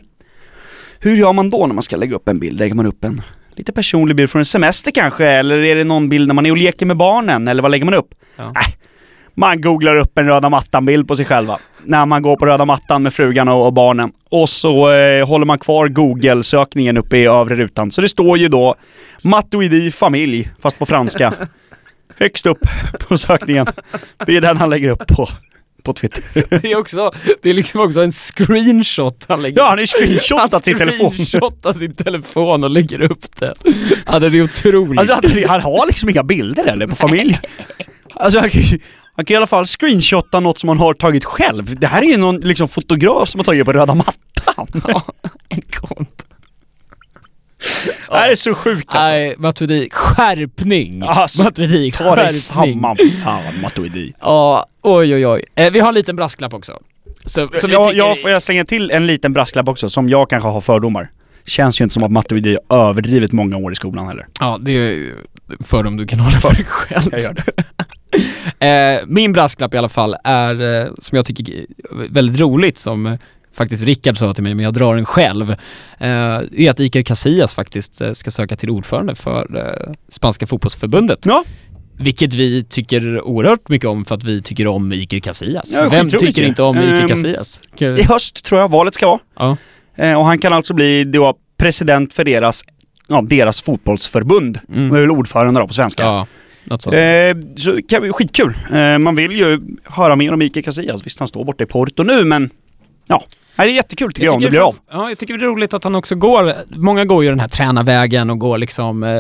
Hur 1.01 1.15
gör 1.17 1.33
man 1.33 1.51
då 1.51 1.67
när 1.67 1.75
man 1.75 1.83
ska 1.83 1.97
lägga 1.97 2.17
upp 2.17 2.29
en 2.29 2.39
bild? 2.39 2.59
Lägger 2.59 2.75
man 2.75 2.87
upp 2.87 3.05
en 3.05 3.23
lite 3.57 3.73
personlig 3.73 4.17
bild 4.17 4.31
från 4.31 4.41
en 4.41 4.45
semester 4.45 4.91
kanske, 4.91 5.27
eller 5.27 5.63
är 5.63 5.77
det 5.77 5.85
någon 5.85 6.09
bild 6.09 6.27
när 6.27 6.35
man 6.35 6.47
är 6.47 6.51
och 6.51 6.57
leker 6.57 6.87
med 6.87 6.97
barnen, 6.97 7.49
eller 7.49 7.63
vad 7.63 7.71
lägger 7.71 7.85
man 7.85 7.95
upp? 7.95 8.09
Ja. 8.37 8.45
Äh, 8.45 8.75
man 9.35 9.61
googlar 9.61 9.97
upp 9.97 10.19
en 10.19 10.27
röda 10.27 10.49
mattan-bild 10.49 11.09
på 11.09 11.17
sig 11.17 11.25
själva. 11.25 11.59
När 11.85 12.07
man 12.07 12.23
går 12.23 12.37
på 12.37 12.47
röda 12.47 12.65
mattan 12.65 13.03
med 13.03 13.15
frugan 13.15 13.49
och, 13.49 13.67
och 13.67 13.73
barnen. 13.73 14.13
Och 14.29 14.49
så 14.49 14.93
eh, 14.93 15.29
håller 15.29 15.47
man 15.47 15.59
kvar 15.59 15.89
Google-sökningen 15.89 16.97
uppe 16.97 17.17
i 17.17 17.27
övre 17.27 17.55
rutan. 17.55 17.91
Så 17.91 18.01
det 18.01 18.09
står 18.09 18.39
ju 18.39 18.49
då 18.49 18.75
Matuidi 19.23 19.91
familj, 19.91 20.51
fast 20.63 20.79
på 20.79 20.87
franska. 20.87 21.35
Högst 22.19 22.47
upp 22.47 22.59
på 23.09 23.19
sökningen. 23.19 23.67
Det 24.27 24.37
är 24.37 24.41
den 24.41 24.57
han 24.57 24.71
lägger 24.71 24.89
upp 24.89 25.07
på, 25.07 25.29
på 25.87 25.93
Twitter. 25.93 26.25
Det 26.63 26.73
är 26.73 26.77
också, 26.77 27.13
det 27.43 27.51
är 27.51 27.55
liksom 27.55 27.81
också 27.81 28.01
en 28.01 28.13
screenshot 28.13 29.25
han 29.29 29.43
lägger 29.43 29.59
Ja, 29.59 29.69
han 29.69 29.79
har 29.79 29.87
screenshotat 29.87 30.65
sin 30.65 30.79
telefon. 30.79 31.07
Han 31.07 31.27
screenshotar 31.27 31.73
sin 31.73 31.95
telefon 31.95 32.65
och 32.65 32.71
lägger 32.71 33.03
upp 33.03 33.37
den. 33.39 33.55
Ja, 34.07 34.19
det 34.19 34.27
är 34.27 34.43
otroligt. 34.43 34.99
Alltså 35.01 35.15
han, 35.15 35.45
han 35.49 35.61
har 35.61 35.87
liksom 35.87 36.09
inga 36.09 36.23
bilder 36.23 36.65
eller 36.65 36.87
på 36.87 36.97
familj. 36.97 37.39
Alltså 38.19 38.39
han 38.41 38.51
kan, 38.51 38.63
han 39.17 39.25
kan 39.25 39.35
i 39.35 39.37
alla 39.37 39.47
fall 39.47 39.67
screenshotta 39.67 40.41
något 40.41 40.59
som 40.59 40.69
han 40.69 40.79
har 40.79 40.95
tagit 40.95 41.25
själv. 41.25 41.79
Det 41.81 41.87
här 41.87 42.03
är 42.03 42.07
ju 42.07 42.17
någon 42.17 42.37
liksom 42.41 42.69
fotograf 42.69 43.29
som 43.29 43.39
har 43.39 43.45
tagit 43.45 43.65
på 43.65 43.73
röda 43.73 43.95
mattan. 43.95 44.67
Ja, 44.89 45.03
en 45.49 45.61
kont. 45.61 46.26
Det 48.09 48.17
här 48.17 48.29
är 48.29 48.35
så 48.35 48.55
sjukt 48.55 48.95
alltså. 48.95 49.13
Nej, 49.13 49.35
Matuidi, 49.39 49.89
skärpning! 49.93 51.03
Alltså, 51.03 51.43
Matuidi, 51.43 51.91
Ta 51.91 52.17
dig 52.17 52.33
samman, 52.33 52.97
fan 53.25 53.61
Matuidi. 53.63 54.13
Ja, 54.21 54.67
oj 54.83 55.15
oj 55.15 55.27
oj. 55.27 55.45
Eh, 55.55 55.73
vi 55.73 55.81
har 55.81 55.89
en 55.89 55.95
liten 55.95 56.17
brasklapp 56.17 56.55
också. 56.55 56.79
Så, 57.25 57.49
som 57.49 57.71
jag, 57.71 57.85
tycker... 57.85 57.99
jag, 57.99 58.23
får 58.23 58.31
jag 58.31 58.43
slänga 58.43 58.65
till 58.65 58.91
en 58.91 59.07
liten 59.07 59.33
brasklapp 59.33 59.69
också, 59.69 59.91
som 59.91 60.09
jag 60.09 60.31
kanske 60.31 60.49
har 60.49 60.61
fördomar. 60.61 61.09
Känns 61.47 61.81
ju 61.81 61.83
inte 61.83 61.95
som 61.95 62.03
att 62.03 62.11
Matuidi 62.11 62.59
har 62.69 62.89
överdrivet 62.89 63.33
många 63.33 63.57
år 63.57 63.73
i 63.73 63.77
skolan 63.77 64.09
heller. 64.09 64.27
Ja, 64.41 64.59
det 64.61 64.71
är 64.73 65.13
fördom 65.61 65.97
du 65.97 66.07
kan 66.07 66.19
hålla 66.21 66.41
för 66.41 66.55
dig 66.55 66.65
själv. 66.65 67.09
Jag 67.13 67.21
gör 67.21 67.33
det. 67.33 67.43
Eh, 68.59 69.01
min 69.07 69.33
brasklapp 69.33 69.75
i 69.75 69.77
alla 69.77 69.89
fall 69.89 70.17
är, 70.25 70.85
eh, 70.85 70.91
som 70.99 71.17
jag 71.17 71.25
tycker 71.25 71.55
är 71.55 71.67
väldigt 72.09 72.41
roligt, 72.41 72.79
som 72.79 73.19
faktiskt 73.57 73.85
Rickard 73.85 74.19
sa 74.19 74.35
till 74.35 74.43
mig, 74.43 74.55
men 74.55 74.65
jag 74.65 74.75
drar 74.75 74.95
den 74.95 75.05
själv, 75.05 75.51
eh, 75.99 76.09
är 76.09 76.71
att 76.71 76.81
Iker 76.81 77.03
Casillas 77.03 77.55
faktiskt 77.55 78.01
eh, 78.01 78.13
ska 78.13 78.31
söka 78.31 78.57
till 78.57 78.71
ordförande 78.71 79.15
för 79.15 79.57
eh, 79.59 79.93
Spanska 80.09 80.47
fotbollsförbundet. 80.47 81.27
Ja, 81.27 81.45
Vilket 81.99 82.35
vi 82.35 82.65
tycker 82.65 83.21
oerhört 83.23 83.69
mycket 83.69 83.89
om 83.89 84.05
för 84.05 84.15
att 84.15 84.25
vi 84.25 84.43
tycker 84.43 84.67
om 84.67 84.93
Iker 84.93 85.19
Casillas. 85.21 85.73
Ja, 85.75 85.89
Vem 85.89 86.11
tycker 86.11 86.43
inte 86.45 86.63
om 86.63 86.77
Iker 86.77 87.01
Ehm, 87.01 87.09
Casillas? 87.09 87.61
i 87.79 88.03
höst 88.03 88.45
tror 88.45 88.61
jag 88.61 88.71
valet 88.71 88.95
ska 88.95 89.07
vara. 89.07 89.19
Ja. 89.37 89.57
Eh, 89.97 90.19
och 90.19 90.25
han 90.25 90.39
kan 90.39 90.53
alltså 90.53 90.75
bli 90.75 91.05
då 91.05 91.35
president 91.59 92.15
för 92.15 92.25
deras, 92.25 92.63
ja, 93.07 93.23
deras 93.23 93.63
fotbollsförbund. 93.63 94.59
Mm. 94.69 94.89
De 94.89 94.97
är 94.97 95.01
väl 95.01 95.11
ordförande 95.11 95.61
då 95.61 95.67
på 95.67 95.75
svenska. 95.75 96.03
Ja. 96.03 96.27
Eh, 96.71 97.37
så 97.57 97.73
det 97.73 97.83
kan 97.89 98.13
skitkul. 98.13 98.55
Eh, 98.73 98.99
man 98.99 99.15
vill 99.15 99.33
ju 99.33 99.61
höra 99.85 100.17
mer 100.17 100.33
om 100.33 100.43
Iker 100.43 100.63
Casillas. 100.63 101.07
Visst, 101.07 101.19
han 101.19 101.29
står 101.29 101.45
borta 101.45 101.65
i 101.65 101.67
Porto 101.67 102.03
nu, 102.03 102.25
men 102.25 102.51
ja. 103.09 103.25
Nej, 103.59 103.67
det 103.69 103.73
är 103.73 103.75
jättekul 103.75 104.13
tycker 104.13 104.25
jag, 104.27 104.35
om 104.35 104.41
det 104.41 104.51
blir 104.51 104.61
av. 104.69 104.77
Ja, 104.93 105.09
jag 105.09 105.19
tycker 105.19 105.35
det 105.39 105.45
är 105.45 105.49
roligt 105.49 105.75
att 105.75 105.85
han 105.85 105.95
också 105.95 106.15
går, 106.15 106.55
många 106.69 107.05
går 107.05 107.25
ju 107.25 107.31
den 107.31 107.41
här 107.41 107.49
tränarvägen 107.49 108.31
och 108.31 108.39
går 108.39 108.59
liksom 108.59 109.03
eh, 109.03 109.11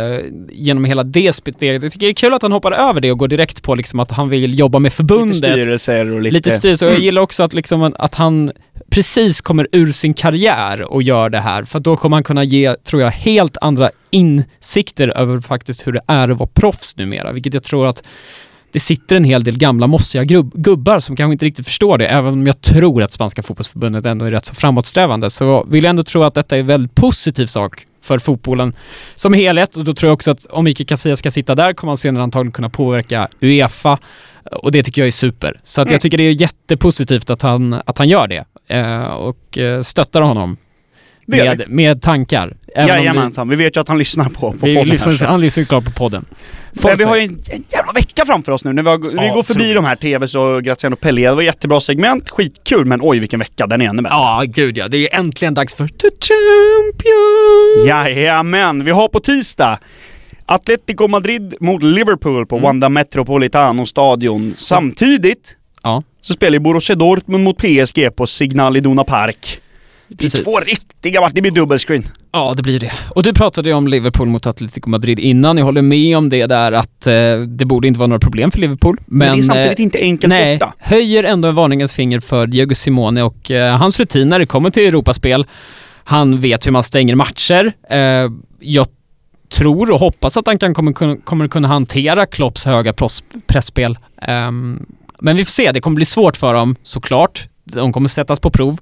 genom 0.50 0.84
hela 0.84 1.02
det 1.04 1.32
steget. 1.32 1.82
Jag 1.82 1.92
tycker 1.92 2.06
det 2.06 2.10
är 2.10 2.14
kul 2.14 2.34
att 2.34 2.42
han 2.42 2.52
hoppar 2.52 2.72
över 2.72 3.00
det 3.00 3.12
och 3.12 3.18
går 3.18 3.28
direkt 3.28 3.62
på 3.62 3.74
liksom 3.74 4.00
att 4.00 4.10
han 4.10 4.28
vill 4.28 4.58
jobba 4.58 4.78
med 4.78 4.84
Lite 4.90 4.96
förbundet. 4.96 5.36
styrelser 5.36 6.12
och 6.12 6.20
lite... 6.20 6.34
Lite 6.34 6.50
styrelse 6.50 6.84
och 6.84 6.90
jag 6.90 6.94
Mm. 6.96 7.04
gillar 7.04 7.22
också 7.22 7.42
att, 7.42 7.52
liksom, 7.54 7.94
att 7.98 8.14
han 8.14 8.50
precis 8.90 9.40
kommer 9.40 9.68
ur 9.72 9.92
sin 9.92 10.14
karriär 10.14 10.82
och 10.82 11.02
gör 11.02 11.30
det 11.30 11.40
här. 11.40 11.64
För 11.64 11.78
då 11.78 11.96
kommer 11.96 12.16
han 12.16 12.24
kunna 12.24 12.44
ge, 12.44 12.74
tror 12.74 13.02
jag, 13.02 13.10
helt 13.10 13.56
andra 13.60 13.90
insikter 14.10 15.08
över 15.08 15.40
faktiskt 15.40 15.86
hur 15.86 15.92
det 15.92 16.00
är 16.06 16.28
att 16.30 16.38
vara 16.38 16.48
proffs 16.54 16.96
numera. 16.96 17.32
Vilket 17.32 17.54
jag 17.54 17.62
tror 17.62 17.86
att 17.86 18.02
det 18.76 18.80
sitter 18.80 19.16
en 19.16 19.24
hel 19.24 19.44
del 19.44 19.58
gamla 19.58 19.86
mossiga 19.86 20.24
gubbar 20.54 21.00
som 21.00 21.16
kanske 21.16 21.32
inte 21.32 21.44
riktigt 21.44 21.66
förstår 21.66 21.98
det. 21.98 22.06
Även 22.06 22.32
om 22.32 22.46
jag 22.46 22.60
tror 22.60 23.02
att 23.02 23.12
Spanska 23.12 23.42
fotbollsförbundet 23.42 24.06
ändå 24.06 24.24
är 24.24 24.30
rätt 24.30 24.44
så 24.44 24.54
framåtsträvande 24.54 25.30
så 25.30 25.64
vill 25.64 25.84
jag 25.84 25.90
ändå 25.90 26.02
tro 26.02 26.22
att 26.22 26.34
detta 26.34 26.56
är 26.56 26.60
en 26.60 26.66
väldigt 26.66 26.94
positiv 26.94 27.46
sak 27.46 27.86
för 28.02 28.18
fotbollen 28.18 28.72
som 29.14 29.32
helhet 29.34 29.76
och 29.76 29.84
då 29.84 29.94
tror 29.94 30.08
jag 30.08 30.14
också 30.14 30.30
att 30.30 30.46
om 30.50 30.66
Iker 30.66 30.84
Casillas 30.84 31.18
ska 31.18 31.30
sitta 31.30 31.54
där 31.54 31.72
kommer 31.72 31.90
han 31.90 31.96
senare 31.96 32.22
antagligen 32.22 32.52
kunna 32.52 32.68
påverka 32.70 33.28
Uefa 33.40 33.98
och 34.52 34.72
det 34.72 34.82
tycker 34.82 35.00
jag 35.02 35.06
är 35.06 35.12
super. 35.12 35.60
Så 35.62 35.80
att 35.80 35.86
Mm. 35.86 35.94
jag 35.94 36.00
tycker 36.00 36.18
det 36.18 36.24
är 36.24 36.40
jättepositivt 36.40 37.30
att 37.30 37.42
han, 37.42 37.72
att 37.86 37.98
han 37.98 38.08
gör 38.08 38.28
det 38.28 38.44
eh, 38.76 39.02
och 39.04 39.58
eh, 39.58 39.80
stöttar 39.80 40.20
honom 40.22 40.56
med, 41.26 41.64
med 41.68 42.02
tankar. 42.02 42.56
Jajamensan, 42.76 43.48
vi 43.48 43.56
vet 43.56 43.76
ju 43.76 43.80
att 43.80 43.88
han 43.88 43.98
lyssnar 43.98 44.28
på, 44.28 44.52
på 44.52 44.56
vi, 44.62 44.70
vi 44.70 44.76
podden 44.76 44.88
lyssnar, 44.90 45.28
han 45.28 45.40
lyssnar 45.40 45.64
klart 45.64 45.84
på 45.84 45.90
podden. 45.90 46.24
Men 46.82 46.96
vi 46.96 47.04
har 47.04 47.16
ju 47.16 47.22
en, 47.22 47.30
en 47.52 47.64
jävla 47.68 47.92
vecka 47.92 48.24
framför 48.26 48.52
oss 48.52 48.64
nu 48.64 48.72
när 48.72 48.82
vi, 48.82 48.88
har, 48.88 48.98
vi 48.98 49.26
Ja, 49.26 49.34
går 49.34 49.42
förbi 49.42 49.72
de 49.72 49.84
här 49.84 49.96
TVs 49.96 50.34
och 50.34 50.62
Graziano 50.62 50.96
Pelle. 50.96 51.28
Det 51.28 51.34
var 51.34 51.42
jättebra 51.42 51.80
segment, 51.80 52.30
skitkul, 52.30 52.84
men 52.84 53.00
oj 53.02 53.18
vilken 53.18 53.38
vecka, 53.40 53.66
den 53.66 53.80
är 53.80 53.88
ännu 53.88 54.02
bättre. 54.02 54.16
Ja, 54.16 54.42
gud 54.46 54.78
ja. 54.78 54.88
Det 54.88 54.98
är 54.98 55.18
äntligen 55.18 55.54
dags 55.54 55.74
för 55.74 55.88
The 55.88 56.08
Champions! 56.20 57.88
Jajamän, 57.88 58.84
vi 58.84 58.90
har 58.90 59.08
på 59.08 59.20
tisdag 59.20 59.78
Atletico 60.46 61.08
Madrid 61.08 61.54
mot 61.60 61.82
Liverpool 61.82 62.46
på 62.46 62.56
Mm. 62.56 62.64
Wanda 62.64 62.88
Metropolitano 62.88 63.86
stadion. 63.86 64.54
Samtidigt 64.58 65.56
Ja, 65.82 66.02
så 66.20 66.32
spelar 66.32 66.52
ju 66.52 66.58
Borussia 66.58 66.96
Dortmund 66.96 67.44
mot 67.44 67.58
PSG 67.58 68.16
på 68.16 68.26
Signal 68.26 68.76
Iduna 68.76 69.04
Park. 69.04 69.60
Det 70.08 70.24
är 70.24 70.44
två 70.44 70.58
riktiga 70.60 71.20
matcher, 71.20 71.34
det 71.34 71.40
blir 71.42 71.52
dubbelscreen. 71.52 72.04
Ja, 72.36 72.54
det 72.56 72.62
blir 72.62 72.80
det. 72.80 72.92
Och 73.10 73.22
du 73.22 73.32
pratade 73.32 73.68
ju 73.68 73.74
om 73.74 73.88
Liverpool 73.88 74.28
mot 74.28 74.46
Atletico 74.46 74.90
Madrid 74.90 75.18
innan. 75.18 75.58
Jag 75.58 75.64
håller 75.64 75.82
med 75.82 76.16
om 76.18 76.28
det 76.28 76.46
där 76.46 76.72
att 76.72 77.06
eh, 77.06 77.12
det 77.46 77.64
borde 77.64 77.88
inte 77.88 77.98
vara 78.00 78.06
några 78.06 78.20
problem 78.20 78.50
för 78.50 78.58
Liverpool. 78.58 78.96
Men, 79.06 79.28
Men, 79.28 79.36
det 79.38 79.42
är 79.42 79.46
samtidigt 79.46 79.78
eh, 79.78 79.82
inte 79.82 79.98
enkelt 79.98 80.28
nej, 80.28 80.58
borta. 80.58 80.72
höjer 80.78 81.24
ändå 81.24 81.48
en 81.48 81.54
varningens 81.54 81.92
finger 81.92 82.20
för 82.20 82.46
Diego 82.46 82.74
Simone 82.74 83.22
och 83.22 83.50
eh, 83.50 83.76
hans 83.76 84.00
rutin 84.00 84.28
när 84.28 84.38
det 84.38 84.46
kommer 84.46 84.70
till 84.70 84.82
Europaspel. 84.86 85.46
Han 86.04 86.40
vet 86.40 86.66
hur 86.66 86.70
man 86.72 86.82
stänger 86.82 87.14
matcher. 87.14 87.72
Eh, 87.90 88.30
jag 88.60 88.86
tror 89.48 89.90
och 89.90 90.00
hoppas 90.00 90.36
att 90.36 90.46
han 90.46 90.58
kan, 90.58 90.74
kommer, 90.74 90.92
kunna- 90.92 91.16
kommer 91.16 91.48
kunna 91.48 91.68
hantera 91.68 92.26
Klopps 92.26 92.64
höga 92.64 92.92
pressspel. 93.46 93.98
Ehm, 94.22 94.86
men 95.18 95.36
vi 95.36 95.44
får 95.44 95.50
se, 95.50 95.72
det 95.72 95.80
kommer 95.80 95.94
bli 95.96 96.04
svårt 96.04 96.36
för 96.36 96.54
dem 96.54 96.76
såklart. 96.82 97.48
De 97.64 97.92
kommer 97.92 98.08
sättas 98.08 98.40
på 98.40 98.50
prov. 98.50 98.78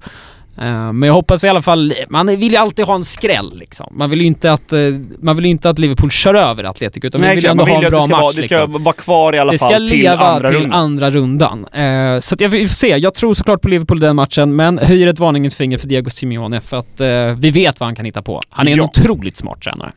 Eh, 0.57 0.91
Men 0.93 1.07
jag 1.07 1.13
hoppas 1.13 1.43
i 1.43 1.47
alla 1.49 1.61
fall, 1.61 1.93
man 2.09 2.27
vill 2.27 2.51
ju 2.51 2.57
alltid 2.57 2.85
ha 2.85 2.95
en 2.95 3.03
skräll 3.03 3.53
liksom. 3.59 3.87
Man 3.91 4.09
vill 4.09 4.21
ju 4.21 4.27
inte 4.27 4.51
att, 4.51 4.73
eh, 4.73 4.79
man 5.21 5.35
vill 5.35 5.45
inte 5.45 5.69
att 5.69 5.79
Liverpool 5.79 6.11
kör 6.11 6.33
över 6.33 6.63
Atletico 6.63 7.07
utan 7.07 7.21
man 7.21 7.29
vill 7.29 7.43
ju 7.43 7.49
ändå 7.49 7.63
ha 7.65 7.75
en 7.75 7.81
bra 7.81 7.89
det 7.89 8.01
ska, 8.01 8.11
match 8.11 8.21
vara, 8.21 8.31
det 8.33 8.41
ska 8.41 8.55
liksom. 8.65 8.83
vara 8.83 8.95
kvar 8.95 9.35
i 9.35 9.39
alla 9.39 9.51
Det 9.51 9.57
ska 9.57 9.69
fall 9.69 9.87
till 9.87 9.97
leva 9.99 10.17
andra 10.25 10.47
till 10.49 10.57
rundan. 10.57 10.79
andra 10.79 11.09
rundan. 11.09 11.65
Eh, 11.73 12.19
så 12.19 12.35
att 12.35 12.41
jag 12.41 12.49
vill 12.49 12.69
se, 12.69 12.87
jag 12.97 13.13
tror 13.13 13.33
såklart 13.33 13.61
på 13.61 13.69
Liverpool 13.69 13.97
i 13.97 14.01
den 14.01 14.15
matchen, 14.15 14.55
men 14.55 14.77
höjer 14.77 15.07
ett 15.07 15.19
varningens 15.19 15.55
finger 15.55 15.77
för 15.77 15.87
Diego 15.87 16.09
Simeone 16.09 16.61
för 16.61 16.77
att 16.77 16.99
eh, 17.01 17.07
vi 17.37 17.51
vet 17.51 17.79
vad 17.79 17.87
han 17.87 17.95
kan 17.95 18.05
hitta 18.05 18.21
på. 18.21 18.41
Han 18.49 18.67
är 18.67 18.71
en 18.71 18.77
Ja. 18.77 18.83
otroligt 18.83 19.37
smart 19.37 19.61
tränare. 19.61 19.91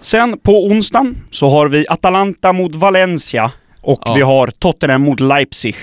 Sen 0.00 0.38
på 0.38 0.64
onsdagen 0.66 1.16
så 1.30 1.48
har 1.48 1.68
vi 1.68 1.86
Atalanta 1.88 2.52
mot 2.52 2.74
Valencia 2.74 3.50
och 3.80 4.02
Ja. 4.04 4.14
vi 4.14 4.20
har 4.22 4.46
Tottenham 4.58 5.02
mot 5.02 5.20
Leipzig. 5.20 5.76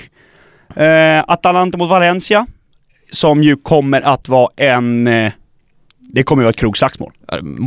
Eh, 0.75 1.19
Atalanta 1.27 1.77
mot 1.77 1.89
Valencia, 1.89 2.47
som 3.11 3.43
ju 3.43 3.55
kommer 3.55 4.01
att 4.01 4.29
vara 4.29 4.49
en... 4.57 5.07
Eh, 5.07 5.31
det 5.99 6.23
kommer 6.23 6.41
ju 6.41 6.45
vara 6.45 6.49
ett 6.49 6.55
krogslagsmål. 6.59 7.11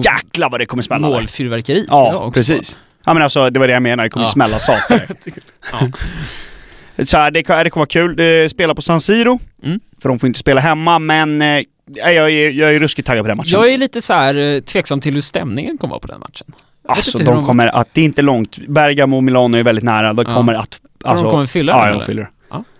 Jäklar 0.04 0.50
vad 0.50 0.60
det 0.60 0.66
kommer 0.66 0.82
smälla 0.82 1.08
där. 1.08 1.14
Målfyrverkeri 1.14 1.86
tror 1.86 1.98
jag 1.98 2.14
Ja, 2.14 2.30
precis. 2.34 2.78
Ja 3.04 3.14
men 3.14 3.22
alltså, 3.22 3.50
det 3.50 3.60
var 3.60 3.66
det 3.66 3.72
jag 3.72 3.82
menade, 3.82 4.06
det 4.06 4.10
kommer 4.10 4.26
Ja. 4.26 4.30
smälla 4.30 4.58
saker. 4.58 5.08
Ja. 5.72 5.88
Så 7.04 7.16
här, 7.18 7.30
det, 7.30 7.38
det 7.38 7.44
kommer 7.44 7.74
vara 7.74 7.86
kul. 7.86 8.16
Det 8.16 8.48
spelar 8.50 8.74
på 8.74 8.82
San 8.82 9.00
Siro, 9.00 9.38
Mm. 9.64 9.80
för 10.02 10.08
de 10.08 10.18
får 10.18 10.26
inte 10.26 10.38
spela 10.38 10.60
hemma, 10.60 10.98
men 10.98 11.42
eh, 11.42 11.62
jag, 11.94 12.14
är, 12.14 12.50
jag 12.50 12.74
är 12.74 12.76
ruskigt 12.80 13.06
taggad 13.08 13.24
på 13.24 13.28
den 13.28 13.36
matchen. 13.36 13.50
Jag 13.52 13.72
är 13.72 13.78
lite 13.78 14.02
så 14.02 14.14
här 14.14 14.34
eh, 14.54 14.60
tveksam 14.60 15.00
till 15.00 15.14
hur 15.14 15.20
stämningen 15.20 15.78
kommer 15.78 15.90
vara 15.90 16.00
på 16.00 16.06
den 16.06 16.20
matchen. 16.20 16.46
Jag 16.86 16.96
alltså, 16.96 17.18
hur 17.18 17.24
de 17.24 17.46
kommer 17.46 17.66
att... 17.66 17.88
Det 17.92 18.00
är 18.00 18.04
inte 18.04 18.22
långt. 18.22 18.58
Bergamo 18.68 19.16
och 19.16 19.24
Milano 19.24 19.56
är 19.58 19.62
väldigt 19.62 19.84
nära. 19.84 20.12
De 20.12 20.24
Ja. 20.28 20.34
kommer 20.34 20.54
att... 20.54 20.80
Alltså, 21.04 21.24
de 21.24 21.30
kommer 21.30 21.46
fylla 21.46 21.72
ja, 21.72 21.78
den 21.78 21.86
de 21.88 21.94
eller? 21.96 22.06
fyller. 22.06 22.30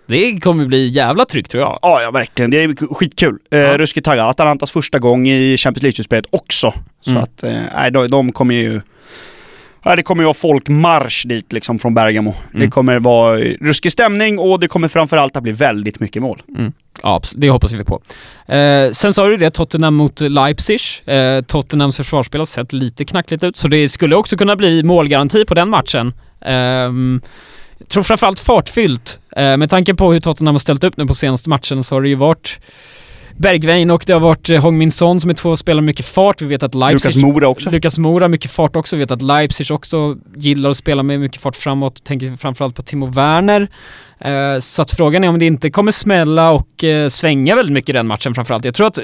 Ja. 0.06 0.14
Det 0.16 0.40
kommer 0.40 0.66
bli 0.66 0.88
jävla 0.88 1.24
tryggt 1.24 1.50
tror 1.50 1.62
jag. 1.62 1.78
Ja, 1.82 2.02
ja, 2.02 2.10
verkligen. 2.10 2.50
Det 2.50 2.62
är 2.62 2.94
skitkul. 2.94 3.38
Eh, 3.50 3.58
Ja. 3.58 3.78
Ruskigt 3.78 4.04
taggad. 4.04 4.28
Atalantas 4.28 4.70
första 4.70 4.98
gång 4.98 5.28
i 5.28 5.56
Champions 5.56 5.82
League-slutspelet 5.82 6.26
också. 6.30 6.72
Så 7.00 7.10
Mm. 7.10 7.22
att, 7.22 7.42
eh, 7.42 7.86
de, 7.92 8.08
de 8.10 8.32
kommer 8.32 8.54
ju... 8.54 8.80
Ja, 9.86 9.96
det 9.96 10.02
kommer 10.02 10.22
ju 10.22 10.24
vara 10.24 10.34
folkmarsch 10.34 11.26
dit 11.28 11.52
liksom 11.52 11.78
från 11.78 11.94
Bergamo. 11.94 12.34
Det 12.52 12.56
Mm. 12.58 12.70
kommer 12.70 12.98
vara 12.98 13.38
ruskig 13.40 13.92
stämning 13.92 14.38
och 14.38 14.60
det 14.60 14.68
kommer 14.68 14.88
framförallt 14.88 15.36
att 15.36 15.42
bli 15.42 15.52
väldigt 15.52 16.00
mycket 16.00 16.22
mål. 16.22 16.42
Ja, 17.02 17.18
abs- 17.18 17.34
det 17.36 17.50
hoppas 17.50 17.72
vi 17.72 17.84
på. 17.84 18.02
Eh, 18.52 18.90
sen 18.90 19.12
sa 19.14 19.28
du 19.28 19.36
det, 19.36 19.50
Tottenham 19.50 19.94
mot 19.94 20.20
Leipzig. 20.20 20.80
Eh, 21.06 21.40
Tottenhams 21.40 21.96
försvarsspel 21.96 22.40
har 22.40 22.44
sett 22.46 22.72
lite 22.72 23.04
knackligt 23.04 23.44
ut, 23.44 23.56
så 23.56 23.68
det 23.68 23.88
skulle 23.88 24.16
också 24.16 24.36
kunna 24.36 24.56
bli 24.56 24.82
målgaranti 24.82 25.44
på 25.44 25.54
den 25.54 25.68
matchen. 25.68 26.12
Ehm, 26.40 27.20
jag 27.78 27.88
tror 27.88 28.02
framförallt 28.02 28.38
fartfyllt. 28.38 29.20
Eh, 29.36 29.56
med 29.56 29.70
tanke 29.70 29.94
på 29.94 30.12
hur 30.12 30.20
Tottenham 30.20 30.54
har 30.54 30.58
ställt 30.58 30.84
upp 30.84 30.96
nu 30.96 31.06
på 31.06 31.14
senaste 31.14 31.48
matchen 31.48 31.84
så 31.84 31.94
har 31.94 32.02
det 32.02 32.08
ju 32.08 32.14
varit 32.14 32.60
Bergwijn 33.36 33.90
och 33.90 34.04
det 34.06 34.12
har 34.12 34.20
varit 34.20 34.50
eh, 34.50 34.62
Hong 34.62 34.78
Min 34.78 34.90
Son 34.90 35.20
som 35.20 35.30
är 35.30 35.34
två 35.34 35.56
spelare 35.56 35.80
med 35.80 35.86
mycket 35.86 36.06
fart. 36.06 36.42
Vi 36.42 36.46
vet 36.46 36.62
att 36.62 36.74
Leipzig... 36.74 37.08
Lukas 37.08 37.22
Mora 37.22 37.48
också. 37.48 37.70
Lukas 37.70 37.98
Mora, 37.98 38.28
mycket 38.28 38.50
fart 38.50 38.76
också. 38.76 38.96
Vi 38.96 39.00
vet 39.00 39.10
att 39.10 39.22
Leipzig 39.22 39.70
också 39.70 40.16
gillar 40.36 40.70
att 40.70 40.76
spela 40.76 41.02
med 41.02 41.20
mycket 41.20 41.40
fart 41.40 41.56
framåt. 41.56 42.04
Tänker 42.04 42.36
framförallt 42.36 42.76
på 42.76 42.82
Timo 42.82 43.06
Werner. 43.06 43.68
Eh, 44.18 44.58
så 44.58 44.82
att 44.82 44.90
frågan 44.90 45.24
är 45.24 45.28
om 45.28 45.38
det 45.38 45.46
inte 45.46 45.70
kommer 45.70 45.92
smälla 45.92 46.50
och 46.50 46.84
eh, 46.84 47.08
svänga 47.08 47.56
väldigt 47.56 47.72
mycket 47.72 47.90
i 47.90 47.92
den 47.92 48.06
matchen 48.06 48.34
framförallt. 48.34 48.64
Jag 48.64 48.74
tror 48.74 48.86
att 48.86 48.98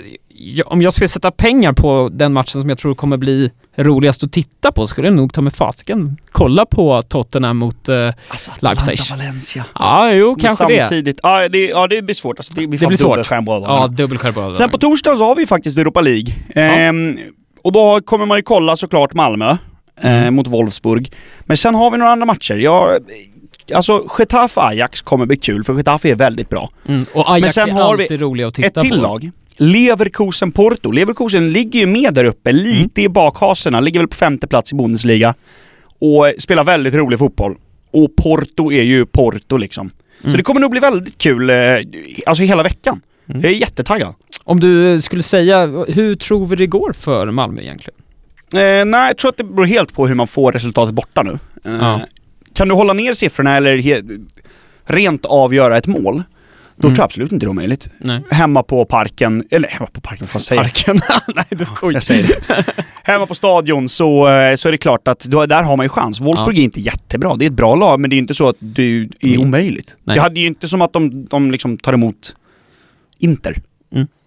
om 0.64 0.83
jag 0.83 0.92
skulle 0.92 1.09
sätta 1.09 1.30
pengar 1.30 1.72
på 1.72 2.09
den 2.12 2.33
matchen 2.33 2.61
som 2.61 2.68
jag 2.68 2.78
tror 2.78 2.94
kommer 2.94 3.16
bli 3.16 3.50
roligast 3.76 4.24
att 4.24 4.33
titta 4.33 4.72
på 4.72 4.87
skulle 4.87 5.06
jag 5.09 5.14
nog 5.16 5.33
ta 5.33 5.40
med 5.40 5.52
fasiken 5.54 6.16
kolla 6.33 6.66
på 6.66 7.02
Tottenham 7.02 7.56
mot 7.56 7.88
eh, 7.88 8.12
Alltså, 8.28 8.50
Leipzig. 8.61 8.98
Valencia. 9.11 9.64
Ja, 9.74 10.12
jo, 10.12 10.30
Men 10.30 10.40
kanske 10.40 10.66
det. 10.66 10.78
samtidigt, 10.80 11.20
ja 11.22 11.48
det, 11.48 11.66
ja 11.68 11.87
det 11.87 12.02
blir 12.02 12.14
svårt. 12.14 12.38
Alltså, 12.38 12.52
det 12.54 12.66
blir, 12.66 12.78
Det 12.80 12.87
blir 12.87 12.96
svårt. 12.96 13.26
Ja, 13.30 13.87
dubbelskärpa. 13.87 14.52
Sen 14.52 14.70
på 14.70 14.78
torsdag 14.78 15.16
så 15.16 15.24
har 15.24 15.35
vi 15.37 15.46
faktiskt 15.46 15.78
Europa 15.78 16.00
League. 16.00 16.35
Ehm, 16.54 17.18
och 17.62 17.72
då 17.72 18.00
kommer 18.00 18.26
man 18.26 18.38
ju 18.38 18.42
kolla 18.42 18.76
såklart 18.76 19.14
Malmö 19.14 19.50
eh, 19.50 19.56
Mm. 20.22 20.35
mot 20.35 20.46
Wolfsburg. 20.48 21.12
Men 21.40 21.56
sen 21.56 21.74
har 21.74 21.90
vi 21.90 21.98
några 21.98 22.12
andra 22.12 22.26
matcher. 22.26 22.54
Jag, 22.54 22.98
alltså 23.74 24.04
Getafe-Ajax 24.18 25.02
kommer 25.04 25.26
bli 25.26 25.37
kul 25.37 25.64
för 25.64 25.74
Getafe 25.74 26.11
är 26.11 26.14
väldigt 26.14 26.48
bra. 26.48 26.70
Mm. 26.88 27.06
Och 27.14 27.33
Ajax 27.33 27.56
Men 27.56 27.66
sen 27.66 27.76
är 27.76 27.83
har 27.83 27.96
vi 27.96 28.02
alltid 28.02 28.20
roliga 28.20 28.46
att 28.46 28.54
titta 28.54 28.66
Ett 28.68 28.74
till 28.74 28.90
på. 28.90 28.96
lag. 28.96 29.30
Leverkusen-Porto. 29.61 30.92
Leverkusen 30.92 31.53
ligger 31.53 31.81
ju 31.81 31.87
med 31.87 32.14
där 32.14 32.25
uppe, 32.25 32.53
lite 32.53 33.03
i 33.03 33.09
bakhaserna. 33.09 33.81
Ligger 33.81 34.01
väl 34.01 34.09
på 34.09 34.16
femte 34.16 34.46
plats 34.46 34.73
i 34.73 34.75
Bundesliga. 34.77 35.35
Och 35.99 36.29
eh, 36.29 36.35
spelar 36.38 36.64
väldigt 36.64 36.94
rolig 36.94 37.18
fotboll. 37.18 37.57
Och 37.90 38.16
Porto 38.16 38.73
är 38.73 38.83
ju 38.83 39.07
Porto 39.07 39.57
liksom. 39.57 39.90
Så 40.20 40.27
Mm. 40.27 40.37
det 40.37 40.42
kommer 40.42 40.61
nog 40.61 40.70
bli 40.70 40.81
väldigt 40.81 41.18
kul, 41.18 41.51
eh, 41.51 41.57
alltså 42.27 42.42
hela 42.44 42.62
veckan. 42.62 43.01
Mm. 43.29 43.40
Jag 43.42 43.53
är 43.53 43.57
jättetaggad. 43.57 44.14
Om 44.44 44.61
du 44.61 45.01
skulle 45.01 45.23
säga, 45.23 45.66
hur 45.88 46.14
tror 46.14 46.46
vi 46.46 46.57
det 46.57 46.66
går 46.66 46.92
för 46.92 47.31
Malmö 47.31 47.62
egentligen? 47.62 47.99
Eh, 48.55 48.85
nej, 48.85 49.07
jag 49.07 49.16
tror 49.18 49.29
att 49.29 49.37
det 49.37 49.44
beror 49.44 49.66
helt 49.66 49.92
på 49.94 50.07
hur 50.07 50.14
man 50.14 50.27
får 50.27 50.53
resultatet 50.53 50.94
borta 50.94 51.23
nu. 51.23 51.38
Eh, 51.64 51.73
Ja. 51.81 52.01
Kan 52.55 52.68
du 52.68 52.75
hålla 52.75 52.92
ner 52.92 53.12
siffrorna 53.12 53.57
eller 53.57 53.99
rent 54.85 55.25
avgöra 55.27 55.77
ett 55.79 55.87
mål, 55.87 56.23
då 56.81 56.87
Mm. 56.88 56.95
tror 56.95 57.03
jag 57.03 57.05
absolut 57.05 57.33
inte 57.33 57.47
det 57.47 57.49
är 57.49 57.51
omöjligt. 57.51 57.90
Nej. 57.99 58.21
Hemma 58.31 58.62
på 58.62 58.85
parken, 58.85 59.45
eller 59.51 59.69
hemma 59.69 59.87
på 59.93 60.01
parken, 60.01 60.25
vad 60.27 60.31
fan 60.31 60.40
säger 60.40 60.62
jag? 60.62 60.73
Parken? 60.73 61.01
Nej, 61.35 61.45
du 61.51 61.66
Jag 61.93 62.03
säger 62.03 62.23
det. 62.29 62.64
Hemma 63.05 63.27
på 63.27 63.35
stadion 63.35 63.88
så, 63.88 64.29
eh, 64.29 64.55
så 64.55 64.69
är 64.69 64.73
det 64.73 64.79
klart 64.79 65.09
att 65.09 65.21
då, 65.21 65.47
där 65.47 65.62
har 65.62 65.77
man 65.77 65.85
ju 65.85 65.88
chans. 65.90 66.21
Wolfsburg 66.21 66.59
är 66.59 66.62
inte 66.62 66.81
jättebra, 66.81 67.37
det 67.37 67.45
är 67.45 67.47
ett 67.47 67.53
bra 67.53 67.75
lag, 67.75 68.01
men 68.01 68.11
det 68.11 68.16
är 68.16 68.19
inte 68.19 68.35
så 68.35 68.49
att 68.49 68.57
det 68.59 68.83
är 68.83 69.09
Mm. 69.23 69.40
omöjligt. 69.40 69.97
Nej. 70.05 70.14
Det 70.14 70.21
hade 70.23 70.40
ju 70.40 70.47
inte 70.47 70.69
som 70.69 70.83
att 70.83 70.93
de, 70.93 71.25
de 71.25 71.51
liksom 71.51 71.79
tar 71.79 71.93
emot 71.93 72.37
Inter. 73.19 73.57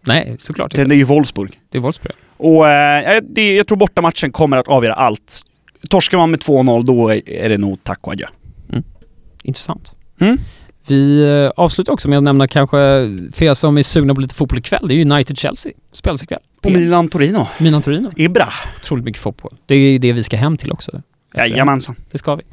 Nej, 0.08 0.36
såklart 0.38 0.72
Det, 0.72 0.78
inte. 0.82 0.89
det 0.89 0.96
är 0.96 0.98
ju 0.98 1.04
Wolfsburg. 1.04 1.52
Det 1.70 1.78
är 1.78 1.82
Wolfsburg. 1.82 2.13
Och 2.38 2.70
eh, 2.70 3.22
det, 3.30 3.56
jag 3.56 3.68
tror 3.68 3.78
bortamatchen 3.78 4.32
kommer 4.32 4.58
att 4.58 4.68
avgöra 4.68 4.94
allt. 4.94 5.42
Torskar 5.89 6.18
man 6.18 6.32
med 6.32 6.39
2-0 6.39 6.84
då 6.86 7.10
är 7.10 7.30
är 7.30 7.50
det 7.50 7.58
nog 7.58 7.84
tack 7.84 8.00
och 8.08 8.13
adjö. 8.13 8.26
Intressant. 9.44 9.94
Mm. 10.20 10.38
Vi 10.88 11.26
eh, 11.30 11.52
avslutar 11.63 11.93
också 11.93 12.10
med 12.10 12.17
att 12.17 12.24
nämna 12.24 12.48
kanske, 12.48 12.78
för 13.34 13.43
er 13.43 13.54
som 13.54 13.78
är 13.78 13.84
sugna 13.84 14.15
på 14.15 14.22
lite 14.22 14.36
fotboll 14.36 14.60
ikväll, 14.60 14.88
det 14.88 14.93
är 14.93 15.06
United-Chelsea. 15.06 15.72
Spelas 15.91 16.24
ikväll. 16.24 16.39
Och 16.63 16.72
Milan-Torino. 16.72 17.48
Milan 17.58 17.82
Torino. 17.82 18.12
Ibra. 18.15 18.50
Otroligt 18.80 19.06
mycket 19.06 19.22
fotboll. 19.22 19.56
Det 19.65 19.76
är 19.76 19.91
ju 19.91 19.98
det 19.98 20.13
vi 20.13 20.24
ska 20.24 20.38
hem 20.38 20.58
till 20.58 20.72
också. 20.72 21.02
Jajamensan. 21.36 21.96
Det 22.12 22.17
ska 22.17 22.36
vi. 22.36 22.43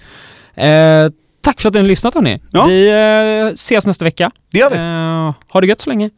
Eh, 0.55 1.09
tack 1.40 1.61
för 1.61 1.69
att 1.69 1.75
ni 1.75 1.81
har 1.81 1.88
lyssnat 1.88 2.14
hörni. 2.14 2.40
Ja. 2.51 2.66
Vi 2.66 2.88
eh, 2.88 3.55
ses 3.55 3.87
nästa 3.87 4.05
vecka. 4.05 4.31
Det 4.53 4.59
gör 4.59 4.71
vi. 4.71 4.77
Eh, 4.77 5.53
ha 5.53 5.61
det 5.61 5.66
gött 5.66 5.81
så 5.81 5.90
länge. 5.90 6.11